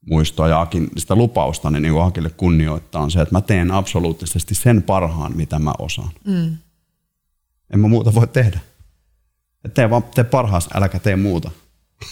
muistoa 0.10 0.48
ja 0.48 0.62
Akin 0.62 0.90
sitä 0.98 1.16
lupausta 1.16 1.70
niin 1.70 1.94
kuin 1.94 2.04
Akille 2.04 2.30
kunnioittaa 2.30 3.02
on 3.02 3.12
se, 3.12 3.22
että 3.22 3.36
mä 3.36 3.42
teen 3.42 3.72
absoluuttisesti 3.72 4.56
sen 4.56 4.84
parhaan, 4.84 5.38
mitä 5.38 5.60
mä 5.60 5.74
osaan. 5.80 6.12
Mm. 6.26 6.58
En 7.74 7.80
mä 7.80 7.88
muuta 7.88 8.14
voi 8.14 8.28
tehdä. 8.28 8.60
Et 9.66 9.74
tee 9.74 9.90
vaan 9.90 10.04
tee 10.04 10.24
parhaas, 10.24 10.70
äläkä 10.74 11.00
tee 11.00 11.16
muuta. 11.16 11.52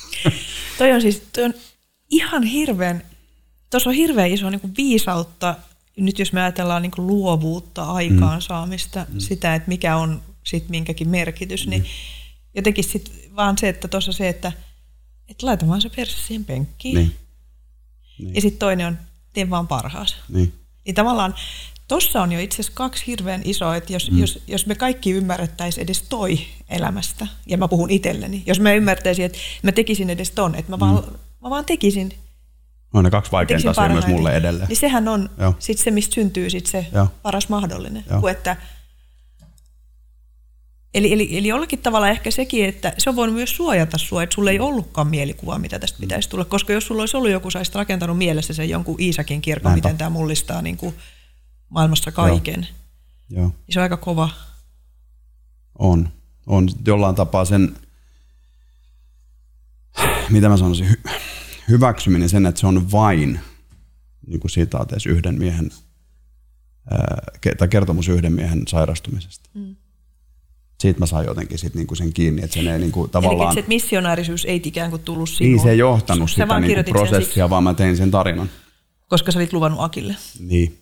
Toi 0.77 0.91
on 0.91 1.01
siis 1.01 1.23
toi 1.33 1.43
on 1.43 1.53
ihan 2.09 2.43
hirveän, 2.43 3.03
tuossa 3.69 3.89
on 3.89 3.95
hirveän 3.95 4.31
iso 4.31 4.49
niin 4.49 4.61
kuin 4.61 4.73
viisautta, 4.77 5.55
nyt 5.97 6.19
jos 6.19 6.33
me 6.33 6.41
ajatellaan 6.41 6.81
niin 6.81 6.91
kuin 6.91 7.07
luovuutta, 7.07 7.83
aikaansaamista, 7.83 9.05
mm. 9.09 9.19
sitä, 9.19 9.55
että 9.55 9.67
mikä 9.67 9.95
on 9.95 10.21
sit 10.47 10.69
minkäkin 10.69 11.09
merkitys, 11.09 11.67
niin 11.67 11.85
jotenkin 12.55 12.83
sit 12.83 13.29
vaan 13.35 13.57
se, 13.57 13.69
että 13.69 13.87
tuossa 13.87 14.11
se, 14.11 14.29
että, 14.29 14.51
että 15.29 15.45
laita 15.45 15.67
vaan 15.67 15.81
se 15.81 15.89
perse 15.89 16.17
siihen 16.17 16.45
penkkiin. 16.45 16.95
Niin, 18.19 18.35
Ja 18.35 18.41
sitten 18.41 18.59
toinen 18.59 18.87
on, 18.87 18.97
tee 19.33 19.49
vaan 19.49 19.67
parhaas. 19.67 20.15
niin. 20.29 20.53
Niin 20.85 20.95
tavallaan 20.95 21.35
tuossa 21.87 22.21
on 22.21 22.31
jo 22.31 22.39
itse 22.39 22.55
asiassa 22.55 22.71
kaksi 22.75 23.07
hirveän 23.07 23.41
isoa, 23.45 23.75
että 23.75 23.93
jos, 23.93 24.11
mm. 24.11 24.19
jos, 24.19 24.39
jos 24.47 24.65
me 24.65 24.75
kaikki 24.75 25.11
ymmärrettäisiin 25.11 25.83
edes 25.83 26.01
toi 26.01 26.39
elämästä, 26.69 27.27
ja 27.45 27.57
mä 27.57 27.67
puhun 27.67 27.89
itselleni, 27.89 28.43
jos 28.45 28.59
mä 28.59 28.73
ymmärtäisin, 28.73 29.25
että 29.25 29.37
mä 29.63 29.71
tekisin 29.71 30.09
edes 30.09 30.31
ton, 30.31 30.55
että 30.55 30.71
mä 30.71 30.79
vaan, 30.79 31.03
mä 31.43 31.49
vaan 31.49 31.65
tekisin, 31.65 32.13
On 32.93 33.03
ne 33.03 33.09
kaksi 33.09 33.31
vaikeinta 33.31 33.69
asiaa 33.69 33.89
myös 33.89 34.07
mulle 34.07 34.35
edelleen. 34.35 34.67
Niin 34.67 34.77
sehän 34.77 35.07
on 35.07 35.29
Joo. 35.37 35.55
sit 35.59 35.77
se, 35.77 35.91
mistä 35.91 36.13
syntyy 36.15 36.49
sit 36.49 36.65
se 36.65 36.85
Joo. 36.93 37.07
paras 37.21 37.49
mahdollinen. 37.49 38.03
Joo. 38.09 38.21
Kuin 38.21 38.31
että, 38.31 38.55
eli, 40.93 41.13
eli, 41.13 41.37
eli 41.37 41.47
jollakin 41.47 41.79
tavalla 41.79 42.09
ehkä 42.09 42.31
sekin, 42.31 42.65
että 42.65 42.93
se 42.97 43.09
on 43.09 43.15
voinut 43.15 43.35
myös 43.35 43.55
suojata 43.55 43.97
sua, 43.97 44.23
että 44.23 44.33
sulla 44.33 44.51
ei 44.51 44.59
ollutkaan 44.59 45.07
mielikuvaa, 45.07 45.59
mitä 45.59 45.79
tästä 45.79 45.99
pitäisi 45.99 46.29
tulla. 46.29 46.45
Koska 46.45 46.73
jos 46.73 46.87
sulla 46.87 47.01
olisi 47.01 47.17
ollut 47.17 47.31
joku, 47.31 47.51
sä 47.51 47.61
rakentanut 47.73 48.17
mielessä 48.17 48.53
sen 48.53 48.69
jonkun 48.69 49.01
Iisakin 49.01 49.41
kirkon, 49.41 49.71
Näinpä. 49.71 49.87
miten 49.87 49.97
tämä 49.97 50.09
mullistaa 50.09 50.61
niin 50.61 50.77
kuin 50.77 50.95
maailmassa 51.69 52.11
kaiken. 52.11 52.67
Joo, 53.29 53.45
Niin 53.47 53.53
se 53.69 53.79
on 53.79 53.83
aika 53.83 53.97
kova. 53.97 54.29
on. 55.79 56.09
On 56.47 56.69
jollain 56.87 57.15
tapaa 57.15 57.45
sen, 57.45 57.75
mitä 60.29 60.49
mä 60.49 60.57
sanoisin, 60.57 60.87
hy- 60.87 61.11
hyväksyminen 61.69 62.29
sen, 62.29 62.45
että 62.45 62.61
se 62.61 62.67
on 62.67 62.91
vain, 62.91 63.39
niin 64.27 64.39
kuin 64.39 64.51
sitaateessa, 64.51 65.09
yhden 65.09 65.35
miehen, 65.39 65.71
ää, 66.91 67.17
tai 67.57 67.67
kertomus 67.67 68.07
yhden 68.07 68.33
miehen 68.33 68.63
sairastumisesta. 68.67 69.49
Mm. 69.53 69.75
Siitä 70.79 70.99
mä 70.99 71.05
sain 71.05 71.25
jotenkin 71.27 71.57
sit 71.57 71.75
niinku 71.75 71.95
sen 71.95 72.13
kiinni, 72.13 72.43
että 72.43 72.53
sen 72.53 72.67
ei 72.67 72.79
niinku 72.79 73.03
Eli 73.03 73.09
tavallaan... 73.11 73.53
se, 73.53 73.59
että 73.59 73.67
missionaarisuus 73.69 74.45
ei 74.45 74.61
ikään 74.63 74.89
kuin 74.89 75.01
tullut 75.01 75.29
sinuun. 75.29 75.53
Niin, 75.53 75.63
se 75.63 75.71
ei 75.71 75.77
johtanut 75.77 76.31
sitä 76.31 76.47
vaan 76.47 76.61
niinku 76.61 76.91
prosessia, 76.91 77.49
vaan 77.49 77.63
mä 77.63 77.73
tein 77.73 77.97
sen 77.97 78.11
tarinan. 78.11 78.49
koska 79.07 79.31
sä 79.31 79.39
olit 79.39 79.53
luvannut 79.53 79.81
Akille, 79.81 80.15
Niin, 80.39 80.77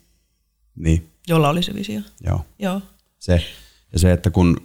niin, 0.76 1.10
jolla 1.28 1.50
oli 1.50 1.64
se 1.64 1.74
visio. 1.74 2.02
joo. 2.22 2.46
Joo. 2.60 2.82
Se. 3.20 3.42
Ja 3.94 4.00
se, 4.00 4.12
että 4.12 4.30
kun 4.30 4.62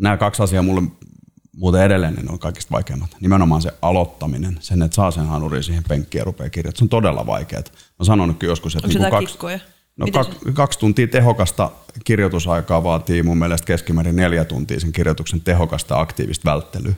nämä 0.00 0.16
kaksi 0.16 0.42
asiaa 0.42 0.62
mulle 0.62 0.82
muuten 1.56 1.82
edelleen 1.82 2.14
niin 2.14 2.30
on 2.30 2.38
kaikista 2.38 2.70
vaikeimmat. 2.72 3.16
Nimenomaan 3.20 3.62
se 3.62 3.70
aloittaminen, 3.82 4.56
sen, 4.60 4.82
että 4.82 4.94
saa 4.94 5.10
sen 5.10 5.26
hanurin 5.26 5.62
siihen 5.62 5.84
penkkiin 5.88 6.20
ja 6.20 6.24
rupeaa 6.24 6.50
kirjoittamaan. 6.50 6.78
Se 6.78 6.84
on 6.84 6.88
todella 7.02 7.26
vaikeaa. 7.26 7.62
Mä 7.62 7.76
oon 7.98 8.06
sanonutkin 8.06 8.46
joskus, 8.48 8.74
että 8.76 8.86
Onko 8.86 8.92
se 8.92 8.98
niinku 8.98 9.06
jotain 9.06 9.22
kaksi, 9.24 9.32
kikkoja? 9.34 9.58
No, 9.96 10.06
Miten 10.06 10.24
kak, 10.24 10.54
kaksi 10.54 10.78
tuntia 10.78 11.06
tehokasta 11.06 11.70
kirjoitusaikaa 12.04 12.84
vaatii 12.84 13.22
mun 13.22 13.38
mielestä 13.38 13.66
keskimäärin 13.66 14.16
neljä 14.16 14.44
tuntia 14.44 14.80
sen 14.80 14.92
kirjoituksen 14.92 15.40
tehokasta 15.40 16.00
aktiivista 16.00 16.50
välttelyä. 16.50 16.94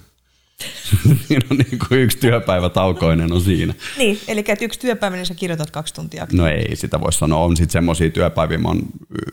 siinä 1.29 1.47
on 1.51 1.57
niin 1.57 1.79
kuin 1.89 2.01
yksi 2.01 2.19
työpäivä 2.19 2.69
taukoinen 2.69 3.33
on 3.33 3.41
siinä. 3.41 3.75
Niin, 3.99 4.21
eli 4.29 4.45
että 4.49 4.65
yksi 4.65 4.81
työpäivä, 4.81 5.17
niin 5.17 5.27
sä 5.27 5.35
kirjoitat 5.35 5.71
kaksi 5.71 5.95
tuntia. 5.95 6.27
No 6.33 6.47
ei 6.47 6.77
sitä 6.77 7.01
voi 7.01 7.13
sanoa. 7.13 7.45
On 7.45 7.57
sitten 7.57 7.73
semmoisia 7.73 8.11
työpäiviä. 8.11 8.59
Mä 8.59 8.69
oon 8.69 8.83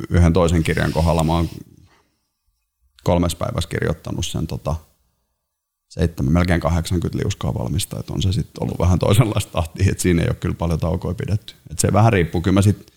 yhden 0.09 0.33
toisen 0.33 0.63
kirjan 0.63 0.91
kohdalla, 0.91 1.23
mä 1.23 1.33
oon 1.33 1.49
kolmes 3.03 3.35
päivässä 3.35 3.69
kirjoittanut 3.69 4.25
sen 4.25 4.47
tota, 4.47 4.75
seitsemän, 5.89 6.33
melkein 6.33 6.61
80 6.61 7.17
liuskaa 7.17 7.53
valmista. 7.53 7.99
Et 7.99 8.09
on 8.09 8.21
se 8.21 8.31
sitten 8.31 8.63
ollut 8.63 8.79
vähän 8.79 8.99
toisenlaista 8.99 9.51
tahtia, 9.51 9.91
että 9.91 10.03
siinä 10.03 10.21
ei 10.21 10.27
ole 10.27 10.35
kyllä 10.35 10.55
paljon 10.55 10.79
taukoja 10.79 11.15
pidetty. 11.15 11.53
Et 11.71 11.79
se 11.79 11.93
vähän 11.93 12.13
riippuu. 12.13 12.41
Kyllä 12.41 12.55
mä 12.55 12.61
sit, 12.61 12.92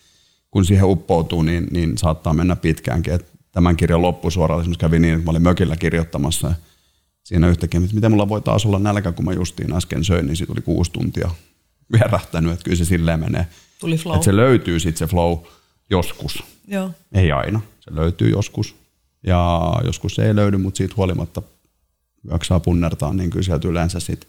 kun 0.56 0.64
siihen 0.64 0.84
uppoutuu, 0.84 1.42
niin, 1.42 1.66
niin 1.70 1.98
saattaa 1.98 2.34
mennä 2.34 2.56
pitkäänkin. 2.56 3.12
Et 3.12 3.26
tämän 3.52 3.76
kirjan 3.76 4.02
loppusuoralla 4.02 4.62
esimerkiksi 4.62 4.80
kävi 4.80 4.98
niin, 4.98 5.14
että 5.14 5.24
mä 5.24 5.30
olin 5.30 5.42
mökillä 5.42 5.76
kirjoittamassa 5.76 6.48
ja 6.48 6.54
siinä 7.22 7.48
yhtäkkiä, 7.48 7.80
että 7.80 7.94
miten 7.94 8.10
mulla 8.10 8.28
voi 8.28 8.40
taas 8.40 8.66
olla 8.66 8.78
nälkä, 8.78 9.12
kun 9.12 9.24
mä 9.24 9.32
justiin 9.32 9.72
äsken 9.72 10.04
söin, 10.04 10.26
niin 10.26 10.36
siitä 10.36 10.52
tuli 10.52 10.62
kuusi 10.62 10.92
tuntia 10.92 11.30
vierähtänyt, 11.92 12.52
että 12.52 12.64
kyllä 12.64 12.76
se 12.76 12.84
silleen 12.84 13.20
menee. 13.20 13.46
Tuli 13.80 13.96
flow. 13.96 14.14
Että 14.14 14.24
se 14.24 14.36
löytyy 14.36 14.80
sitten 14.80 14.98
se 14.98 15.06
flow 15.06 15.38
joskus. 15.90 16.42
Joo. 16.68 16.90
Ei 17.12 17.32
aina. 17.32 17.60
Se 17.80 17.94
löytyy 17.94 18.30
joskus. 18.30 18.76
Ja 19.26 19.60
joskus 19.84 20.14
se 20.14 20.26
ei 20.26 20.36
löydy, 20.36 20.56
mutta 20.56 20.78
siitä 20.78 20.94
huolimatta 20.96 21.42
jaksaa 22.30 22.60
punnertaa, 22.60 23.14
niin 23.14 23.30
kyllä 23.30 23.44
sieltä 23.44 23.68
yleensä 23.68 24.00
sit 24.00 24.28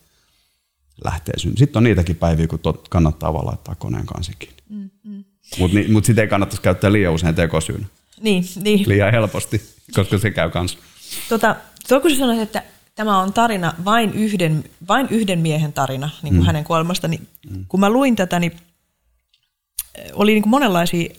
lähtee 1.04 1.38
syn. 1.38 1.56
Sitten 1.56 1.80
on 1.80 1.84
niitäkin 1.84 2.16
päiviä, 2.16 2.46
kun 2.46 2.58
tot 2.58 2.88
kannattaa 2.88 3.32
vaan 3.32 3.46
laittaa 3.46 3.74
koneen 3.74 4.06
kanssa 4.06 4.32
kiinni. 4.38 4.62
Mm, 4.68 5.24
Mutta 5.58 5.78
ni, 5.78 5.88
mut 5.88 6.04
sitä 6.04 6.22
ei 6.22 6.28
kannattaisi 6.28 6.62
käyttää 6.62 6.92
liian 6.92 7.12
usein 7.12 7.34
tekosyynä. 7.34 7.86
Niin, 8.20 8.44
niin. 8.62 8.88
Liian 8.88 9.12
helposti, 9.12 9.62
koska 9.94 10.18
se 10.18 10.30
käy 10.30 10.50
kanssa. 10.50 10.78
Tota, 11.28 11.56
tuo 11.88 12.00
kun 12.00 12.16
sanoit, 12.16 12.40
että 12.40 12.62
tämä 12.94 13.18
on 13.18 13.32
tarina, 13.32 13.74
vain 13.84 14.12
yhden, 14.12 14.64
vain 14.88 15.06
yhden 15.10 15.38
miehen 15.38 15.72
tarina 15.72 16.10
niin 16.22 16.34
kuin 16.34 16.42
mm. 16.42 16.46
hänen 16.46 16.64
kuolemasta, 16.64 17.08
niin 17.08 17.28
mm. 17.50 17.64
kun 17.68 17.80
mä 17.80 17.90
luin 17.90 18.16
tätä, 18.16 18.38
niin 18.38 18.52
eh, 19.94 20.10
oli 20.12 20.32
niin 20.32 20.42
kuin 20.42 20.50
monenlaisia 20.50 21.14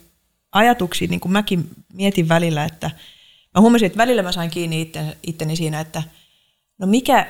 ajatuksia, 0.51 1.07
niin 1.07 1.19
kuin 1.19 1.31
mäkin 1.31 1.69
mietin 1.93 2.29
välillä, 2.29 2.65
että 2.65 2.91
mä 3.55 3.61
huomasin, 3.61 3.85
että 3.85 3.97
välillä 3.97 4.23
mä 4.23 4.31
sain 4.31 4.49
kiinni 4.49 4.81
itteni, 4.81 5.13
itteni 5.23 5.55
siinä, 5.55 5.79
että 5.79 6.03
no 6.77 6.87
mikä 6.87 7.27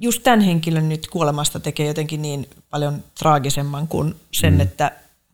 just 0.00 0.22
tämän 0.22 0.40
henkilön 0.40 0.88
nyt 0.88 1.06
kuolemasta 1.06 1.60
tekee 1.60 1.86
jotenkin 1.86 2.22
niin 2.22 2.48
paljon 2.70 3.04
traagisemman 3.18 3.88
kuin 3.88 4.14
sen, 4.32 4.54
mm. 4.54 4.60
että 4.60 4.92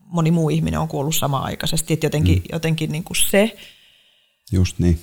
moni 0.09 0.31
muu 0.31 0.49
ihminen 0.49 0.79
on 0.79 0.87
kuollut 0.87 1.15
samaan 1.15 1.43
aikaisesti, 1.43 1.93
että 1.93 2.05
jotenkin, 2.05 2.37
mm. 2.37 2.43
jotenkin 2.51 2.91
niin 2.91 3.03
kuin 3.03 3.17
se, 3.17 3.57
Just 4.51 4.79
niin. 4.79 4.99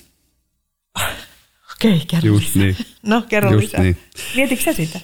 okei, 1.73 2.03
kerro 2.07 2.27
Just 2.27 2.55
lisää. 2.55 2.63
niin. 2.63 2.77
No, 3.03 3.23
kerro 3.29 3.51
Just 3.51 3.65
lisää. 3.65 3.81
niin. 3.81 3.99
Mietitkö 4.37 4.65
sä 4.65 4.73
sitä? 4.73 5.01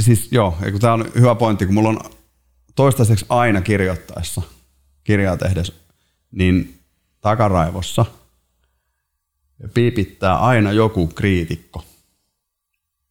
Siis 0.00 0.28
joo, 0.32 0.58
tämä 0.80 0.92
on 0.92 1.10
hyvä 1.14 1.34
pointti, 1.34 1.66
kun 1.66 1.74
mulla 1.74 1.88
on 1.88 2.00
toistaiseksi 2.74 3.26
aina 3.28 3.60
kirjoittaessa 3.60 4.42
kirjaa 5.04 5.36
tehdessä, 5.36 5.72
niin 6.30 6.78
takaraivossa 7.20 8.06
piipittää 9.74 10.36
aina 10.38 10.72
joku 10.72 11.06
kriitikko. 11.06 11.84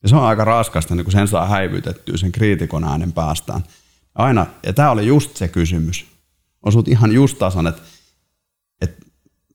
Ja 0.04 0.10
se 0.10 0.16
on 0.16 0.24
aika 0.24 0.44
raskasta, 0.46 0.96
niin 0.96 1.06
kun 1.06 1.12
sen 1.12 1.28
saa 1.28 1.48
häivytettyä 1.48 2.18
sen 2.18 2.32
kriitikon 2.32 2.84
äänen 2.84 3.14
päästään. 3.14 3.64
Aina, 4.16 4.46
ja 4.66 4.74
tämä 4.74 4.92
oli 4.92 5.08
just 5.08 5.38
se 5.38 5.48
kysymys. 5.48 6.13
Osut 6.64 6.88
ihan 6.88 7.12
just 7.12 7.38
tasan, 7.38 7.68
että, 7.68 7.82
että 8.82 9.06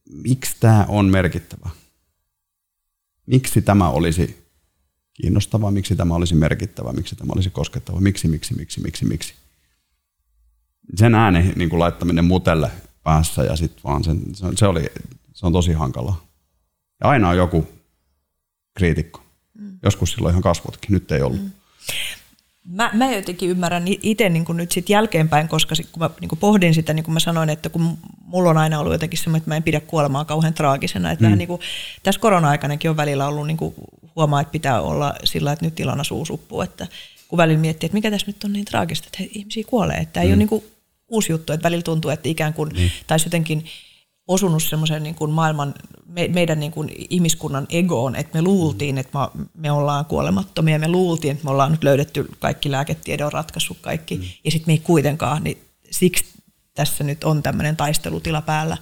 miksi 0.09 0.55
tämä 0.59 0.85
on 0.87 1.05
merkittävä? 1.05 1.69
Miksi 3.25 3.61
tämä 3.61 3.89
olisi 3.89 4.49
kiinnostava, 5.13 5.71
miksi 5.71 5.95
tämä 5.95 6.15
olisi 6.15 6.35
merkittävä, 6.35 6.93
miksi 6.93 7.15
tämä 7.15 7.33
olisi 7.35 7.49
koskettava, 7.49 7.99
miksi, 7.99 8.27
miksi, 8.27 8.53
miksi, 8.55 8.81
miksi, 8.81 9.05
miksi. 9.05 9.33
Sen 10.95 11.15
äänen 11.15 11.53
niin 11.55 11.69
kuin 11.69 11.79
laittaminen 11.79 12.25
mutelle 12.25 12.71
päässä 13.03 13.43
ja 13.43 13.55
sitten 13.55 13.83
vaan 13.83 14.03
sen, 14.03 14.21
se, 14.55 14.65
oli, 14.67 14.85
se 15.33 15.45
on 15.45 15.53
tosi 15.53 15.73
hankalaa. 15.73 16.25
Ja 17.01 17.09
aina 17.09 17.29
on 17.29 17.37
joku 17.37 17.67
kriitikko. 18.73 19.23
Mm. 19.53 19.79
Joskus 19.83 20.11
silloin 20.11 20.33
ihan 20.33 20.41
kasvotkin, 20.41 20.93
nyt 20.93 21.11
ei 21.11 21.21
ollut. 21.21 21.41
Mm. 21.41 21.51
Mä, 22.65 22.91
mä 22.93 23.11
jotenkin 23.11 23.49
ymmärrän 23.49 23.83
itse 23.87 24.29
niin 24.29 24.45
nyt 24.53 24.71
sit 24.71 24.89
jälkeenpäin, 24.89 25.47
koska 25.47 25.75
sit, 25.75 25.89
kun 25.91 25.99
mä 25.99 26.09
niin 26.21 26.29
kun 26.29 26.37
pohdin 26.37 26.73
sitä, 26.73 26.93
niin 26.93 27.03
kuin 27.03 27.13
mä 27.13 27.19
sanoin, 27.19 27.49
että 27.49 27.69
kun 27.69 27.97
mulla 28.25 28.49
on 28.49 28.57
aina 28.57 28.79
ollut 28.79 28.93
jotenkin 28.93 29.19
semmoinen, 29.19 29.37
että 29.37 29.51
mä 29.51 29.55
en 29.55 29.63
pidä 29.63 29.79
kuolemaa 29.79 30.25
kauhean 30.25 30.53
traagisena. 30.53 31.11
Että 31.11 31.23
mm. 31.23 31.25
vähän 31.25 31.37
niin 31.37 31.47
kuin, 31.47 31.61
tässä 32.03 32.21
korona-aikanakin 32.21 32.89
on 32.89 32.97
välillä 32.97 33.27
ollut, 33.27 33.47
niin 33.47 33.57
kuin, 33.57 33.73
huomaa, 34.15 34.41
että 34.41 34.51
pitää 34.51 34.81
olla 34.81 35.15
sillä, 35.23 35.51
että 35.51 35.65
nyt 35.65 35.79
ilana 35.79 36.03
suu 36.03 36.25
suppuu. 36.25 36.61
Että 36.61 36.87
kun 37.27 37.37
välillä 37.37 37.59
miettii, 37.59 37.87
että 37.87 37.97
mikä 37.97 38.11
tässä 38.11 38.27
nyt 38.27 38.43
on 38.43 38.53
niin 38.53 38.65
traagista, 38.65 39.07
että 39.07 39.33
ihmisiä 39.39 39.63
kuolee. 39.67 39.97
Että 39.97 40.19
mm. 40.19 40.23
ei 40.23 40.29
ole 40.29 40.35
niin 40.35 40.49
kuin 40.49 40.63
uusi 41.07 41.31
juttu, 41.31 41.53
että 41.53 41.63
välillä 41.63 41.83
tuntuu, 41.83 42.11
että 42.11 42.29
ikään 42.29 42.53
kuin, 42.53 42.69
mm. 42.69 42.89
tai 43.07 43.17
jotenkin 43.25 43.65
osunut 44.29 44.63
semmoisen 44.63 45.03
niin 45.03 45.15
kuin 45.15 45.31
maailman, 45.31 45.73
me, 46.05 46.27
meidän 46.27 46.59
niin 46.59 46.71
kuin 46.71 46.91
ihmiskunnan 47.09 47.67
egoon, 47.69 48.15
että 48.15 48.37
me 48.37 48.41
luultiin, 48.41 48.97
että 48.97 49.17
me, 49.33 49.45
me 49.53 49.71
ollaan 49.71 50.05
kuolemattomia, 50.05 50.79
me 50.79 50.87
luultiin, 50.87 51.31
että 51.31 51.43
me 51.43 51.51
ollaan 51.51 51.71
nyt 51.71 51.83
löydetty 51.83 52.29
kaikki 52.39 52.71
lääketiede 52.71 53.25
on 53.25 53.33
ratkaissut 53.33 53.77
kaikki, 53.81 54.17
mm. 54.17 54.23
ja 54.43 54.51
sitten 54.51 54.69
me 54.69 54.73
ei 54.73 54.79
kuitenkaan, 54.79 55.43
niin 55.43 55.61
siksi 55.91 56.25
tässä 56.73 57.03
nyt 57.03 57.23
on 57.23 57.43
tämmöinen 57.43 57.77
taistelutila 57.77 58.41
päällä. 58.41 58.77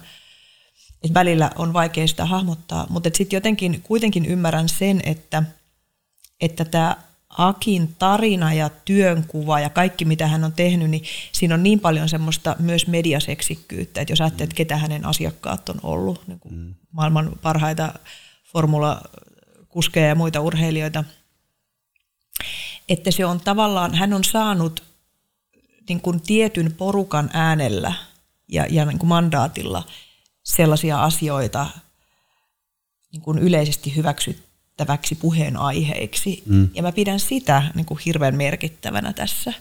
Et 1.04 1.14
välillä 1.14 1.50
on 1.56 1.72
vaikea 1.72 2.08
sitä 2.08 2.24
hahmottaa, 2.24 2.86
mutta 2.90 3.10
sitten 3.14 3.36
jotenkin 3.36 3.82
kuitenkin 3.82 4.26
ymmärrän 4.26 4.68
sen, 4.68 5.00
että 5.04 5.42
että 6.40 6.64
tämä 6.64 6.96
Akin 7.28 7.94
tarina 7.98 8.54
ja 8.54 8.70
työnkuva 8.84 9.60
ja 9.60 9.70
kaikki, 9.70 10.04
mitä 10.04 10.26
hän 10.26 10.44
on 10.44 10.52
tehnyt, 10.52 10.90
niin 10.90 11.04
siinä 11.32 11.54
on 11.54 11.62
niin 11.62 11.80
paljon 11.80 12.08
semmoista 12.08 12.56
myös 12.58 12.86
mediaseksikkyyttä, 12.86 14.00
että 14.00 14.12
jos 14.12 14.20
ajattelee, 14.20 14.44
että 14.44 14.56
ketä 14.56 14.76
hänen 14.76 15.06
asiakkaat 15.06 15.68
on 15.68 15.80
ollut, 15.82 16.28
niin 16.28 16.40
kuin 16.40 16.54
mm. 16.54 16.74
maailman 16.92 17.32
parhaita 17.42 17.94
formulakuskeja 18.44 20.06
ja 20.06 20.14
muita 20.14 20.40
urheilijoita, 20.40 21.04
että 22.88 23.10
se 23.10 23.24
on 23.24 23.40
tavallaan, 23.40 23.94
hän 23.94 24.12
on 24.12 24.24
saanut 24.24 24.82
niin 25.88 26.00
kuin 26.00 26.20
tietyn 26.20 26.74
porukan 26.74 27.30
äänellä 27.32 27.92
ja, 28.48 28.66
ja 28.70 28.84
niin 28.84 28.98
kuin 28.98 29.08
mandaatilla 29.08 29.84
sellaisia 30.44 31.02
asioita 31.02 31.66
niin 33.12 33.22
kuin 33.22 33.38
yleisesti 33.38 33.96
hyväksytty 33.96 34.47
merkittäväksi 34.78 35.14
puheenaiheiksi. 35.14 36.42
Mm. 36.46 36.68
Ja 36.74 36.82
mä 36.82 36.92
pidän 36.92 37.20
sitä 37.20 37.62
niin 37.74 37.86
kuin 37.86 38.00
hirveän 38.06 38.36
merkittävänä 38.36 39.12
tässä, 39.12 39.52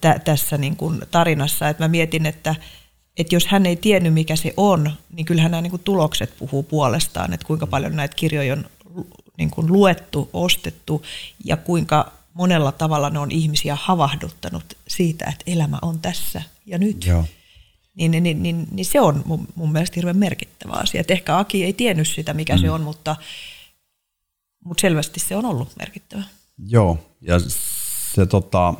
tä, 0.00 0.20
tässä 0.24 0.58
niin 0.58 0.76
kuin 0.76 1.02
tarinassa. 1.10 1.68
Että 1.68 1.84
mä 1.84 1.88
mietin, 1.88 2.26
että, 2.26 2.54
että 3.16 3.34
jos 3.34 3.46
hän 3.46 3.66
ei 3.66 3.76
tiennyt, 3.76 4.14
mikä 4.14 4.36
se 4.36 4.54
on, 4.56 4.92
niin 5.12 5.26
kyllähän 5.26 5.50
nämä 5.50 5.60
niin 5.60 5.70
kuin 5.70 5.82
tulokset 5.84 6.34
puhuu 6.38 6.62
puolestaan, 6.62 7.32
että 7.32 7.46
kuinka 7.46 7.66
paljon 7.66 7.96
näitä 7.96 8.16
kirjoja 8.16 8.52
on 8.52 8.64
niin 9.38 9.50
kuin 9.50 9.72
luettu, 9.72 10.30
ostettu 10.32 11.02
ja 11.44 11.56
kuinka 11.56 12.12
monella 12.34 12.72
tavalla 12.72 13.10
ne 13.10 13.18
on 13.18 13.30
ihmisiä 13.30 13.76
havahduttanut 13.80 14.64
siitä, 14.88 15.24
että 15.24 15.44
elämä 15.46 15.78
on 15.82 15.98
tässä 15.98 16.42
ja 16.66 16.78
nyt. 16.78 17.06
Joo. 17.06 17.24
Niin, 17.96 18.10
niin, 18.10 18.22
niin, 18.22 18.42
niin, 18.42 18.66
niin 18.70 18.86
se 18.86 19.00
on 19.00 19.22
mun, 19.26 19.46
mun 19.54 19.72
mielestä 19.72 19.94
hirveän 19.96 20.16
merkittävä 20.16 20.72
asia. 20.72 21.00
Et 21.00 21.10
ehkä 21.10 21.38
Aki 21.38 21.64
ei 21.64 21.72
tiennyt 21.72 22.08
sitä, 22.08 22.34
mikä 22.34 22.56
mm. 22.56 22.60
se 22.60 22.70
on, 22.70 22.80
mutta 22.80 23.16
mutta 24.64 24.80
selvästi 24.80 25.20
se 25.20 25.36
on 25.36 25.44
ollut 25.44 25.68
merkittävä. 25.78 26.22
Joo, 26.66 26.98
ja 27.20 27.38
se 28.14 28.26
tota, 28.26 28.74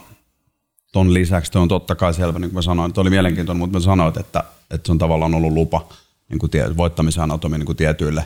ton 0.93 1.15
lisäksi 1.15 1.53
toi 1.53 1.63
on 1.63 1.69
totta 1.69 1.95
kai 1.95 2.15
selvä, 2.15 2.39
niin 2.39 2.51
kuin 2.51 2.55
mä 2.55 2.63
sanoin, 2.63 2.89
että 2.89 3.01
oli 3.01 3.11
mielenkiintoinen, 3.11 3.59
mutta 3.59 3.79
mä 3.79 3.85
sanoin, 3.85 4.19
että, 4.21 4.45
että 4.71 4.87
se 4.87 4.93
on 4.93 4.99
tavallaan 4.99 5.35
ollut 5.35 5.53
lupa 5.53 5.89
niin 6.29 6.39
kuin 6.39 6.51
tie, 6.51 6.77
voittamisen 6.77 7.23
anatomi 7.23 7.59
niin 7.59 7.67
kuin 7.67 7.77
tietyille 7.77 8.25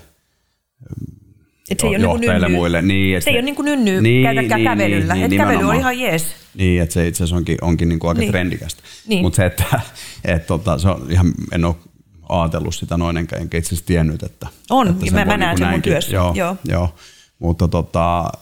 et 1.71 1.81
se 1.81 1.87
ei 1.87 2.05
ole 2.05 2.19
niin 2.19 2.53
muille. 2.53 2.83
Niin, 2.83 3.23
se, 3.23 3.25
se 3.25 3.31
ei 3.31 3.37
ole 3.37 3.43
niin 3.43 3.55
kuin 3.55 3.65
nynny 3.65 4.01
niin, 4.01 4.37
niin, 4.37 4.49
kävelyllä. 4.65 5.15
Niin, 5.15 5.31
niin, 5.31 5.41
kävely 5.41 5.65
on 5.69 5.75
ihan 5.75 5.99
jees. 5.99 6.27
Niin, 6.55 6.83
että 6.83 6.93
se 6.93 7.07
itse 7.07 7.25
asiassa 7.25 7.37
onkin, 7.37 7.59
onkin 7.61 7.89
niin 7.89 7.99
kuin 7.99 8.09
aika 8.09 8.21
niin. 8.21 8.31
trendikästä. 8.31 8.83
Niin. 9.07 9.23
Mutta 9.23 9.37
se, 9.37 9.47
että 9.47 9.81
et, 10.25 10.47
tota, 10.47 10.79
se 10.79 10.89
on 10.89 11.07
ihan, 11.11 11.33
en 11.53 11.65
ole 11.65 11.75
ajatellut 12.29 12.75
sitä 12.75 12.97
noin, 12.97 13.17
enkä, 13.17 13.37
enkä 13.37 13.59
itse 13.59 13.69
asiassa 13.69 13.87
tiennyt, 13.87 14.23
että... 14.23 14.47
On, 14.71 14.89
että 14.89 15.07
ja 15.07 15.13
mä, 15.13 15.25
mä 15.25 15.37
näen 15.37 15.51
niin 15.51 15.59
sen 15.59 15.71
mun 15.71 15.83
työssä. 15.83 16.17
Joo, 16.17 16.33
joo. 16.35 16.57
joo. 16.65 16.95
Mutta 17.39 17.68
tota, 17.68 18.32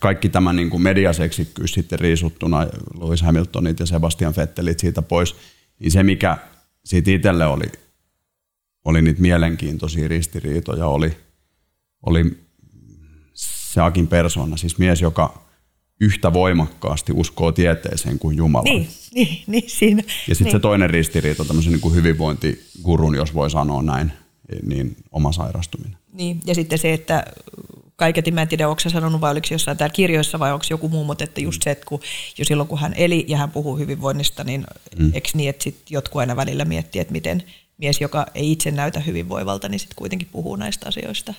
kaikki 0.00 0.28
tämä 0.28 0.52
niin 0.52 0.70
kuin 0.70 0.82
mediaseksikkyys 0.82 1.72
sitten 1.72 1.98
riisuttuna, 1.98 2.66
Lewis 3.00 3.22
Hamiltonit 3.22 3.80
ja 3.80 3.86
Sebastian 3.86 4.34
Vettelit 4.36 4.78
siitä 4.78 5.02
pois, 5.02 5.36
niin 5.78 5.90
se 5.90 6.02
mikä 6.02 6.38
siitä 6.84 7.10
itselle 7.10 7.46
oli, 7.46 7.66
oli 8.84 9.02
niitä 9.02 9.20
mielenkiintoisia 9.20 10.08
ristiriitoja, 10.08 10.86
oli, 10.86 11.16
oli 12.06 12.24
se 13.34 13.80
Akin 13.80 14.06
persona, 14.06 14.56
siis 14.56 14.78
mies, 14.78 15.00
joka 15.00 15.44
yhtä 16.00 16.32
voimakkaasti 16.32 17.12
uskoo 17.12 17.52
tieteeseen 17.52 18.18
kuin 18.18 18.36
Jumala. 18.36 18.64
Niin, 18.64 18.88
niin, 19.14 19.44
niin 19.46 19.64
siinä. 19.66 20.02
Ja 20.28 20.34
sitten 20.34 20.44
niin. 20.44 20.52
se 20.52 20.58
toinen 20.58 20.90
ristiriita, 20.90 21.44
tämmöisen 21.44 21.72
niin 21.72 21.80
kuin 21.80 21.94
hyvinvointigurun, 21.94 23.14
jos 23.14 23.34
voi 23.34 23.50
sanoa 23.50 23.82
näin, 23.82 24.12
niin 24.62 24.96
oma 25.10 25.32
sairastuminen. 25.32 25.98
Niin, 26.12 26.40
ja 26.46 26.54
sitten 26.54 26.78
se, 26.78 26.92
että 26.92 27.24
kaiketi, 27.96 28.30
mä 28.30 28.42
en 28.42 28.48
tiedä, 28.48 28.68
onko 28.68 28.80
sanonut 28.80 29.20
vai 29.20 29.32
oliko 29.32 29.46
jossain 29.50 29.76
täällä 29.76 29.94
kirjoissa 29.94 30.38
vai 30.38 30.52
onko 30.52 30.64
joku 30.70 30.88
muu, 30.88 31.04
mutta 31.04 31.24
että 31.24 31.40
just 31.40 31.62
se, 31.62 31.70
että 31.70 31.84
kun, 31.88 32.00
jo 32.38 32.44
silloin 32.44 32.68
kun 32.68 32.78
hän 32.78 32.94
eli 32.96 33.24
ja 33.28 33.38
hän 33.38 33.50
puhuu 33.50 33.78
hyvinvoinnista, 33.78 34.44
niin 34.44 34.66
mm. 34.98 35.14
eikö 35.14 35.28
niin, 35.34 35.50
että 35.50 35.64
sit 35.64 35.76
jotkut 35.90 36.20
aina 36.20 36.36
välillä 36.36 36.64
miettii, 36.64 37.00
että 37.00 37.12
miten 37.12 37.42
mies, 37.78 38.00
joka 38.00 38.26
ei 38.34 38.52
itse 38.52 38.70
näytä 38.70 39.00
hyvinvoivalta, 39.00 39.68
niin 39.68 39.78
sitten 39.78 39.96
kuitenkin 39.96 40.28
puhuu 40.32 40.56
näistä 40.56 40.88
asioista. 40.88 41.34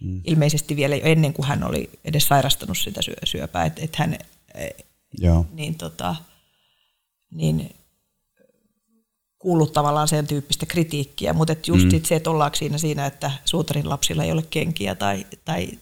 Mm. 0.00 0.20
Ilmeisesti 0.24 0.76
vielä 0.76 0.96
jo 0.96 1.04
ennen 1.04 1.32
kuin 1.32 1.46
hän 1.46 1.64
oli 1.64 1.90
edes 2.04 2.24
sairastanut 2.24 2.78
sitä 2.78 3.00
syöpää, 3.24 3.64
että, 3.64 3.82
että 3.82 3.96
hän 3.98 4.18
Joo. 5.18 5.46
Niin, 5.52 5.74
tota, 5.74 6.16
niin 7.30 7.74
kuullut 9.38 9.72
tavallaan 9.72 10.08
sen 10.08 10.26
tyyppistä 10.26 10.66
kritiikkiä, 10.66 11.32
mutta 11.32 11.52
et 11.52 11.68
just 11.68 11.92
mm. 11.92 12.00
se, 12.04 12.16
että 12.16 12.30
ollaanko 12.30 12.56
siinä, 12.56 12.78
siinä, 12.78 13.06
että 13.06 13.30
suutarin 13.44 13.88
lapsilla 13.88 14.24
ei 14.24 14.32
ole 14.32 14.44
kenkiä 14.50 14.94
tai, 14.94 15.26
tai, 15.44 15.78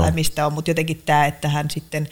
tai 0.00 0.12
mistä 0.12 0.46
on, 0.46 0.52
mutta 0.52 0.70
jotenkin 0.70 1.02
tämä, 1.06 1.26
että 1.26 1.48
hän 1.48 1.70
sitten 1.70 2.08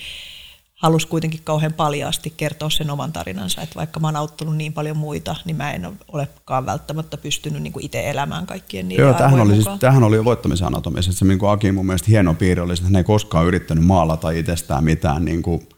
halusi 0.77 1.09
kuitenkin 1.09 1.41
kauhean 1.45 1.73
paljaasti 1.73 2.33
kertoa 2.37 2.71
sen 2.71 2.91
oman 2.91 3.12
tarinansa, 3.12 3.62
että 3.62 3.75
vaikka 3.75 4.01
mä 4.01 4.07
oon 4.07 4.17
auttanut 4.17 4.57
niin 4.57 4.73
paljon 4.73 4.97
muita, 4.97 5.37
niin 5.45 5.57
mä 5.57 5.73
en 5.73 5.99
olekaan 6.12 6.67
välttämättä 6.67 7.17
pystynyt 7.17 7.62
niin 7.62 7.73
itse 7.81 8.11
elämään 8.11 8.47
kaikkien 8.47 8.89
niiden 8.89 9.03
Joo, 9.03 9.14
tähän 9.14 9.41
oli, 9.41 9.55
siis, 9.55 9.69
tähän 9.81 10.03
oli 10.03 10.17
jo 10.17 10.25
voittamisen 10.25 10.67
anatomiassa. 10.67 11.12
Se 11.12 11.25
niin 11.25 11.39
Akin 11.49 11.75
mun 11.75 11.87
mielestä 11.87 12.11
hieno 12.11 12.35
piirre 12.35 12.62
oli, 12.62 12.73
että 12.73 12.85
hän 12.85 12.97
ei 12.97 13.05
koskaan 13.05 13.47
yrittänyt 13.47 13.85
maalata 13.85 14.31
itsestään 14.31 14.85
mitään 14.85 15.25
niin 15.25 15.43
kuin 15.43 15.69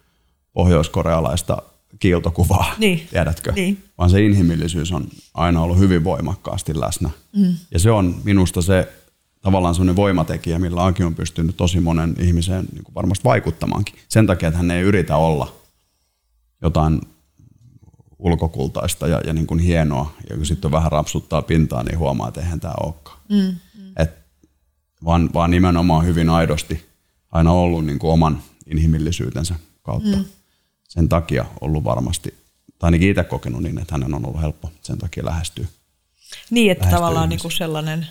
pohjoiskorealaista 0.52 1.62
kiiltokuvaa, 1.98 2.74
niin. 2.78 3.08
tiedätkö? 3.10 3.52
Niin. 3.52 3.84
Vaan 3.98 4.10
se 4.10 4.22
inhimillisyys 4.22 4.92
on 4.92 5.08
aina 5.34 5.62
ollut 5.62 5.78
hyvin 5.78 6.04
voimakkaasti 6.04 6.80
läsnä. 6.80 7.10
Mm. 7.36 7.54
Ja 7.70 7.78
se 7.78 7.90
on 7.90 8.14
minusta 8.24 8.62
se 8.62 8.92
tavallaan 9.48 9.74
sellainen 9.74 9.96
voimatekijä, 9.96 10.58
millä 10.58 10.84
Aki 10.84 11.04
on 11.04 11.14
pystynyt 11.14 11.56
tosi 11.56 11.80
monen 11.80 12.14
ihmiseen 12.18 12.66
niin 12.72 12.84
kuin 12.84 12.94
varmasti 12.94 13.24
vaikuttamaankin. 13.24 13.94
Sen 14.08 14.26
takia, 14.26 14.48
että 14.48 14.56
hän 14.56 14.70
ei 14.70 14.82
yritä 14.82 15.16
olla 15.16 15.52
jotain 16.62 17.00
ulkokultaista 18.18 19.08
ja, 19.08 19.20
ja 19.26 19.32
niin 19.32 19.46
kuin 19.46 19.60
hienoa, 19.60 20.14
ja 20.30 20.36
kun 20.36 20.46
sitten 20.46 20.70
vähän 20.70 20.92
rapsuttaa 20.92 21.42
pintaa, 21.42 21.82
niin 21.82 21.98
huomaa, 21.98 22.28
että 22.28 22.40
eihän 22.40 22.60
tämä 22.60 22.74
olekaan. 22.80 23.18
Mm, 23.28 23.36
mm. 23.36 23.92
Et 23.96 24.10
vaan, 25.04 25.30
vaan 25.34 25.50
nimenomaan 25.50 26.06
hyvin 26.06 26.30
aidosti 26.30 26.86
aina 27.32 27.52
ollut 27.52 27.86
niin 27.86 27.98
kuin 27.98 28.12
oman 28.12 28.42
inhimillisyytensä 28.66 29.54
kautta. 29.82 30.16
Mm 30.16 30.24
sen 30.88 31.08
takia 31.08 31.44
ollut 31.60 31.84
varmasti, 31.84 32.34
tai 32.78 32.88
ainakin 32.88 33.10
itse 33.10 33.24
kokenut 33.24 33.62
niin, 33.62 33.78
että 33.78 33.94
hänen 33.94 34.14
on 34.14 34.26
ollut 34.26 34.40
helppo 34.40 34.70
sen 34.82 34.98
takia 34.98 35.24
lähestyä. 35.24 35.66
Niin, 36.50 36.72
että 36.72 36.82
lähestyä 36.82 36.98
tavallaan 36.98 37.28
niin 37.28 37.40
kuin 37.40 37.52
sellainen, 37.52 38.06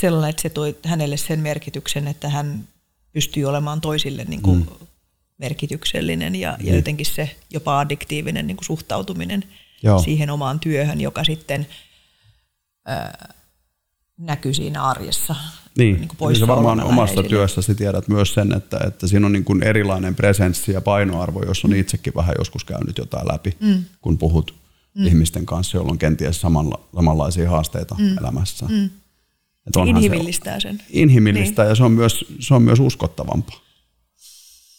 sellainen, 0.00 0.30
että 0.30 0.42
se 0.42 0.48
toi 0.48 0.76
hänelle 0.84 1.16
sen 1.16 1.40
merkityksen, 1.40 2.08
että 2.08 2.28
hän 2.28 2.64
pystyy 3.12 3.44
olemaan 3.44 3.80
toisille 3.80 4.24
niin 4.24 4.42
kuin 4.42 4.58
mm. 4.58 4.86
merkityksellinen 5.38 6.34
ja, 6.34 6.56
niin. 6.56 6.66
ja 6.66 6.76
jotenkin 6.76 7.06
se 7.06 7.36
jopa 7.50 7.80
addiktiivinen 7.80 8.46
niin 8.46 8.56
kuin 8.56 8.64
suhtautuminen 8.64 9.44
Joo. 9.82 9.98
siihen 9.98 10.30
omaan 10.30 10.60
työhön, 10.60 11.00
joka 11.00 11.24
sitten 11.24 11.66
ö, 12.88 13.26
näkyy 14.18 14.54
siinä 14.54 14.82
arjessa. 14.82 15.34
Niin, 15.78 15.96
niin 15.96 16.08
kuin 16.08 16.32
niin 16.32 16.46
varmaan 16.46 16.80
omassa 16.80 17.22
työssäsi 17.22 17.74
tiedät 17.74 18.08
myös 18.08 18.34
sen, 18.34 18.52
että, 18.52 18.78
että 18.86 19.06
siinä 19.06 19.26
on 19.26 19.32
niin 19.32 19.44
kuin 19.44 19.62
erilainen 19.62 20.14
presenssi 20.14 20.72
ja 20.72 20.80
painoarvo, 20.80 21.42
jos 21.42 21.64
on 21.64 21.72
itsekin 21.72 22.14
vähän 22.14 22.34
joskus 22.38 22.64
käynyt 22.64 22.98
jotain 22.98 23.28
läpi, 23.28 23.56
mm. 23.60 23.84
kun 24.00 24.18
puhut 24.18 24.54
mm. 24.94 25.06
ihmisten 25.06 25.46
kanssa, 25.46 25.76
joilla 25.76 25.92
on 25.92 25.98
kenties 25.98 26.40
samalla, 26.40 26.80
samanlaisia 26.94 27.50
haasteita 27.50 27.94
mm. 27.98 28.18
elämässä. 28.18 28.66
Mm. 28.66 28.90
Että 29.66 29.80
inhimillistää 29.86 30.60
sen. 30.60 30.82
Inhimillistää 30.90 31.64
niin. 31.64 31.70
ja 31.70 31.74
se 31.74 31.84
on, 31.84 31.92
myös, 31.92 32.24
se 32.40 32.54
on 32.54 32.62
myös 32.62 32.80
uskottavampaa 32.80 33.60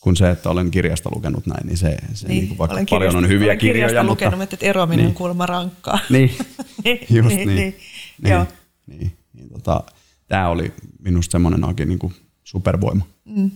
kuin 0.02 0.16
se, 0.16 0.30
että 0.30 0.50
olen 0.50 0.72
kirjasta 0.72 1.10
lukenut 1.16 1.46
näin, 1.46 1.68
niin 1.68 1.78
se, 1.78 1.98
se 2.14 2.28
niin, 2.28 2.46
niin 2.46 2.58
vaikka 2.58 2.76
olen 2.76 2.86
paljon 2.90 3.16
on 3.16 3.28
hyviä 3.28 3.48
olen 3.48 3.58
kirjoja. 3.58 3.92
Olen 3.94 4.06
mutta... 4.06 4.26
lukenut, 4.26 4.54
että 4.54 4.66
eroaminen 4.66 4.98
niin. 4.98 5.08
on 5.08 5.14
kuulemma 5.14 5.46
rankkaa. 5.46 6.00
Niin, 6.10 6.32
niin, 6.84 7.00
just 7.10 7.28
niin. 7.28 7.48
niin. 7.48 7.56
niin. 7.56 7.76
niin. 8.22 8.34
Joo. 8.34 8.46
niin. 8.88 9.12
niin 9.34 9.50
tota, 9.50 9.84
Tämä 10.28 10.50
oli 10.50 10.74
minusta 11.00 11.32
semmoinen 11.32 11.66
oikein 11.66 11.90
niin 11.90 12.00
kuin 12.00 12.14
supervoima. 12.44 13.06
Mm. 13.26 13.52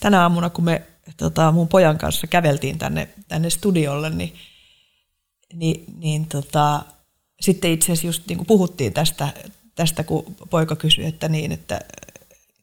Tänä 0.00 0.22
aamuna, 0.22 0.50
kun 0.50 0.64
me 0.64 0.82
tota, 1.16 1.52
mun 1.52 1.68
pojan 1.68 1.98
kanssa 1.98 2.26
käveltiin 2.26 2.78
tänne, 2.78 3.08
tänne 3.28 3.50
studiolle, 3.50 4.10
niin, 4.10 4.32
niin, 5.54 5.84
niin 5.98 6.26
tota, 6.26 6.82
sitten 7.40 7.70
itse 7.70 7.92
asiassa 7.92 8.06
just 8.06 8.22
niin 8.28 8.36
kuin 8.36 8.46
puhuttiin 8.46 8.92
tästä, 8.92 9.28
tästä, 9.76 10.04
kun 10.04 10.36
poika 10.50 10.76
kysyi, 10.76 11.06
että 11.06 11.28
niin, 11.28 11.52
että 11.52 11.80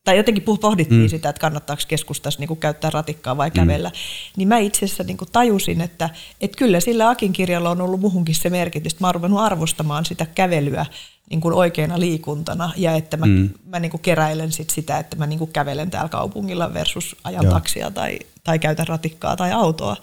tai 0.04 0.16
jotenkin 0.16 0.44
pohdittiin 0.60 1.00
mm. 1.00 1.08
sitä, 1.08 1.28
että 1.28 1.40
kannattaako 1.40 1.82
keskustassa 1.88 2.40
niin 2.40 2.56
käyttää 2.56 2.90
ratikkaa 2.90 3.36
vai 3.36 3.48
mm. 3.48 3.54
kävellä, 3.54 3.88
mm. 3.88 3.94
niin 4.36 4.48
mä 4.48 4.58
itse 4.58 4.84
asiassa 4.84 5.02
niin 5.02 5.18
tajusin, 5.32 5.80
että, 5.80 6.10
että 6.40 6.56
kyllä 6.56 6.80
sillä 6.80 7.08
Akin 7.08 7.32
kirjalla 7.32 7.70
on 7.70 7.80
ollut 7.80 8.00
muhunkin 8.00 8.34
se 8.34 8.50
merkitys, 8.50 8.92
että 8.92 9.04
mä 9.04 9.12
oon 9.22 9.38
arvostamaan 9.38 10.04
sitä 10.04 10.26
kävelyä 10.26 10.86
niin 11.30 11.40
kuin 11.40 11.54
oikeana 11.54 12.00
liikuntana 12.00 12.72
ja 12.76 12.92
että 12.92 13.16
mä, 13.16 13.26
mm. 13.26 13.50
mä 13.66 13.80
niin 13.80 13.90
kuin 13.90 14.00
keräilen 14.00 14.52
sit 14.52 14.70
sitä, 14.70 14.98
että 14.98 15.16
mä 15.16 15.26
niin 15.26 15.38
kuin 15.38 15.52
kävelen 15.52 15.90
täällä 15.90 16.08
kaupungilla 16.08 16.74
versus 16.74 17.16
ajan 17.24 17.46
taksia 17.46 17.90
tai, 17.90 18.18
tai 18.44 18.58
käytän 18.58 18.88
ratikkaa 18.88 19.36
tai 19.36 19.52
autoa. 19.52 19.96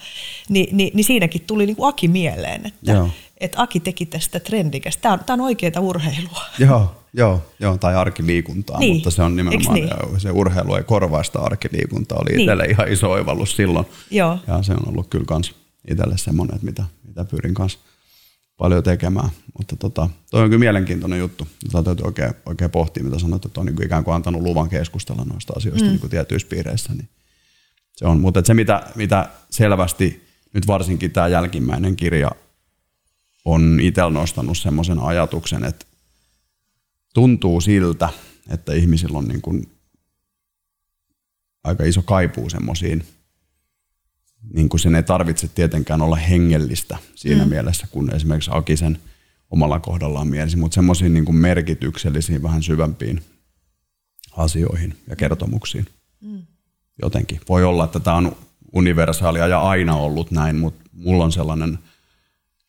Ni, 0.50 0.68
ni, 0.72 0.92
niin 0.94 1.06
siinäkin 1.06 1.42
tuli 1.42 1.66
niin 1.66 1.76
kuin 1.76 1.90
Aki 1.90 2.08
mieleen, 2.08 2.66
että, 2.66 2.92
Joo. 2.92 3.10
että 3.38 3.62
Aki 3.62 3.80
teki 3.80 4.06
tästä 4.06 4.40
trendikästä. 4.40 5.02
Tämä 5.02 5.14
on, 5.14 5.20
tämä 5.26 5.34
on 5.34 5.42
oikeaa 5.42 5.82
urheilua. 5.82 6.42
Joo, 6.60 7.01
Joo, 7.14 7.42
joo, 7.60 7.78
tai 7.78 7.96
arkiliikuntaa, 7.96 8.80
niin. 8.80 8.94
mutta 8.94 9.12
se 9.12 9.24
on 9.24 9.36
nimenomaan, 9.36 9.76
niin? 9.76 9.90
se 10.18 10.32
urheilu 10.32 10.76
ei 10.76 10.84
korvaa 10.84 11.24
sitä 11.24 11.40
arkiliikuntaa, 11.40 12.18
oli 12.22 12.32
niin. 12.32 12.40
itselle 12.40 12.66
ihan 12.66 12.92
iso 12.92 13.12
oivallus 13.12 13.56
silloin. 13.56 13.86
Joo. 14.12 14.40
Ja 14.48 14.64
se 14.64 14.74
on 14.74 14.88
ollut 14.90 15.08
kyllä 15.08 15.26
kans 15.26 15.56
itselle 15.92 16.18
semmoinen, 16.18 16.56
että 16.56 16.66
mitä, 16.66 16.84
mitä 17.08 17.26
pyrin 17.26 17.54
kanssa 17.54 17.80
paljon 18.58 18.84
tekemään. 18.84 19.30
Mutta 19.58 19.76
tota, 19.76 20.10
toi 20.32 20.42
on 20.42 20.50
kyllä 20.50 20.60
mielenkiintoinen 20.60 21.20
juttu. 21.20 21.48
Tätä 21.72 21.84
täytyy 21.84 22.06
oikein, 22.06 22.34
oikein 22.46 22.72
pohtia, 22.72 23.04
mitä 23.04 23.20
sanoit, 23.20 23.46
että 23.46 23.60
on 23.60 23.66
niin 23.66 23.76
kuin 23.76 23.86
ikään 23.86 24.04
kuin 24.04 24.16
antanut 24.16 24.42
luvan 24.42 24.70
keskustella 24.70 25.26
noista 25.26 25.54
asioista 25.58 25.86
mm. 25.86 25.90
niin 25.90 26.00
kuin 26.00 26.10
tietyissä 26.10 26.48
piireissä. 26.48 26.94
Niin 26.94 27.10
se 27.96 28.06
on, 28.06 28.20
mutta 28.20 28.42
se, 28.46 28.54
mitä, 28.54 28.84
mitä 28.96 29.30
selvästi 29.50 30.28
nyt 30.54 30.68
varsinkin 30.68 31.12
tämä 31.12 31.28
jälkimmäinen 31.28 31.96
kirja 31.96 32.32
on 33.46 33.80
itsellä 33.82 34.10
nostanut 34.10 34.58
semmoisen 34.58 35.00
ajatuksen, 35.00 35.64
että 35.64 35.86
tuntuu 37.14 37.62
siltä, 37.62 38.10
että 38.50 38.74
ihmisillä 38.74 39.18
on 39.18 39.28
niin 39.28 39.42
kuin 39.42 39.72
aika 41.64 41.84
iso 41.84 42.02
kaipuu 42.02 42.50
semmoisiin, 42.50 43.04
niin 44.54 44.70
kuin 44.70 44.80
sen 44.80 44.96
ei 44.96 45.04
tarvitse 45.04 45.48
tietenkään 45.48 46.02
olla 46.02 46.16
hengellistä 46.16 46.98
siinä 47.16 47.44
mm. 47.44 47.50
mielessä, 47.50 47.88
kun 47.92 48.16
esimerkiksi 48.16 48.52
Akisen 48.54 49.00
omalla 49.52 49.80
kohdallaan 49.80 50.28
mielisi, 50.28 50.58
mutta 50.58 50.76
semmoisiin 50.76 51.14
niin 51.14 51.36
merkityksellisiin, 51.36 52.44
vähän 52.44 52.64
syvempiin 52.64 53.22
asioihin 54.38 54.98
ja 55.10 55.16
kertomuksiin. 55.16 55.86
Mm. 56.22 56.42
Jotenkin. 57.02 57.42
Voi 57.50 57.64
olla, 57.64 57.84
että 57.86 58.00
tämä 58.00 58.18
on 58.18 58.36
universaalia 58.74 59.48
ja 59.48 59.62
aina 59.62 59.96
ollut 59.96 60.32
näin, 60.32 60.56
mutta 60.56 60.84
mulla 60.94 61.24
on 61.24 61.32
sellainen– 61.32 61.80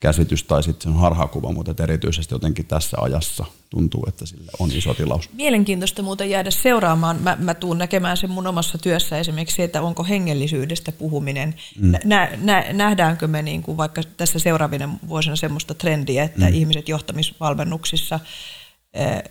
käsitys 0.02 0.44
tai 0.44 0.62
sitten 0.62 0.82
se 0.82 0.88
on 0.88 1.00
harhakuva, 1.00 1.52
mutta 1.52 1.82
erityisesti 1.82 2.34
jotenkin 2.34 2.66
tässä 2.66 2.96
ajassa 3.00 3.44
tuntuu, 3.70 4.04
että 4.08 4.26
sille 4.26 4.50
on 4.58 4.70
iso 4.72 4.94
tilaus. 4.94 5.30
Mielenkiintoista 5.32 6.02
muuten 6.02 6.30
jäädä 6.30 6.50
seuraamaan. 6.50 7.22
Mä, 7.22 7.36
mä 7.40 7.54
tuun 7.54 7.78
näkemään 7.78 8.16
sen 8.16 8.30
mun 8.30 8.46
omassa 8.46 8.78
työssä 8.78 9.18
esimerkiksi 9.18 9.62
että 9.62 9.82
onko 9.82 10.04
hengellisyydestä 10.04 10.92
puhuminen. 10.92 11.54
Mm. 11.80 11.92
Nä, 12.04 12.28
nä, 12.36 12.64
nähdäänkö 12.72 13.26
me 13.26 13.42
niin 13.42 13.62
kuin 13.62 13.76
vaikka 13.76 14.02
tässä 14.16 14.38
seuraavina 14.38 14.88
vuosina 15.08 15.36
semmoista 15.36 15.74
trendiä, 15.74 16.24
että 16.24 16.46
mm. 16.46 16.54
ihmiset 16.54 16.88
johtamisvalmennuksissa 16.88 18.20
äh, 19.00 19.22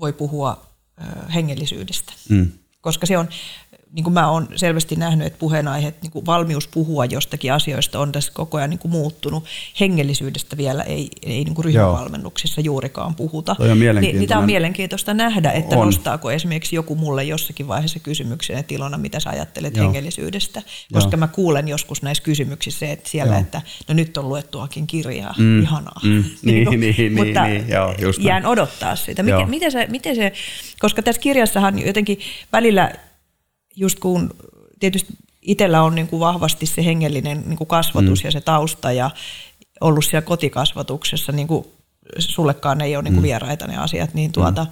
voi 0.00 0.12
puhua 0.12 0.66
äh, 1.00 1.34
hengellisyydestä. 1.34 2.12
Mm. 2.28 2.52
Koska 2.80 3.06
se 3.06 3.18
on, 3.18 3.28
niin 3.92 4.04
kuin 4.04 4.14
mä 4.14 4.30
oon 4.30 4.48
selvästi 4.56 4.96
nähnyt, 4.96 5.26
että 5.26 5.38
puheenaiheet, 5.38 6.02
niin 6.02 6.10
kuin 6.10 6.26
valmius 6.26 6.68
puhua 6.68 7.04
jostakin 7.04 7.52
asioista 7.52 7.98
on 7.98 8.12
tässä 8.12 8.32
koko 8.34 8.58
ajan 8.58 8.70
niin 8.70 8.78
kuin 8.78 8.92
muuttunut. 8.92 9.44
Hengellisyydestä 9.80 10.56
vielä 10.56 10.82
ei, 10.82 11.10
ei 11.22 11.44
niin 11.44 11.54
kuin 11.54 11.64
ryhmävalmennuksissa 11.64 12.60
juurikaan 12.60 13.14
puhuta. 13.14 13.56
Niin, 14.00 14.18
niitä 14.18 14.38
on 14.38 14.44
mielenkiintoista 14.46 15.14
nähdä, 15.14 15.52
että 15.52 15.78
on. 15.78 15.86
nostaako 15.86 16.30
esimerkiksi 16.30 16.76
joku 16.76 16.94
mulle 16.94 17.24
jossakin 17.24 17.68
vaiheessa 17.68 17.98
kysymyksen, 17.98 18.58
että 18.58 18.74
Ilona, 18.74 18.98
mitä 18.98 19.20
sä 19.20 19.30
ajattelet 19.30 19.76
Joo. 19.76 19.84
hengellisyydestä? 19.84 20.62
Koska 20.92 21.16
Joo. 21.16 21.20
mä 21.20 21.28
kuulen 21.28 21.68
joskus 21.68 22.02
näissä 22.02 22.22
kysymyksissä 22.22 22.86
että 22.86 23.10
siellä, 23.10 23.32
Joo. 23.32 23.40
että 23.40 23.62
no 23.88 23.94
nyt 23.94 24.16
on 24.16 24.28
luettuakin 24.28 24.86
kirjaa, 24.86 25.34
mm. 25.38 25.62
ihanaa. 25.62 26.00
Mm. 26.02 26.24
Niin, 26.42 26.68
niin, 26.70 26.94
niin, 26.98 27.12
Mutta 27.12 27.46
niin, 27.46 27.68
joo, 27.68 27.94
just 27.98 28.22
jään 28.22 28.46
odottaa 28.46 28.96
sitä. 28.96 29.22
Miten, 29.22 29.50
miten, 29.50 29.72
se, 29.72 29.86
miten 29.90 30.16
se, 30.16 30.32
koska 30.78 31.02
tässä 31.02 31.22
kirjassahan 31.22 31.86
jotenkin 31.86 32.18
välillä 32.52 32.92
just 33.76 33.98
kun 33.98 34.30
tietysti 34.80 35.12
itsellä 35.42 35.82
on 35.82 35.94
niin 35.94 36.08
kuin 36.08 36.20
vahvasti 36.20 36.66
se 36.66 36.84
hengellinen 36.84 37.42
niin 37.46 37.56
kuin 37.56 37.68
kasvatus 37.68 38.22
mm. 38.22 38.26
ja 38.26 38.30
se 38.30 38.40
tausta 38.40 38.92
ja 38.92 39.10
ollut 39.80 40.04
siellä 40.04 40.26
kotikasvatuksessa, 40.26 41.32
niin 41.32 41.48
kuin 41.48 41.66
sullekaan 42.18 42.80
ei 42.80 42.96
ole 42.96 43.02
niin 43.02 43.12
kuin 43.12 43.22
mm. 43.22 43.26
vieraita 43.26 43.66
ne 43.66 43.76
asiat, 43.76 44.14
niin, 44.14 44.32
tuota, 44.32 44.64
mm. 44.64 44.70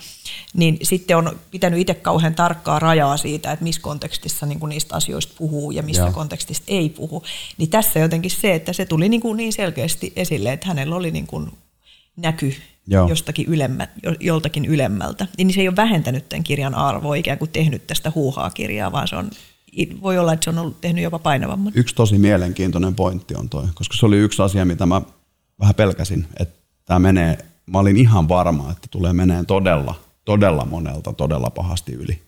niin 0.55 0.79
sitten 0.83 1.17
on 1.17 1.39
pitänyt 1.51 1.81
itse 1.81 1.95
kauhean 1.95 2.35
tarkkaa 2.35 2.79
rajaa 2.79 3.17
siitä, 3.17 3.53
että 3.53 3.63
missä 3.63 3.81
kontekstissa 3.81 4.47
niin 4.47 4.61
kuin 4.61 4.71
niistä 4.71 4.97
asioista 4.97 5.35
puhuu 5.39 5.71
ja 5.71 5.83
missä 5.83 6.03
ja. 6.03 6.13
kontekstista 6.13 6.65
ei 6.69 6.89
puhu. 6.89 7.23
Niin 7.59 7.71
tässä 7.71 7.99
jotenkin 7.99 8.31
se, 8.31 8.55
että 8.55 8.73
se 8.73 8.87
tuli 8.87 9.09
niin, 9.09 9.21
kuin 9.21 9.37
niin 9.37 9.53
selkeästi 9.53 10.13
esille, 10.17 10.53
että 10.53 10.67
hänellä 10.67 10.97
oli 10.97 11.11
niin 11.11 11.27
kuin 11.27 11.53
näky 12.19 12.55
Joo. 12.87 13.09
jostakin 13.09 13.47
ylemmä, 13.49 13.89
joltakin 14.21 14.64
ylemmältä. 14.64 15.27
Niin 15.39 15.53
se 15.53 15.61
ei 15.61 15.69
ole 15.69 15.77
vähentänyt 15.77 16.29
tämän 16.29 16.45
kirjan 16.45 16.75
arvoa, 16.75 17.14
ikään 17.14 17.39
kuin 17.39 17.51
tehnyt 17.51 17.87
tästä 17.87 18.12
huuhaa 18.14 18.51
kirjaa, 18.51 18.93
vaan 18.93 19.09
se 19.09 19.16
on, 19.16 19.31
voi 20.03 20.19
olla, 20.19 20.33
että 20.33 20.45
se 20.45 20.51
on 20.51 20.59
ollut 20.59 20.81
tehnyt 20.81 21.05
jopa 21.05 21.19
painavamman. 21.19 21.73
Yksi 21.77 21.95
tosi 21.95 22.19
mielenkiintoinen 22.19 22.95
pointti 22.95 23.35
on 23.35 23.49
toi, 23.49 23.64
koska 23.75 23.97
se 23.97 24.07
oli 24.07 24.16
yksi 24.16 24.43
asia, 24.43 24.64
mitä 24.64 24.87
mä 24.87 25.03
vähän 25.61 25.75
pelkäsin, 25.75 26.27
että 26.41 26.59
tämä 26.85 26.99
menee, 26.99 27.39
mä 27.66 27.79
olin 27.79 27.97
ihan 27.97 28.29
varma, 28.29 28.71
että 28.71 28.89
tulee 28.91 29.12
meneen 29.12 29.47
todella, 29.47 29.95
todella 30.25 30.64
monelta 30.64 31.12
todella 31.12 31.51
pahasti 31.51 31.93
yli. 31.93 32.23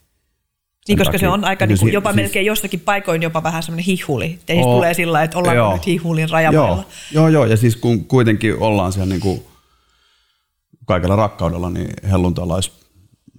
Niin, 0.89 0.99
koska 0.99 1.13
takia. 1.13 1.29
se 1.29 1.33
on 1.33 1.45
aika 1.45 1.67
niin 1.67 1.79
kuin, 1.79 1.93
jopa 1.93 2.11
siis, 2.11 2.17
melkein 2.17 2.47
jossakin 2.47 2.81
paikoin 2.81 3.23
jopa 3.23 3.43
vähän 3.43 3.63
semmoinen 3.63 3.85
hihuli. 3.85 4.39
Teistä 4.47 4.65
tulee 4.65 4.95
sillä 4.95 5.23
että 5.23 5.39
ollaan 5.39 5.57
joo, 5.57 5.73
nyt 5.73 5.87
hihulin 5.87 6.31
rajamailla. 6.31 6.77
Joo, 6.77 6.85
joo, 7.13 7.29
joo, 7.29 7.47
ja 7.47 7.57
siis 7.57 7.77
kun 7.77 8.05
kuitenkin 8.05 8.59
ollaan 8.59 8.93
siellä 8.93 9.09
niin 9.09 9.21
kuin 9.21 9.43
kaikella 10.91 11.17
rakkaudella 11.17 11.71
niin 11.71 11.91
helluntalais 12.11 12.73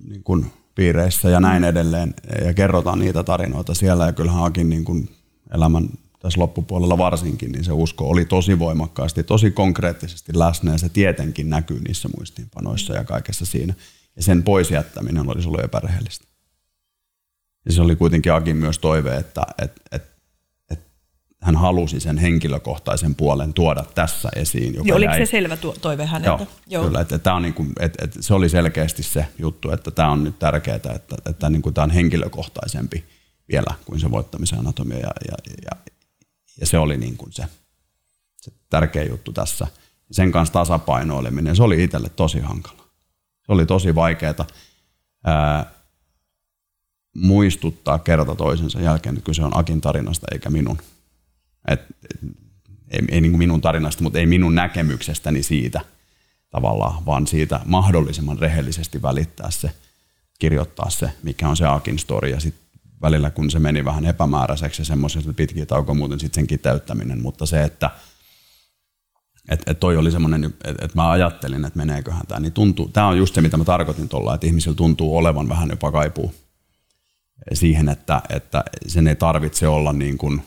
niin 0.08 0.24
kuin 0.24 0.52
piireissä 0.76 1.30
ja 1.30 1.40
näin 1.40 1.64
edelleen. 1.64 2.14
Ja 2.46 2.54
kerrotaan 2.54 3.00
niitä 3.00 3.24
tarinoita 3.24 3.74
siellä 3.74 4.06
ja 4.06 4.14
kyllähän 4.14 4.44
Akin 4.44 4.70
niin 4.70 4.86
kuin 4.86 5.10
elämän 5.54 5.90
tässä 6.20 6.40
loppupuolella 6.40 6.98
varsinkin, 6.98 7.52
niin 7.52 7.64
se 7.64 7.72
usko 7.72 8.10
oli 8.10 8.26
tosi 8.26 8.60
voimakkaasti, 8.60 9.24
tosi 9.24 9.52
konkreettisesti 9.52 10.32
läsnä 10.40 10.72
ja 10.72 10.78
se 10.78 10.90
tietenkin 10.90 11.50
näkyy 11.50 11.80
niissä 11.80 12.10
muistiinpanoissa 12.18 12.94
ja 12.94 13.04
kaikessa 13.04 13.46
siinä. 13.46 13.74
Ja 14.16 14.24
sen 14.24 14.44
pois 14.44 14.72
jättäminen 14.72 15.30
olisi 15.30 15.48
ollut 15.48 15.64
epärehellistä. 15.64 16.26
Ja 17.66 17.72
se 17.72 17.82
oli 17.82 17.96
kuitenkin 17.96 18.34
Akin 18.34 18.58
myös 18.58 18.80
toive, 18.80 19.16
että, 19.16 19.42
että, 19.62 19.82
että 19.92 20.11
hän 21.42 21.56
halusi 21.56 22.00
sen 22.00 22.18
henkilökohtaisen 22.18 23.16
puolen 23.16 23.54
tuoda 23.54 23.86
tässä 23.96 24.30
esiin. 24.36 24.76
Joka 24.76 24.88
Joo, 24.88 24.98
oliko 24.98 25.12
jäi... 25.12 25.26
se 25.26 25.32
selvä 25.32 25.58
toive 25.82 26.06
häneltä? 26.06 26.44
Joo, 26.44 26.48
Joo. 26.68 26.84
kyllä. 26.84 27.02
Että, 27.02 27.16
että, 27.16 27.34
on 27.34 27.42
niin 27.42 27.54
kuin, 27.54 27.74
että, 27.80 28.06
että 28.06 28.22
se 28.22 28.34
oli 28.34 28.50
selkeästi 28.50 29.04
se 29.04 29.26
juttu, 29.38 29.72
että 29.72 29.92
tämä 29.92 30.10
on 30.10 30.24
nyt 30.24 30.40
tärkeää, 30.40 30.76
että, 30.76 31.16
että 31.26 31.50
niin 31.50 31.62
kuin 31.62 31.74
tämä 31.74 31.84
on 31.84 31.92
henkilökohtaisempi 31.92 33.06
vielä 33.52 33.74
kuin 33.86 34.00
se 34.00 34.12
voittamisen 34.12 34.60
anatomia. 34.60 34.98
Ja, 34.98 35.12
ja, 35.28 35.38
ja, 35.66 35.92
ja 36.60 36.66
se 36.66 36.78
oli 36.78 36.98
niin 36.98 37.18
kuin 37.18 37.32
se, 37.32 37.44
se 38.42 38.52
tärkeä 38.70 39.04
juttu 39.04 39.34
tässä. 39.34 39.68
Sen 40.12 40.32
kanssa 40.32 40.54
tasapainoileminen, 40.54 41.56
se 41.56 41.64
oli 41.64 41.84
itselle 41.84 42.10
tosi 42.10 42.40
hankala. 42.40 42.84
Se 43.46 43.52
oli 43.52 43.66
tosi 43.66 43.96
vaikeaa 43.96 44.46
muistuttaa 47.16 48.00
kerta 48.00 48.36
toisensa 48.36 48.82
jälkeen, 48.82 49.16
että 49.16 49.26
kyse 49.26 49.44
on 49.44 49.58
Akin 49.58 49.82
tarinasta 49.82 50.28
eikä 50.32 50.50
minun. 50.50 50.78
Et, 51.68 51.82
ei, 52.92 53.00
ei 53.10 53.22
niin 53.22 53.32
kuin 53.32 53.40
minun 53.40 53.62
tarinasta, 53.62 54.04
mutta 54.04 54.20
ei 54.20 54.26
minun 54.26 54.56
näkemyksestäni 54.56 55.44
siitä 55.44 55.82
tavallaan, 56.50 57.06
vaan 57.06 57.28
siitä 57.28 57.60
mahdollisimman 57.66 58.40
rehellisesti 58.40 59.02
välittää 59.02 59.52
se, 59.52 59.72
kirjoittaa 60.40 60.90
se, 60.90 61.12
mikä 61.24 61.50
on 61.50 61.58
se 61.58 61.66
Akin 61.66 62.00
story. 62.00 62.30
Ja 62.30 62.40
sitten 62.40 62.80
välillä, 63.02 63.30
kun 63.30 63.52
se 63.52 63.60
meni 63.60 63.86
vähän 63.86 64.06
epämääräiseksi 64.06 64.82
ja 64.82 64.86
semmoisesta 64.86 65.34
pitkiä 65.34 65.66
taukoja 65.66 65.96
muuten 65.96 66.20
sitten 66.20 66.42
sen 66.42 66.48
kiteyttäminen, 66.48 67.22
mutta 67.22 67.46
se, 67.46 67.64
että 67.64 67.92
että 69.50 69.72
et 69.72 69.80
toi 69.80 69.98
oli 69.98 70.12
semmoinen, 70.12 70.44
että 70.44 70.86
et 70.86 70.96
mä 70.96 71.12
ajattelin, 71.12 71.66
että 71.66 71.78
meneeköhän 71.78 72.28
tämä, 72.28 72.40
niin 72.40 72.54
tuntuu, 72.54 72.88
tämä 72.88 73.08
on 73.08 73.18
just 73.18 73.36
se, 73.36 73.42
mitä 73.42 73.58
mä 73.58 73.64
tarkoitin 73.64 74.10
tuolla, 74.10 74.36
että 74.36 74.48
ihmisillä 74.48 74.76
tuntuu 74.76 75.18
olevan 75.18 75.50
vähän 75.50 75.70
jopa 75.70 75.92
kaipuu 75.92 76.36
siihen, 77.54 77.90
että, 77.90 78.22
että 78.30 78.64
sen 78.88 79.08
ei 79.08 79.16
tarvitse 79.16 79.68
olla 79.68 79.94
niin 79.94 80.18
kuin, 80.18 80.42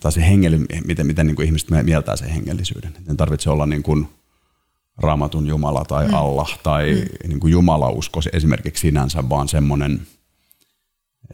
tai 0.00 0.12
se 0.12 0.26
hengeli, 0.26 0.58
miten, 0.84 1.06
miten 1.06 1.26
niin 1.26 1.36
kuin 1.36 1.46
ihmiset 1.46 1.70
mieltää 1.82 2.16
sen 2.16 2.28
hengellisyyden. 2.28 2.92
Ei 3.08 3.16
tarvitse 3.16 3.50
olla 3.50 3.66
niin 3.66 3.82
kuin 3.82 4.08
raamatun 4.98 5.46
Jumala 5.46 5.84
tai 5.84 6.08
mm. 6.08 6.14
Allah 6.14 6.58
tai 6.62 6.92
mm. 6.92 7.28
niin 7.28 7.40
kuin 7.40 7.50
Jumalausko 7.50 8.20
esimerkiksi 8.32 8.80
sinänsä, 8.80 9.28
vaan 9.28 9.48
semmoinen 9.48 10.00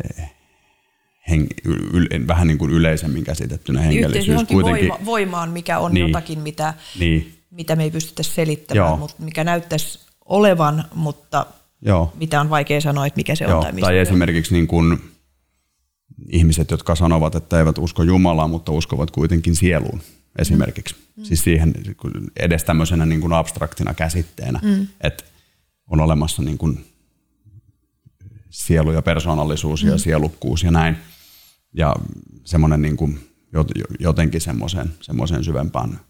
eh, 0.05 0.33
heng, 1.31 1.47
yl, 1.65 2.07
vähän 2.27 2.47
niin 2.47 2.59
kuin 2.59 2.71
yleisemmin 2.71 3.25
käsitettynä 3.25 3.81
hengellisyys. 3.81 4.43
kuitenkin. 4.49 4.89
Voima, 4.89 5.05
voimaan, 5.05 5.51
mikä 5.51 5.79
on 5.79 5.95
niin. 5.95 6.07
jotakin, 6.07 6.39
mitä, 6.39 6.75
niin. 6.99 7.43
mitä 7.51 7.77
me 7.77 7.83
ei 7.83 7.91
pystytä 7.91 8.23
selittämään, 8.23 8.89
Joo. 8.89 8.97
mutta 8.97 9.23
mikä 9.23 9.45
näyttäisi 9.45 9.99
olevan, 10.25 10.85
mutta 10.95 11.47
Joo. 11.83 12.13
mitä 12.15 12.41
on 12.41 12.51
vaikea 12.51 12.81
sanoa, 12.81 13.07
että 13.07 13.17
mikä 13.17 13.35
se 13.35 13.45
Joo. 13.45 13.59
on. 13.59 13.63
Tai, 13.63 13.81
tai 13.81 13.99
esimerkiksi 13.99 14.55
niin 14.55 14.67
kuin 14.67 14.99
ihmiset, 16.29 16.71
jotka 16.71 16.95
sanovat, 16.95 17.35
että 17.35 17.59
eivät 17.59 17.79
usko 17.79 18.03
Jumalaa, 18.03 18.49
mutta 18.49 18.73
uskovat 18.73 19.11
kuitenkin 19.11 19.57
sieluun 19.57 20.01
esimerkiksi. 20.39 20.95
Mm. 21.17 21.25
Siis 21.25 21.45
siihen 21.45 21.75
edes 22.37 22.65
tämmöisenä 22.65 23.07
niin 23.07 23.21
kuin 23.21 23.33
abstraktina 23.33 23.95
käsitteenä, 23.95 24.61
mm. 24.63 24.87
että 25.01 25.25
on 25.91 26.01
olemassa 26.01 26.43
niin 26.43 26.59
kuin 26.59 26.85
sielu 28.51 28.93
ja 28.93 29.03
persoonallisuus 29.03 29.85
mm. 29.85 29.91
ja 29.91 29.99
sielukkuus 29.99 30.63
ja 30.63 30.71
näin. 30.71 30.97
Ja 31.73 31.97
semmoinen 32.45 32.83
niin 32.83 32.97
kuin 32.97 33.21
jotenkin 34.01 34.41
semmoiseen, 34.41 34.95
semmoiseen 35.01 35.45
syvempään 35.45 36.01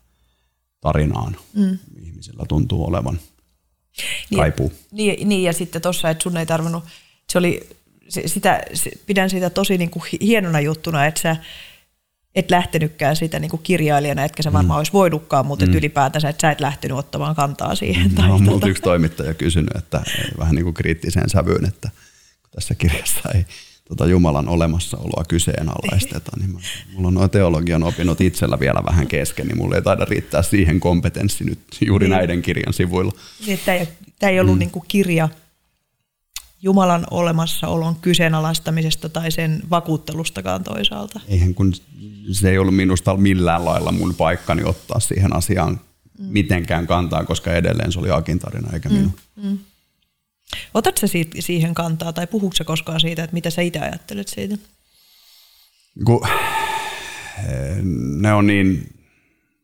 tarinaan 0.81 1.37
mm. 1.55 1.79
ihmisillä 2.03 2.45
tuntuu 2.49 2.85
olevan 2.85 3.21
kaipuu. 4.37 4.73
Niin, 4.93 5.29
niin 5.29 5.43
ja 5.43 5.53
sitten 5.53 5.83
tuossa, 5.83 6.11
että 6.11 6.23
sun 6.23 6.37
ei 6.37 6.47
tarvinnut, 6.47 6.85
se 7.33 7.39
oli, 7.39 7.69
sitä, 8.09 8.61
pidän 9.07 9.31
sitä 9.31 9.51
tosi 9.51 9.79
niin 9.79 9.91
kuin 9.91 10.03
hienona 10.21 10.61
juttuna, 10.61 11.07
että 11.07 11.21
sä 11.21 11.37
et 12.35 12.51
lähtenytkään 12.51 13.17
sitä 13.17 13.39
niin 13.39 13.51
kuin 13.51 13.63
kirjailijana, 13.63 14.25
etkä 14.25 14.43
sä 14.43 14.53
varmaan 14.53 14.77
mm. 14.77 14.79
olisi 14.79 14.93
voinutkaan, 14.93 15.47
mutta 15.47 15.67
mm. 15.67 15.75
ylipäätänsä, 15.75 16.29
että 16.29 16.41
sä 16.41 16.51
et 16.51 16.61
lähtenyt 16.61 16.99
ottamaan 16.99 17.35
kantaa 17.35 17.75
siihen. 17.75 18.15
Tai 18.15 18.29
no, 18.29 18.41
tuota. 18.45 18.69
yksi 18.69 18.83
toimittaja 18.83 19.35
kysynyt, 19.35 19.77
että 19.77 20.03
vähän 20.39 20.55
niin 20.55 20.65
kuin 20.65 20.75
kriittiseen 20.75 21.31
sävyyn, 21.31 21.65
että 21.65 21.91
tässä 22.55 22.75
kirjassa 22.75 23.31
ei 23.35 23.47
tota 23.89 24.07
Jumalan 24.07 24.49
olemassaoloa 24.49 25.25
kyseenalaisteta, 25.29 26.33
niin 26.39 26.51
mä, 26.51 26.59
mulla 26.93 27.09
on 27.09 27.15
nuo 27.15 27.29
teologian 27.29 27.83
opinnot 27.83 28.21
itsellä 28.21 28.61
vielä 28.61 28.83
vähän 28.87 29.07
kesken, 29.07 29.47
niin 29.47 29.59
mulla 29.59 29.77
ei 29.77 29.83
taida 29.83 30.05
riittää 30.05 30.43
siihen 30.43 30.81
kompetenssi 30.81 31.45
nyt 31.45 31.61
juuri 31.87 32.09
niin. 32.09 32.17
näiden 32.17 32.43
kirjan 32.43 32.73
sivuilla. 32.73 33.13
Niin, 33.47 33.59
tämä 33.65 33.79
ei, 33.79 33.89
tämä 34.19 34.31
ei 34.31 34.41
ollut 34.41 34.55
mm. 34.55 34.59
niin 34.59 34.71
kuin 34.71 34.85
kirja 34.89 35.29
Jumalan 36.63 37.07
olemassaolon 37.11 37.97
kyseenalaistamisesta 37.97 39.09
tai 39.09 39.31
sen 39.31 39.63
vakuuttelustakaan 39.71 40.65
toisaalta. 40.65 41.21
Eihän 41.29 41.55
kun 41.55 41.73
se 42.33 42.51
ei 42.51 42.59
ollut 42.59 42.77
minusta 42.77 43.17
millään 43.17 43.65
lailla 43.65 43.93
mun 43.93 44.15
paikkani 44.15 44.65
ottaa 44.65 45.01
siihen 45.01 45.37
asiaan 45.37 45.81
mm. 46.19 46.25
mitenkään 46.25 46.87
kantaa, 46.87 47.25
koska 47.25 47.53
edelleen 47.53 47.93
se 47.93 47.99
oli 47.99 48.11
Akin 48.11 48.39
tarina 48.39 48.73
eikä 48.73 48.89
mm. 48.89 48.95
minun. 48.95 49.13
Mm. 49.37 49.59
Otatko 50.75 51.07
siitä, 51.07 51.37
siihen 51.41 51.75
kantaa 51.75 52.13
tai 52.13 52.27
puhuuko 52.27 52.57
koskaan 52.67 53.01
siitä, 53.01 53.25
että 53.25 53.35
mitä 53.35 53.51
sä 53.51 53.63
itse 53.63 53.79
ajattelet 53.79 54.29
siitä? 54.29 54.59
Kun, 56.05 56.27
ne 58.21 58.33
on 58.33 58.47
niin, 58.47 58.95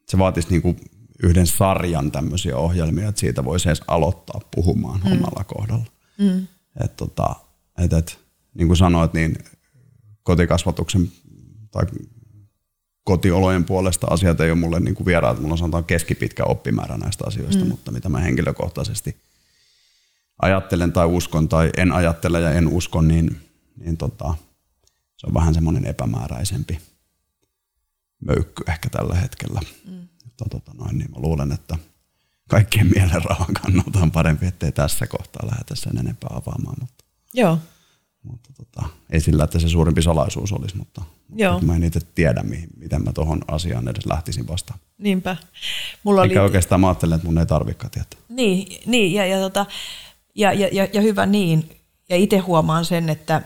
se 0.08 0.18
vaatisi 0.18 0.48
niin 0.50 0.62
kuin 0.62 0.76
yhden 1.22 1.46
sarjan 1.46 2.12
tämmöisiä 2.12 2.56
ohjelmia, 2.56 3.08
että 3.08 3.20
siitä 3.20 3.44
voisi 3.44 3.68
edes 3.68 3.82
aloittaa 3.88 4.40
puhumaan 4.54 5.00
mm. 5.04 5.12
omalla 5.12 5.44
kohdalla. 5.44 5.86
Mm. 6.18 6.46
Et 6.80 6.96
tota, 6.96 7.34
et, 7.78 7.92
et, 7.92 8.18
niin 8.54 8.66
kuin 8.66 8.76
sanoit, 8.76 9.12
niin 9.12 9.38
kotikasvatuksen 10.22 11.12
tai 11.70 11.82
kotiolojen 13.04 13.64
puolesta 13.64 14.06
asiat 14.10 14.40
ei 14.40 14.50
ole 14.50 14.58
mulle 14.58 14.80
niin 14.80 14.94
kuin 14.94 15.06
vieraat. 15.06 15.40
Mulla 15.40 15.52
on 15.52 15.58
sanotaan 15.58 15.84
keskipitkä 15.84 16.44
oppimäärä 16.44 16.96
näistä 16.96 17.24
asioista, 17.26 17.64
mm. 17.64 17.70
mutta 17.70 17.90
mitä 17.90 18.08
mä 18.08 18.18
henkilökohtaisesti– 18.18 19.16
ajattelen 20.42 20.92
tai 20.92 21.06
uskon 21.06 21.48
tai 21.48 21.70
en 21.76 21.92
ajattele 21.92 22.40
ja 22.40 22.50
en 22.50 22.68
usko, 22.68 23.02
niin, 23.02 23.40
niin 23.76 23.96
tota, 23.96 24.34
se 25.16 25.26
on 25.26 25.34
vähän 25.34 25.54
semmoinen 25.54 25.86
epämääräisempi 25.86 26.80
möykky 28.20 28.64
ehkä 28.68 28.88
tällä 28.90 29.14
hetkellä. 29.14 29.60
Mm. 29.88 30.08
Mutta 30.24 30.44
tota 30.50 30.72
noin, 30.74 30.98
niin 30.98 31.10
mä 31.10 31.20
luulen, 31.20 31.52
että 31.52 31.78
kaikkien 32.52 32.90
mielenrauhan 32.94 33.54
kannalta 33.62 33.98
on 33.98 34.10
parempi, 34.10 34.46
ettei 34.46 34.72
tässä 34.72 35.06
kohtaa 35.06 35.46
lähdetä 35.46 35.74
sen 35.74 35.98
enempää 35.98 36.30
avaamaan. 36.32 36.76
Mutta, 36.80 37.04
Joo. 37.34 37.58
Mutta 38.22 38.50
tota, 38.56 38.88
ei 39.10 39.20
sillä, 39.20 39.44
että 39.44 39.58
se 39.58 39.68
suurempi 39.68 40.02
salaisuus 40.02 40.52
olisi, 40.52 40.76
mutta, 40.76 41.02
Joo. 41.34 41.60
mä 41.60 41.76
en 41.76 41.84
itse 41.84 42.00
tiedä, 42.14 42.42
mihin, 42.42 42.68
miten 42.76 43.04
mä 43.04 43.12
tuohon 43.12 43.40
asiaan 43.48 43.88
edes 43.88 44.06
lähtisin 44.06 44.48
vastaan. 44.48 44.80
Niinpä. 44.98 45.36
Mulla 46.04 46.22
Eikä 46.22 46.40
oli... 46.40 46.44
oikeastaan 46.44 46.80
mä 46.80 46.88
ajattelen, 46.88 47.16
että 47.16 47.28
mun 47.28 47.38
ei 47.38 47.46
tarvikaan 47.46 47.90
tietää. 47.90 48.20
Niin, 48.28 48.80
niin 48.86 49.12
ja, 49.12 49.26
ja 49.26 49.38
tota, 49.40 49.66
ja, 50.34 50.52
ja, 50.52 50.68
ja, 50.72 50.88
ja 50.92 51.00
hyvä 51.00 51.26
niin. 51.26 51.80
Ja 52.08 52.16
itse 52.16 52.38
huomaan 52.38 52.84
sen, 52.84 53.08
että, 53.08 53.42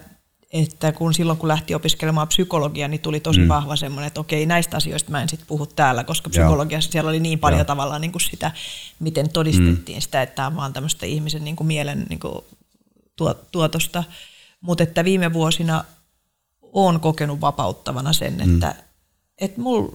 että 0.52 0.92
kun 0.92 1.14
silloin 1.14 1.38
kun 1.38 1.48
lähti 1.48 1.74
opiskelemaan 1.74 2.28
psykologiaa, 2.28 2.88
niin 2.88 3.00
tuli 3.00 3.20
tosi 3.20 3.40
mm. 3.40 3.48
vahva 3.48 3.76
semmoinen, 3.76 4.06
että 4.06 4.20
okei, 4.20 4.46
näistä 4.46 4.76
asioista 4.76 5.10
mä 5.10 5.22
en 5.22 5.28
sitten 5.28 5.46
puhu 5.46 5.66
täällä, 5.66 6.04
koska 6.04 6.30
psykologiassa 6.30 6.88
Joo. 6.88 6.92
siellä 6.92 7.08
oli 7.08 7.20
niin 7.20 7.38
paljon 7.38 7.58
Joo. 7.58 7.64
tavallaan 7.64 8.00
niin 8.00 8.12
kuin 8.12 8.22
sitä, 8.22 8.50
miten 8.98 9.30
todistettiin 9.30 9.98
mm. 9.98 10.02
sitä, 10.02 10.22
että 10.22 10.34
tämä 10.34 10.46
on 10.46 10.56
vaan 10.56 10.72
tämmöistä 10.72 11.06
ihmisen 11.06 11.44
niin 11.44 11.56
kuin 11.56 11.66
mielen 11.66 12.06
niin 12.08 12.20
kuin 12.20 12.44
tuotosta. 13.52 14.04
Mutta 14.60 14.82
että 14.82 15.04
viime 15.04 15.32
vuosina 15.32 15.84
olen 16.62 17.00
kokenut 17.00 17.40
vapauttavana 17.40 18.12
sen, 18.12 18.34
mm. 18.34 18.54
että, 18.54 18.74
että 19.38 19.60
mul, 19.60 19.88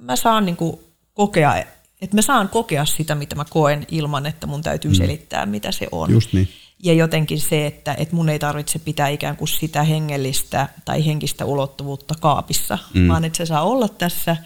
mä 0.00 0.16
saan 0.16 0.46
niin 0.46 0.56
kuin 0.56 0.78
kokea 1.14 1.64
että 2.00 2.16
mä 2.16 2.22
saan 2.22 2.48
kokea 2.48 2.84
sitä, 2.84 3.14
mitä 3.14 3.34
mä 3.34 3.44
koen 3.44 3.86
ilman, 3.90 4.26
että 4.26 4.46
mun 4.46 4.62
täytyy 4.62 4.90
mm. 4.90 4.94
selittää, 4.94 5.46
mitä 5.46 5.72
se 5.72 5.88
on. 5.92 6.10
Just 6.10 6.32
niin. 6.32 6.48
Ja 6.84 6.92
jotenkin 6.92 7.40
se, 7.40 7.66
että, 7.66 7.94
että 7.94 8.16
mun 8.16 8.28
ei 8.28 8.38
tarvitse 8.38 8.78
pitää 8.78 9.08
ikään 9.08 9.36
kuin 9.36 9.48
sitä 9.48 9.82
hengellistä 9.82 10.68
tai 10.84 11.06
henkistä 11.06 11.44
ulottuvuutta 11.44 12.14
kaapissa, 12.20 12.78
mm. 12.94 13.08
vaan 13.08 13.24
että 13.24 13.36
se 13.36 13.46
saa 13.46 13.62
olla 13.62 13.88
tässä, 13.88 14.36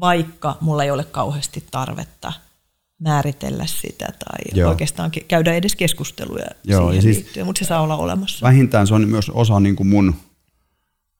vaikka 0.00 0.56
mulla 0.60 0.84
ei 0.84 0.90
ole 0.90 1.04
kauheasti 1.04 1.64
tarvetta 1.70 2.32
määritellä 2.98 3.66
sitä 3.66 4.06
tai 4.06 4.38
Joo. 4.54 4.70
oikeastaan 4.70 5.10
käydä 5.28 5.54
edes 5.54 5.76
keskusteluja 5.76 6.46
Joo, 6.64 6.80
siihen 6.80 7.02
siis 7.02 7.16
liittyen, 7.16 7.46
mutta 7.46 7.58
se 7.58 7.64
saa 7.64 7.80
olla 7.80 7.96
olemassa. 7.96 8.46
Vähintään 8.46 8.86
se 8.86 8.94
on 8.94 9.08
myös 9.08 9.30
osa 9.30 9.60
niin 9.60 9.76
kuin 9.76 9.86
mun 9.86 10.14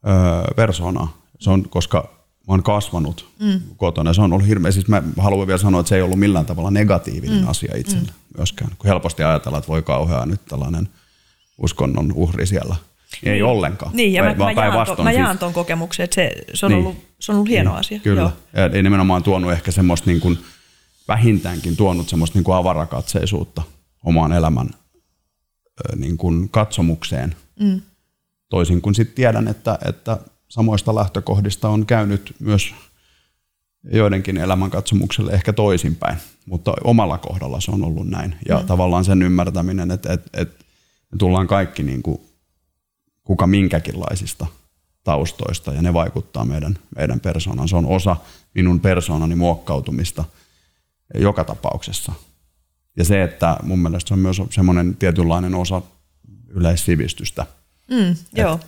öö, 0.07 0.55
persoonaa. 0.57 1.23
Se 1.41 1.51
on, 1.51 1.69
koska 1.69 2.24
mä 2.49 2.53
oon 2.53 2.63
kasvanut 2.63 3.29
mm. 3.41 3.61
kotona. 3.77 4.13
Se 4.13 4.23
on 4.23 4.33
ollut 4.33 4.49
hirveä, 4.49 4.71
siis 4.71 4.89
mä 4.89 5.03
haluan 5.19 5.47
vielä 5.47 5.59
sanoa, 5.59 5.81
että 5.81 5.89
se 5.89 5.97
ei 5.97 6.03
ollut 6.03 6.19
millään 6.19 6.47
tavalla 6.47 6.71
negatiivinen 6.71 7.41
mm. 7.41 7.49
asia 7.49 7.77
itselle 7.77 8.09
mm. 8.09 8.37
myöskään. 8.37 8.71
Kun 8.79 8.89
helposti 8.89 9.23
ajatellaan, 9.23 9.59
että 9.59 9.69
voi 9.69 9.83
kauheaa 9.83 10.27
nyt 10.27 10.41
tällainen 10.49 10.89
uskonnon 11.59 12.13
uhri 12.13 12.47
siellä. 12.47 12.77
Ei 13.23 13.33
niin. 13.33 13.45
ollenkaan. 13.45 13.97
Niin, 13.97 14.13
ja 14.13 14.23
mä, 14.23 14.35
mä, 14.35 14.53
jaan, 14.53 14.87
to, 14.87 15.03
mä 15.03 15.13
jaan 15.13 15.31
siis. 15.31 15.41
ton 15.41 15.53
kokemuksen, 15.53 16.05
että 16.05 16.15
se, 16.15 16.33
se, 16.55 16.67
on, 16.67 16.73
niin. 16.73 16.79
ollut, 16.79 16.97
se 17.21 17.33
on 17.33 17.37
ollut 17.37 17.49
hieno 17.49 17.71
niin, 17.71 17.81
asia. 17.81 17.99
Kyllä. 17.99 18.21
Joo. 18.21 18.33
Ja 18.53 18.67
ei 18.67 18.83
nimenomaan 18.83 19.23
tuonut 19.23 19.53
ehkä 19.53 19.71
semmoista 19.71 20.11
niin 20.11 20.21
kuin, 20.21 20.39
vähintäänkin 21.09 21.77
tuonut 21.77 22.09
semmoista 22.09 22.39
niin 22.39 22.45
kuin 22.45 22.57
avarakatseisuutta 22.57 23.63
omaan 24.05 24.33
elämän 24.33 24.71
niin 25.97 26.17
kuin 26.17 26.49
katsomukseen. 26.49 27.37
Mm. 27.61 27.81
Toisin 28.49 28.83
kuin 28.83 28.95
sitten 28.95 29.17
tiedän, 29.17 29.49
että, 29.49 29.79
että 29.85 30.19
samoista 30.55 30.95
lähtökohdista 30.95 31.69
on 31.69 31.87
käynyt 31.87 32.35
myös 32.39 32.75
joidenkin 33.93 34.37
elämänkatsomukselle 34.37 35.33
ehkä 35.33 35.53
toisinpäin, 35.53 36.19
mutta 36.47 36.75
omalla 36.85 37.19
kohdalla 37.19 37.61
se 37.61 37.71
on 37.71 37.85
ollut 37.85 38.09
näin. 38.09 38.35
Ja 38.49 38.61
mm. 38.61 38.67
tavallaan 38.67 39.05
sen 39.05 39.23
ymmärtäminen, 39.23 39.91
että, 39.91 40.13
että, 40.13 40.31
että 40.43 40.65
me 41.13 41.19
tullaan 41.19 41.47
kaikki 41.47 41.83
niin 41.83 42.03
kuin 42.03 42.21
kuka 43.25 43.47
minkäkinlaisista 43.47 44.47
taustoista 45.05 45.73
ja 45.73 45.83
ne 45.83 45.95
vaikuttaa 45.95 46.45
meidän, 46.45 46.79
meidän 46.97 47.21
persoonaan. 47.21 47.69
Se 47.69 47.77
on 47.77 47.87
osa 47.87 48.17
minun 48.55 48.81
persoonani 48.81 49.35
muokkautumista 49.35 50.25
joka 51.15 51.45
tapauksessa. 51.45 52.13
Ja 52.97 53.05
se, 53.05 53.23
että 53.23 53.57
mun 53.63 53.79
mielestä 53.79 54.09
se 54.09 54.15
on 54.15 54.21
myös 54.21 54.43
semmoinen 54.51 54.97
tietynlainen 54.97 55.55
osa 55.55 55.83
yleissivistystä. 56.49 57.47
Mm, 57.91 58.17
joo 58.37 58.61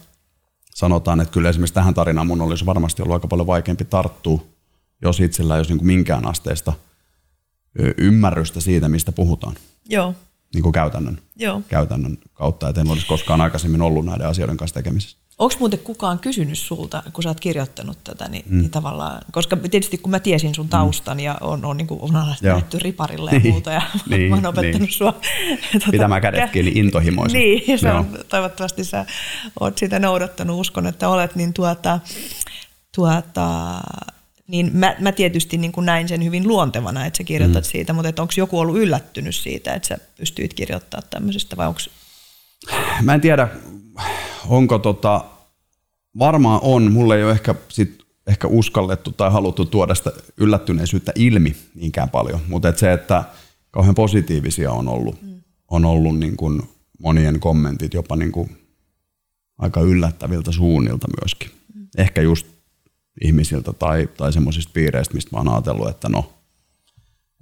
sanotaan, 0.77 1.21
että 1.21 1.33
kyllä 1.33 1.49
esimerkiksi 1.49 1.75
tähän 1.75 1.95
tarinaan 1.95 2.27
mun 2.27 2.41
olisi 2.41 2.67
varmasti 2.67 3.03
ollut 3.03 3.15
aika 3.15 3.29
paljon 3.29 3.47
vaikeampi 3.47 3.85
tarttua, 3.85 4.45
jos 5.03 5.21
itsellä 5.21 5.55
ei 5.55 5.59
olisi 5.59 5.71
niin 5.71 5.79
kuin 5.79 5.87
minkään 5.87 6.27
asteista 6.27 6.73
ymmärrystä 7.99 8.61
siitä, 8.61 8.89
mistä 8.89 9.13
puhutaan 9.13 9.55
Joo, 9.89 10.15
niin 10.55 10.63
kuin 10.63 10.73
käytännön, 10.73 11.19
joo. 11.37 11.63
käytännön 11.69 12.19
kautta, 12.35 12.69
että 12.69 12.81
en 12.81 12.91
olisi 12.91 13.07
koskaan 13.07 13.41
aikaisemmin 13.41 13.83
ollut 13.83 14.05
näiden 14.05 14.27
asioiden 14.27 14.57
kanssa 14.57 14.75
tekemisissä. 14.75 15.19
Onko 15.39 15.55
muuten 15.59 15.79
kukaan 15.79 16.19
kysynyt 16.19 16.59
sulta, 16.59 17.03
kun 17.13 17.23
sä 17.23 17.31
oot 17.31 17.41
kirjoittanut 17.41 17.99
tätä, 18.05 18.29
niin, 18.29 18.45
mm. 18.49 18.59
niin 18.59 18.71
tavallaan, 18.71 19.23
koska 19.33 19.57
tietysti 19.57 19.99
kun 19.99 20.11
mä 20.11 20.21
tiesin 20.21 20.55
sun 20.55 20.69
taustan 20.69 21.17
mm. 21.17 21.23
ja 21.23 21.39
on, 21.41 21.65
on, 21.65 21.77
niin 21.77 21.87
kuin, 21.87 22.01
on 22.01 22.11
lähdetty 22.43 22.79
riparille 22.79 23.31
ja 23.31 23.39
Niin. 23.39 23.53
muuta 23.53 23.73
ja 23.73 23.83
Niin, 24.09 24.31
mä 24.31 24.37
oon 24.37 24.47
opettanut 24.47 24.81
niin. 24.81 24.93
sua. 24.93 25.13
Tota, 25.73 25.91
Pitämään 25.91 26.23
kädet 26.23 26.51
kiinni 26.51 26.73
intohimoisen. 26.75 27.41
Niin, 27.41 27.65
ja 27.69 27.89
Joo. 27.89 27.99
on, 27.99 28.19
toivottavasti 28.29 28.85
sä 28.85 29.07
oot 29.61 29.79
sitä 29.79 29.99
noudattanut, 29.99 30.61
uskon, 30.61 30.87
että 30.87 31.09
olet, 31.09 31.35
niin 31.35 31.53
tuota, 31.53 32.01
tuota 32.95 33.81
niin 34.49 34.71
mä, 34.73 34.97
mä 34.99 35.13
tietysti 35.13 35.59
niin 35.59 35.73
kuin 35.73 35.87
näin 35.87 36.09
sen 36.09 36.25
hyvin 36.25 36.49
luontevana, 36.49 37.07
että 37.07 37.17
sä 37.17 37.25
kirjoitat 37.25 37.65
mm. 37.65 37.69
siitä, 37.69 37.93
mutta 37.93 38.23
onko 38.23 38.35
joku 38.37 38.59
ollut 38.59 38.79
yllättynyt 38.79 39.35
siitä, 39.35 39.75
että 39.75 39.89
sä 39.89 39.99
pystyit 40.19 40.55
kirjoittamaan 40.55 41.09
tämmöisestä 41.11 41.57
vai 41.57 41.67
onko 41.67 41.81
Mä 43.03 43.15
en 43.15 43.21
tiedä, 43.21 43.49
onko 44.49 44.79
tota, 44.79 45.25
varmaan 46.19 46.61
on, 46.63 46.93
mulle 46.93 47.17
ei 47.17 47.25
ole 47.25 47.33
ehkä, 47.33 47.55
sit, 47.69 48.03
ehkä 48.27 48.49
uskallettu 48.49 49.13
tai 49.13 49.31
haluttu 49.31 49.65
tuoda 49.65 49.95
sitä 49.95 50.13
yllättyneisyyttä 50.37 51.13
ilmi 51.15 51.57
niinkään 51.75 52.11
paljon, 52.11 52.41
mutta 52.49 52.69
et 52.69 52.79
se, 52.79 52.93
että 52.93 53.25
kauhean 53.71 53.95
positiivisia 53.95 54.73
on 54.73 54.89
ollut, 54.89 55.23
mm. 55.23 55.43
on 55.69 55.85
ollut 55.85 56.19
niin 56.19 56.37
kuin 56.37 56.63
monien 56.99 57.41
kommentit 57.41 57.95
jopa 57.95 58.17
niin 58.17 58.33
kuin 58.33 58.57
aika 59.59 59.81
yllättäviltä 59.81 60.53
suunnilta 60.53 61.07
myöskin. 61.21 61.51
Mm. 61.75 61.87
Ehkä 61.99 62.23
just 62.23 62.47
ihmisiltä 63.25 63.73
tai, 63.73 64.09
tai 64.17 64.33
semmoisista 64.33 64.71
piireistä, 64.75 65.15
mistä 65.15 65.31
mä 65.33 65.39
oon 65.39 65.49
ajatellut, 65.49 65.89
että 65.89 66.09
no, 66.09 66.33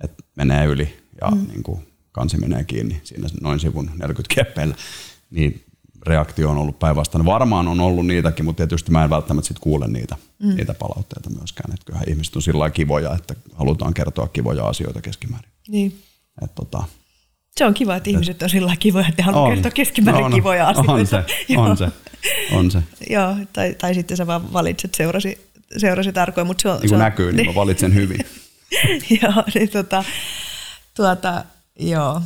että 0.05 0.25
menee 0.37 0.67
yli 0.67 0.97
ja 1.21 1.31
mm. 1.31 1.47
niin 1.49 1.63
kuin 1.63 1.87
kansi 2.13 2.37
menee 2.37 2.65
kiinni 2.65 3.01
siinä 3.05 3.29
noin 3.41 3.61
sivun 3.61 3.91
40 3.97 4.35
keppeillä, 4.35 4.75
niin 5.31 5.65
reaktio 6.07 6.51
on 6.51 6.59
ollut 6.59 6.79
päinvastainen. 6.79 7.27
Varmaan 7.27 7.69
on 7.69 7.81
ollut 7.81 8.07
niitäkin, 8.07 8.45
mutta 8.45 8.57
tietysti 8.57 8.91
mä 8.91 9.05
en 9.05 9.11
välttämättä 9.11 9.49
sit 9.49 9.59
kuule 9.59 9.89
niitä, 9.89 10.17
mm. 10.43 10.55
niitä 10.55 10.75
palautteita 10.75 11.31
myöskään. 11.31 11.75
Että 11.75 11.85
kyllähän 11.87 12.09
ihmiset 12.09 12.37
on 12.37 12.43
sillä 12.43 12.71
kivoja, 12.71 13.15
että 13.15 13.35
halutaan 13.55 13.95
kertoa 13.95 14.29
kivoja 14.29 14.67
asioita 14.69 15.01
keskimäärin. 15.01 15.51
niin? 15.69 15.99
Et 16.45 16.55
tota, 16.55 16.85
Se 17.57 17.65
on 17.65 17.75
kiva, 17.75 17.97
että 17.97 18.11
ihmiset 18.11 18.43
on 18.43 18.51
sillä 18.51 18.77
kivoja, 18.77 19.09
että 19.09 19.23
haluaa 19.23 19.51
kertoa 19.51 19.71
keskimäärin 19.71 20.25
On, 20.25 20.33
kivoja 20.33 20.69
asioita. 20.69 20.93
On 20.93 21.07
se, 21.07 21.25
on 21.57 21.77
se, 21.77 21.89
on 22.53 22.71
se. 22.71 22.83
Joo, 23.11 23.37
tai, 23.53 23.75
tai 23.75 23.95
sitten 23.95 24.17
sä 24.17 24.27
vaan 24.27 24.53
valitset 24.53 24.95
seurasi, 24.95 25.49
seurasi 25.77 26.13
tarkoin, 26.13 26.47
mutta 26.47 26.63
se 26.63 26.69
on... 26.69 26.75
Niin 26.75 26.83
se 26.83 26.89
kuin 26.89 26.95
on, 26.95 27.05
näkyy, 27.05 27.33
niin 27.33 27.47
mä 27.47 27.55
valitsen 27.55 27.95
hyvin. 27.95 28.21
joo, 29.23 29.45
niin 29.55 29.69
tota, 29.69 30.05
tuota, 30.97 31.45
joo. 31.79 32.23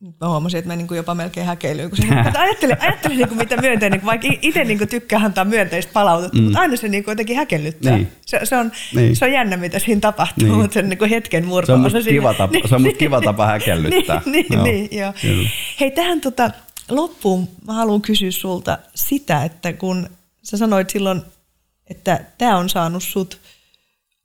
Mä 0.00 0.28
huomasin, 0.28 0.58
että 0.58 0.68
mä 0.68 0.76
niin 0.76 0.86
kuin 0.88 0.96
jopa 0.96 1.14
melkein 1.14 1.46
häkeilyin, 1.46 1.88
kun 1.90 1.96
se 1.96 2.04
ajattelin, 2.38 2.76
ajattelin 2.80 3.16
niin 3.16 3.28
kuin 3.28 3.38
mitä 3.38 3.56
myönteinen, 3.56 4.00
kun 4.00 4.06
vaikka 4.06 4.28
itse 4.42 4.64
niin 4.64 4.78
kuin 4.78 4.88
tykkää 4.88 5.20
antaa 5.20 5.44
myönteistä 5.44 5.92
palautetta, 5.92 6.36
mm. 6.38 6.44
mutta 6.44 6.60
aina 6.60 6.76
se 6.76 6.88
niin 6.88 7.04
kuin 7.04 7.12
jotenkin 7.12 7.36
häkellyttää. 7.36 7.96
Niin. 7.96 8.12
Se, 8.26 8.40
se, 8.44 8.56
on, 8.56 8.72
Niin. 8.94 9.16
se 9.16 9.24
on 9.24 9.32
jännä, 9.32 9.56
mitä 9.56 9.78
siinä 9.78 10.00
tapahtuu, 10.00 10.48
Niin. 10.48 10.56
mutta 10.58 10.74
se 10.74 10.78
on 10.80 10.88
niin 10.88 10.98
kuin 10.98 11.10
hetken 11.10 11.46
murto. 11.46 11.66
Se 11.66 11.72
on 11.72 11.80
musta 11.80 11.98
kiva 12.02 12.34
tapa, 12.34 12.58
se 12.68 12.74
on 12.74 12.82
musta 12.82 12.98
kiva 12.98 13.20
tapa 13.20 13.46
häkellyttää. 13.52 14.22
niin, 14.26 14.32
niin, 14.32 14.46
Joo, 14.52 14.64
niin, 14.64 14.88
joo. 14.92 15.12
kyllä. 15.22 15.48
Hei, 15.80 15.90
tähän 15.90 16.20
tota, 16.20 16.50
loppuun 16.90 17.48
mä 17.66 17.72
haluan 17.72 18.02
kysyä 18.02 18.30
sulta 18.30 18.78
sitä, 18.94 19.44
että 19.44 19.72
kun 19.72 20.08
sä 20.42 20.56
sanoit 20.56 20.90
silloin, 20.90 21.22
että 21.90 22.20
tämä 22.38 22.56
on 22.58 22.68
saanut 22.68 23.02
sut 23.02 23.38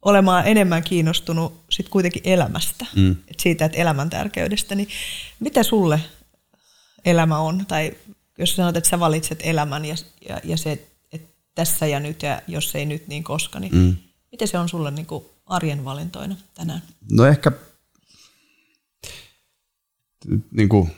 olemaan 0.05 0.47
enemmän 0.47 0.83
kiinnostunut 0.83 1.60
sit 1.81 1.89
kuitenkin 1.89 2.21
elämästä, 2.25 2.85
mm. 2.95 3.15
et 3.27 3.39
siitä, 3.39 3.65
että 3.65 3.77
elämän 3.77 4.09
tärkeydestä, 4.09 4.75
niin 4.75 4.87
mitä 5.39 5.63
sulle 5.63 5.99
elämä 7.05 7.39
on? 7.39 7.65
Tai 7.65 7.93
jos 8.37 8.55
sanot, 8.55 8.77
että 8.77 8.89
sä 8.89 8.99
valitset 8.99 9.39
elämän 9.43 9.85
ja, 9.85 9.95
ja, 10.29 10.41
ja 10.43 10.57
se, 10.57 10.71
että 11.11 11.27
tässä 11.55 11.87
ja 11.87 11.99
nyt 11.99 12.23
ja 12.23 12.41
jos 12.47 12.75
ei 12.75 12.85
nyt, 12.85 13.07
niin 13.07 13.23
koska, 13.23 13.59
niin 13.59 13.75
mm. 13.75 13.95
miten 14.31 14.47
se 14.47 14.57
on 14.57 14.69
sulle 14.69 14.91
niin 14.91 15.05
kuin 15.05 15.25
arjen 15.45 15.85
valintoina 15.85 16.35
tänään? 16.53 16.81
No 17.11 17.25
ehkä 17.25 17.51
niin 20.51 20.69
kuin 20.69 20.91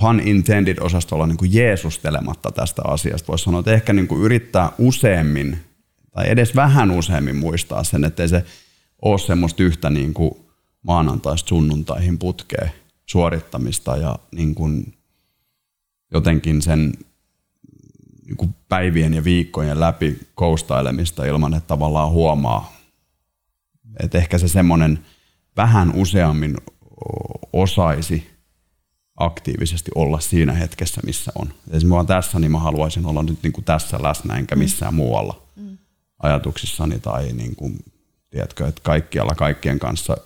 pun 0.00 0.20
intended 0.20 0.78
osastolla 0.78 1.26
niin 1.26 1.38
kuin 1.38 1.54
jeesustelematta 1.54 2.52
tästä 2.52 2.82
asiasta. 2.84 3.28
Voisi 3.28 3.44
sanoa, 3.44 3.60
että 3.60 3.72
ehkä 3.72 3.92
niin 3.92 4.08
kuin 4.08 4.22
yrittää 4.22 4.72
useammin 4.78 5.58
tai 6.10 6.30
edes 6.30 6.56
vähän 6.56 6.90
useammin 6.90 7.36
muistaa 7.36 7.84
sen, 7.84 8.04
ettei 8.04 8.28
se 8.28 8.44
ole 9.10 9.18
semmoista 9.18 9.62
yhtä 9.62 9.90
niin 9.90 10.14
kuin 10.14 10.30
maanantaista 10.82 11.48
sunnuntaihin 11.48 12.18
putkeen 12.18 12.70
suorittamista 13.06 13.96
ja 13.96 14.18
niin 14.32 14.54
kuin 14.54 14.94
jotenkin 16.12 16.62
sen 16.62 16.92
niin 18.26 18.36
kuin 18.36 18.54
päivien 18.68 19.14
ja 19.14 19.24
viikkojen 19.24 19.80
läpi 19.80 20.18
koustailemista 20.34 21.24
ilman, 21.24 21.54
että 21.54 21.66
tavallaan 21.66 22.10
huomaa, 22.10 22.72
että 24.02 24.18
ehkä 24.18 24.38
se 24.38 24.48
semmoinen 24.48 24.98
vähän 25.56 25.92
useammin 25.94 26.56
osaisi 27.52 28.36
aktiivisesti 29.16 29.90
olla 29.94 30.20
siinä 30.20 30.52
hetkessä, 30.52 31.00
missä 31.04 31.32
on. 31.34 31.48
Esimerkiksi 31.48 31.86
mä 31.86 32.04
tässä, 32.04 32.38
niin 32.38 32.52
mä 32.52 32.58
haluaisin 32.58 33.06
olla 33.06 33.22
nyt 33.22 33.42
niin 33.42 33.52
kuin 33.52 33.64
tässä 33.64 34.02
läsnä, 34.02 34.36
enkä 34.36 34.56
missään 34.56 34.92
mm. 34.92 34.96
muualla 34.96 35.42
mm. 35.56 35.78
ajatuksissani 36.22 37.00
tai 37.00 37.32
niin 37.32 37.56
kuin, 37.56 37.78
tiedätkö, 38.36 38.68
että 38.68 38.80
kaikkialla 38.84 39.34
kaikkien 39.34 39.78
kanssa 39.78 40.16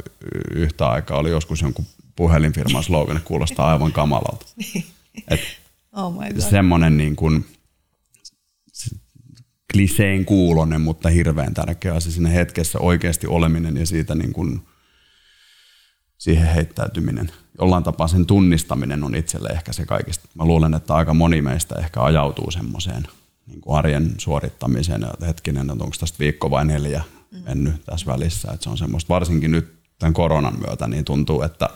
yhtä 0.55 0.89
aikaa 0.89 1.19
oli 1.19 1.31
joskus 1.31 1.61
jonkun 1.61 1.87
puhelinfirman 2.17 2.85
slogan, 2.85 3.17
että 3.17 3.29
kuulostaa 3.29 3.71
aivan 3.71 3.93
kamalalta. 3.93 4.47
Et 5.31 5.41
Oh 5.93 6.13
my 6.13 6.29
God. 6.33 6.41
semmoinen 6.41 6.97
niin 6.97 7.17
kuin 7.17 7.47
kliseen 9.73 10.25
kuulonen, 10.25 10.81
mutta 10.81 11.09
hirveän 11.09 11.55
tärkeä 11.55 11.95
asia 11.95 12.13
siinä 12.13 12.29
hetkessä 12.29 12.79
oikeasti 12.79 13.27
oleminen 13.27 13.77
ja 13.77 13.87
siitä 13.87 14.15
niin 14.15 14.33
kuin 14.33 14.61
siihen 16.19 16.47
heittäytyminen. 16.47 17.33
Jollain 17.61 17.85
tapaa 17.85 18.09
sen 18.09 18.27
tunnistaminen 18.27 19.05
on 19.05 19.15
itselle 19.15 19.49
ehkä 19.49 19.73
se 19.73 19.87
kaikista. 19.87 20.29
Mä 20.35 20.45
luulen, 20.45 20.75
että 20.75 20.95
aika 20.95 21.15
moni 21.15 21.43
meistä 21.43 21.75
ehkä 21.79 22.03
ajautuu 22.03 22.51
semmoiseen 22.51 23.09
niin 23.47 23.61
kuin 23.61 23.79
arjen 23.79 24.15
suorittamiseen. 24.19 25.01
Ja 25.01 25.27
hetkinen, 25.27 25.71
että 25.71 25.85
onko 25.85 25.97
tästä 26.01 26.19
viikko 26.19 26.51
vai 26.51 26.65
neljä 26.65 27.03
mennyt 27.45 27.85
tässä 27.85 28.07
välissä. 28.07 28.53
Että 28.53 28.64
se 28.64 28.70
on 28.70 28.78
semmoista, 28.78 29.14
varsinkin 29.14 29.51
nyt 29.51 29.72
tämän 29.99 30.12
koronan 30.12 30.59
myötä, 30.66 30.89
niin 30.89 31.05
tuntuu, 31.05 31.43
että, 31.43 31.68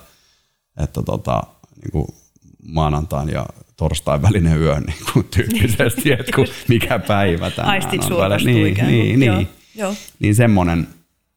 että 0.82 1.02
tota, 1.02 1.42
niin 1.82 1.90
kuin 1.92 2.06
maanantain 2.62 3.28
ja 3.28 3.46
torstain 3.76 4.22
välinen 4.22 4.60
yö 4.60 4.80
niin 4.80 4.98
kuin 5.12 5.26
tyyppisesti, 5.30 6.12
että 6.12 6.32
kun 6.34 6.46
mikä 6.68 6.98
päivä 6.98 7.50
tänään 7.50 7.72
Aistit 7.72 8.02
on. 8.02 8.08
surkastuu 8.08 8.52
niin, 8.52 8.74
kuin. 8.74 8.86
niin, 8.86 9.22
Joo, 9.22 9.36
niin. 9.36 9.48
joo. 9.74 9.94
niin 10.18 10.34
semmoinen 10.34 10.88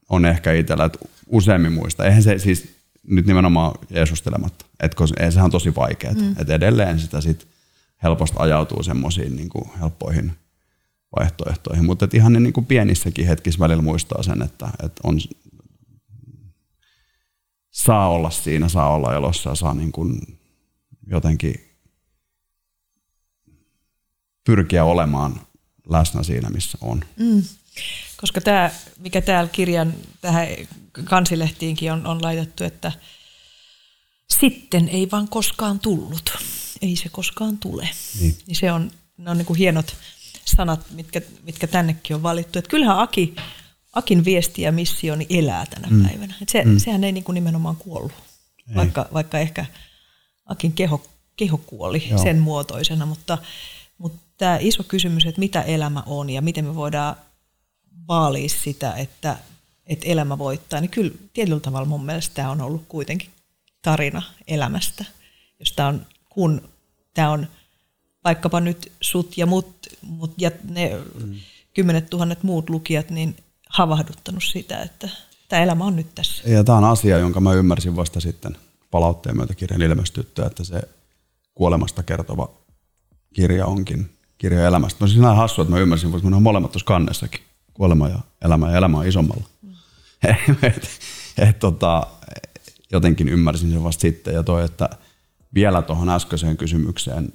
on 0.09 0.25
ehkä 0.25 0.53
itsellä, 0.53 0.85
että 0.85 0.99
useammin 1.27 1.71
muista. 1.73 2.05
Eihän 2.05 2.23
se 2.23 2.39
siis 2.39 2.75
nyt 3.07 3.25
nimenomaan 3.25 3.73
jeesustelematta, 3.89 4.65
että 4.79 4.95
sehän 5.29 5.45
on 5.45 5.51
tosi 5.51 5.75
vaikeaa. 5.75 6.13
Mm. 6.13 6.35
Että 6.39 6.53
edelleen 6.53 6.99
sitä 6.99 7.21
sit 7.21 7.47
helposti 8.03 8.37
ajautuu 8.39 8.83
semmoisiin 8.83 9.35
niin 9.35 9.49
helppoihin 9.79 10.31
vaihtoehtoihin. 11.19 11.85
Mutta 11.85 12.07
ihan 12.13 12.33
ne 12.33 12.39
niin 12.39 12.53
kuin 12.53 12.65
pienissäkin 12.65 13.27
hetkissä 13.27 13.59
välillä 13.59 13.83
muistaa 13.83 14.23
sen, 14.23 14.41
että, 14.41 14.69
että 14.83 15.01
on, 15.03 15.19
saa 17.71 18.09
olla 18.09 18.29
siinä, 18.29 18.69
saa 18.69 18.93
olla 18.93 19.15
elossa 19.15 19.49
ja 19.49 19.55
saa 19.55 19.73
niin 19.73 19.91
kuin 19.91 20.39
jotenkin 21.07 21.55
pyrkiä 24.43 24.83
olemaan 24.83 25.41
läsnä 25.89 26.23
siinä, 26.23 26.49
missä 26.49 26.77
on. 26.81 27.03
Mm. 27.19 27.43
Koska 28.17 28.41
tämä, 28.41 28.71
mikä 28.99 29.21
täällä 29.21 29.49
kirjan 29.49 29.93
tähän 30.21 30.47
kansilehtiinkin 31.03 31.91
on, 31.91 32.07
on 32.07 32.21
laitettu, 32.21 32.63
että 32.63 32.91
sitten 34.39 34.89
ei 34.89 35.11
vaan 35.11 35.27
koskaan 35.27 35.79
tullut. 35.79 36.37
Ei 36.81 36.95
se 36.95 37.09
koskaan 37.09 37.57
tule. 37.57 37.89
Niin. 38.19 38.37
niin 38.47 38.55
se 38.55 38.71
on, 38.71 38.91
ne 39.17 39.31
on 39.31 39.37
niin 39.37 39.45
kuin 39.45 39.57
hienot 39.57 39.95
sanat, 40.55 40.91
mitkä, 40.91 41.21
mitkä 41.43 41.67
tännekin 41.67 42.15
on 42.15 42.23
valittu. 42.23 42.59
Että 42.59 42.69
kyllähän 42.69 42.99
Aki, 42.99 43.35
Akin 43.93 44.25
viesti 44.25 44.61
ja 44.61 44.71
missioni 44.71 45.25
elää 45.29 45.65
tänä 45.65 45.87
mm. 45.89 46.05
päivänä. 46.05 46.33
Et 46.41 46.49
se, 46.49 46.65
mm. 46.65 46.79
Sehän 46.79 47.03
ei 47.03 47.11
niin 47.11 47.23
kuin 47.23 47.33
nimenomaan 47.33 47.75
kuollut, 47.75 48.11
Ei. 48.69 48.75
vaikka, 48.75 49.07
vaikka 49.13 49.39
ehkä 49.39 49.65
Akin 50.45 50.73
keho, 50.73 51.05
keho 51.37 51.57
kuoli 51.57 52.07
Joo. 52.09 52.23
sen 52.23 52.39
muotoisena, 52.39 53.05
mutta, 53.05 53.37
mutta 53.97 54.17
tämä 54.37 54.57
iso 54.61 54.83
kysymys, 54.83 55.25
että 55.25 55.39
mitä 55.39 55.61
elämä 55.61 56.03
on 56.05 56.29
ja 56.29 56.41
miten 56.41 56.65
me 56.65 56.75
voidaan 56.75 57.15
vaalia 58.07 58.49
sitä, 58.49 58.93
että, 58.93 59.37
että 59.85 60.05
elämä 60.07 60.37
voittaa, 60.37 60.81
niin 60.81 60.91
kyllä 60.91 61.11
tietyllä 61.33 61.59
tavalla 61.59 61.87
mun 61.87 62.05
mielestä 62.05 62.35
tämä 62.35 62.51
on 62.51 62.61
ollut 62.61 62.85
kuitenkin 62.87 63.29
tarina 63.81 64.21
elämästä, 64.47 65.05
jos 65.59 65.71
tää 65.71 65.87
on, 65.87 66.05
kun 66.29 66.69
tämä 67.13 67.31
on 67.31 67.47
vaikkapa 68.23 68.59
nyt 68.59 68.91
sut 69.01 69.37
ja 69.37 69.45
mut, 69.45 69.87
mut 70.01 70.33
ja 70.37 70.51
ne 70.69 71.01
mm. 71.23 71.35
kymmenet 71.73 72.09
tuhannet 72.09 72.43
muut 72.43 72.69
lukijat, 72.69 73.09
niin 73.09 73.35
havahduttanut 73.69 74.43
sitä, 74.43 74.81
että 74.81 75.09
tämä 75.49 75.63
elämä 75.63 75.85
on 75.85 75.95
nyt 75.95 76.15
tässä. 76.15 76.49
Ja 76.49 76.63
tämä 76.63 76.77
on 76.77 76.83
asia, 76.83 77.17
jonka 77.17 77.39
mä 77.39 77.53
ymmärsin 77.53 77.95
vasta 77.95 78.19
sitten 78.19 78.57
palautteen 78.91 79.37
myötä 79.37 79.55
kirjan 79.55 79.81
ilmestyttyä, 79.81 80.45
että 80.45 80.63
se 80.63 80.81
kuolemasta 81.55 82.03
kertova 82.03 82.49
kirja 83.33 83.65
onkin 83.65 84.09
kirja 84.37 84.67
elämästä. 84.67 84.97
No 84.99 85.07
siis 85.07 85.19
näin 85.19 85.37
hassu, 85.37 85.61
että 85.61 85.73
mä 85.73 85.79
ymmärsin, 85.79 86.11
ne 86.11 86.35
on 86.35 86.43
molemmat 86.43 86.71
tuossa 86.71 86.85
kannessakin. 86.85 87.41
Kuolema 87.73 88.09
ja 88.09 88.19
elämä 88.41 88.71
ja 88.71 88.77
elämä 88.77 88.97
on 88.97 89.07
isommalla. 89.07 89.43
Mm. 89.61 89.73
et, 90.63 90.89
et, 91.37 91.59
tota, 91.59 92.07
jotenkin 92.91 93.29
ymmärsin 93.29 93.71
sen 93.71 93.83
vasta 93.83 94.01
sitten. 94.01 94.33
Ja 94.33 94.43
toi, 94.43 94.65
että 94.65 94.89
vielä 95.53 95.81
tuohon 95.81 96.09
äskeiseen 96.09 96.57
kysymykseen, 96.57 97.33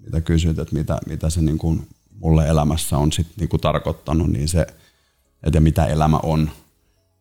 mitä 0.00 0.20
kysyt, 0.20 0.58
että 0.58 0.74
mitä, 0.74 0.98
mitä 1.06 1.30
se 1.30 1.42
niin 1.42 1.58
kuin 1.58 1.86
mulle 2.20 2.48
elämässä 2.48 2.98
on 2.98 3.12
sit 3.12 3.26
niin 3.36 3.48
kuin 3.48 3.60
tarkoittanut, 3.60 4.30
niin 4.30 4.48
se, 4.48 4.66
että 5.42 5.60
mitä 5.60 5.86
elämä 5.86 6.18
on, 6.22 6.50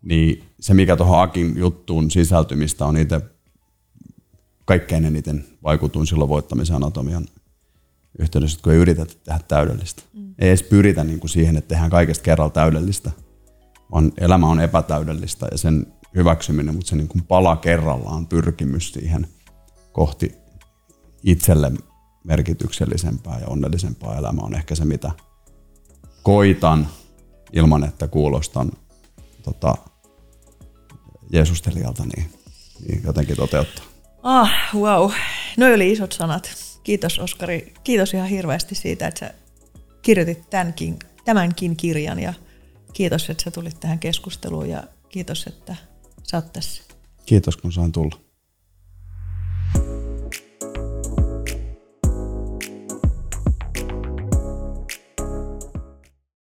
niin 0.01 0.43
se 0.59 0.73
mikä 0.73 0.95
tuohon 0.95 1.21
Akin 1.21 1.57
juttuun 1.57 2.11
sisältymistä 2.11 2.85
on 2.85 2.97
itse 2.97 3.21
kaikkein 4.65 5.05
eniten 5.05 5.45
vaikutuin 5.63 6.07
silloin 6.07 6.29
voittamisen 6.29 6.75
anatomian 6.75 7.25
yhteydessä, 8.19 8.59
kun 8.63 8.73
ei 8.73 8.79
yritetä 8.79 9.13
tehdä 9.23 9.39
täydellistä. 9.47 10.01
Mm. 10.13 10.35
Ei 10.39 10.49
edes 10.49 10.63
pyritä 10.63 11.03
niin 11.03 11.19
kuin 11.19 11.29
siihen, 11.29 11.57
että 11.57 11.67
tehdään 11.67 11.89
kaikesta 11.91 12.23
kerralla 12.23 12.49
täydellistä, 12.49 13.11
vaan 13.91 14.11
elämä 14.17 14.47
on 14.47 14.61
epätäydellistä 14.61 15.47
ja 15.51 15.57
sen 15.57 15.87
hyväksyminen, 16.15 16.75
mutta 16.75 16.89
se 16.89 16.95
niin 16.95 17.07
kuin 17.07 17.23
pala 17.23 17.55
kerrallaan 17.55 18.27
pyrkimys 18.27 18.93
siihen 18.93 19.27
kohti 19.91 20.35
itselle 21.23 21.71
merkityksellisempää 22.29 23.39
ja 23.39 23.47
onnellisempaa 23.47 24.17
elämää 24.17 24.45
on 24.45 24.55
ehkä 24.55 24.75
se, 24.75 24.85
mitä 24.85 25.11
koitan 26.23 26.87
ilman, 27.53 27.83
että 27.83 28.07
kuulostan 28.07 28.71
tota, 29.43 29.75
Jeesustelijalta, 31.31 32.03
niin, 32.05 32.33
niin 32.87 33.01
jotenkin 33.03 33.35
toteuttaa. 33.35 33.85
Ah, 34.23 34.51
wow. 34.75 35.11
No 35.57 35.65
oli 35.65 35.91
isot 35.91 36.11
sanat. 36.11 36.51
Kiitos 36.83 37.19
Oskari. 37.19 37.73
Kiitos 37.83 38.13
ihan 38.13 38.27
hirveästi 38.27 38.75
siitä, 38.75 39.07
että 39.07 39.19
sä 39.19 39.33
kirjoitit 40.01 40.49
tämänkin, 40.49 40.99
tämänkin 41.25 41.75
kirjan 41.75 42.19
ja 42.19 42.33
kiitos, 42.93 43.29
että 43.29 43.43
sä 43.43 43.51
tulit 43.51 43.79
tähän 43.79 43.99
keskusteluun 43.99 44.69
ja 44.69 44.83
kiitos, 45.09 45.47
että 45.47 45.75
sä 46.23 46.37
oot 46.37 46.53
tässä. 46.53 46.83
Kiitos, 47.25 47.57
kun 47.57 47.71
sain 47.71 47.91
tulla. 47.91 48.28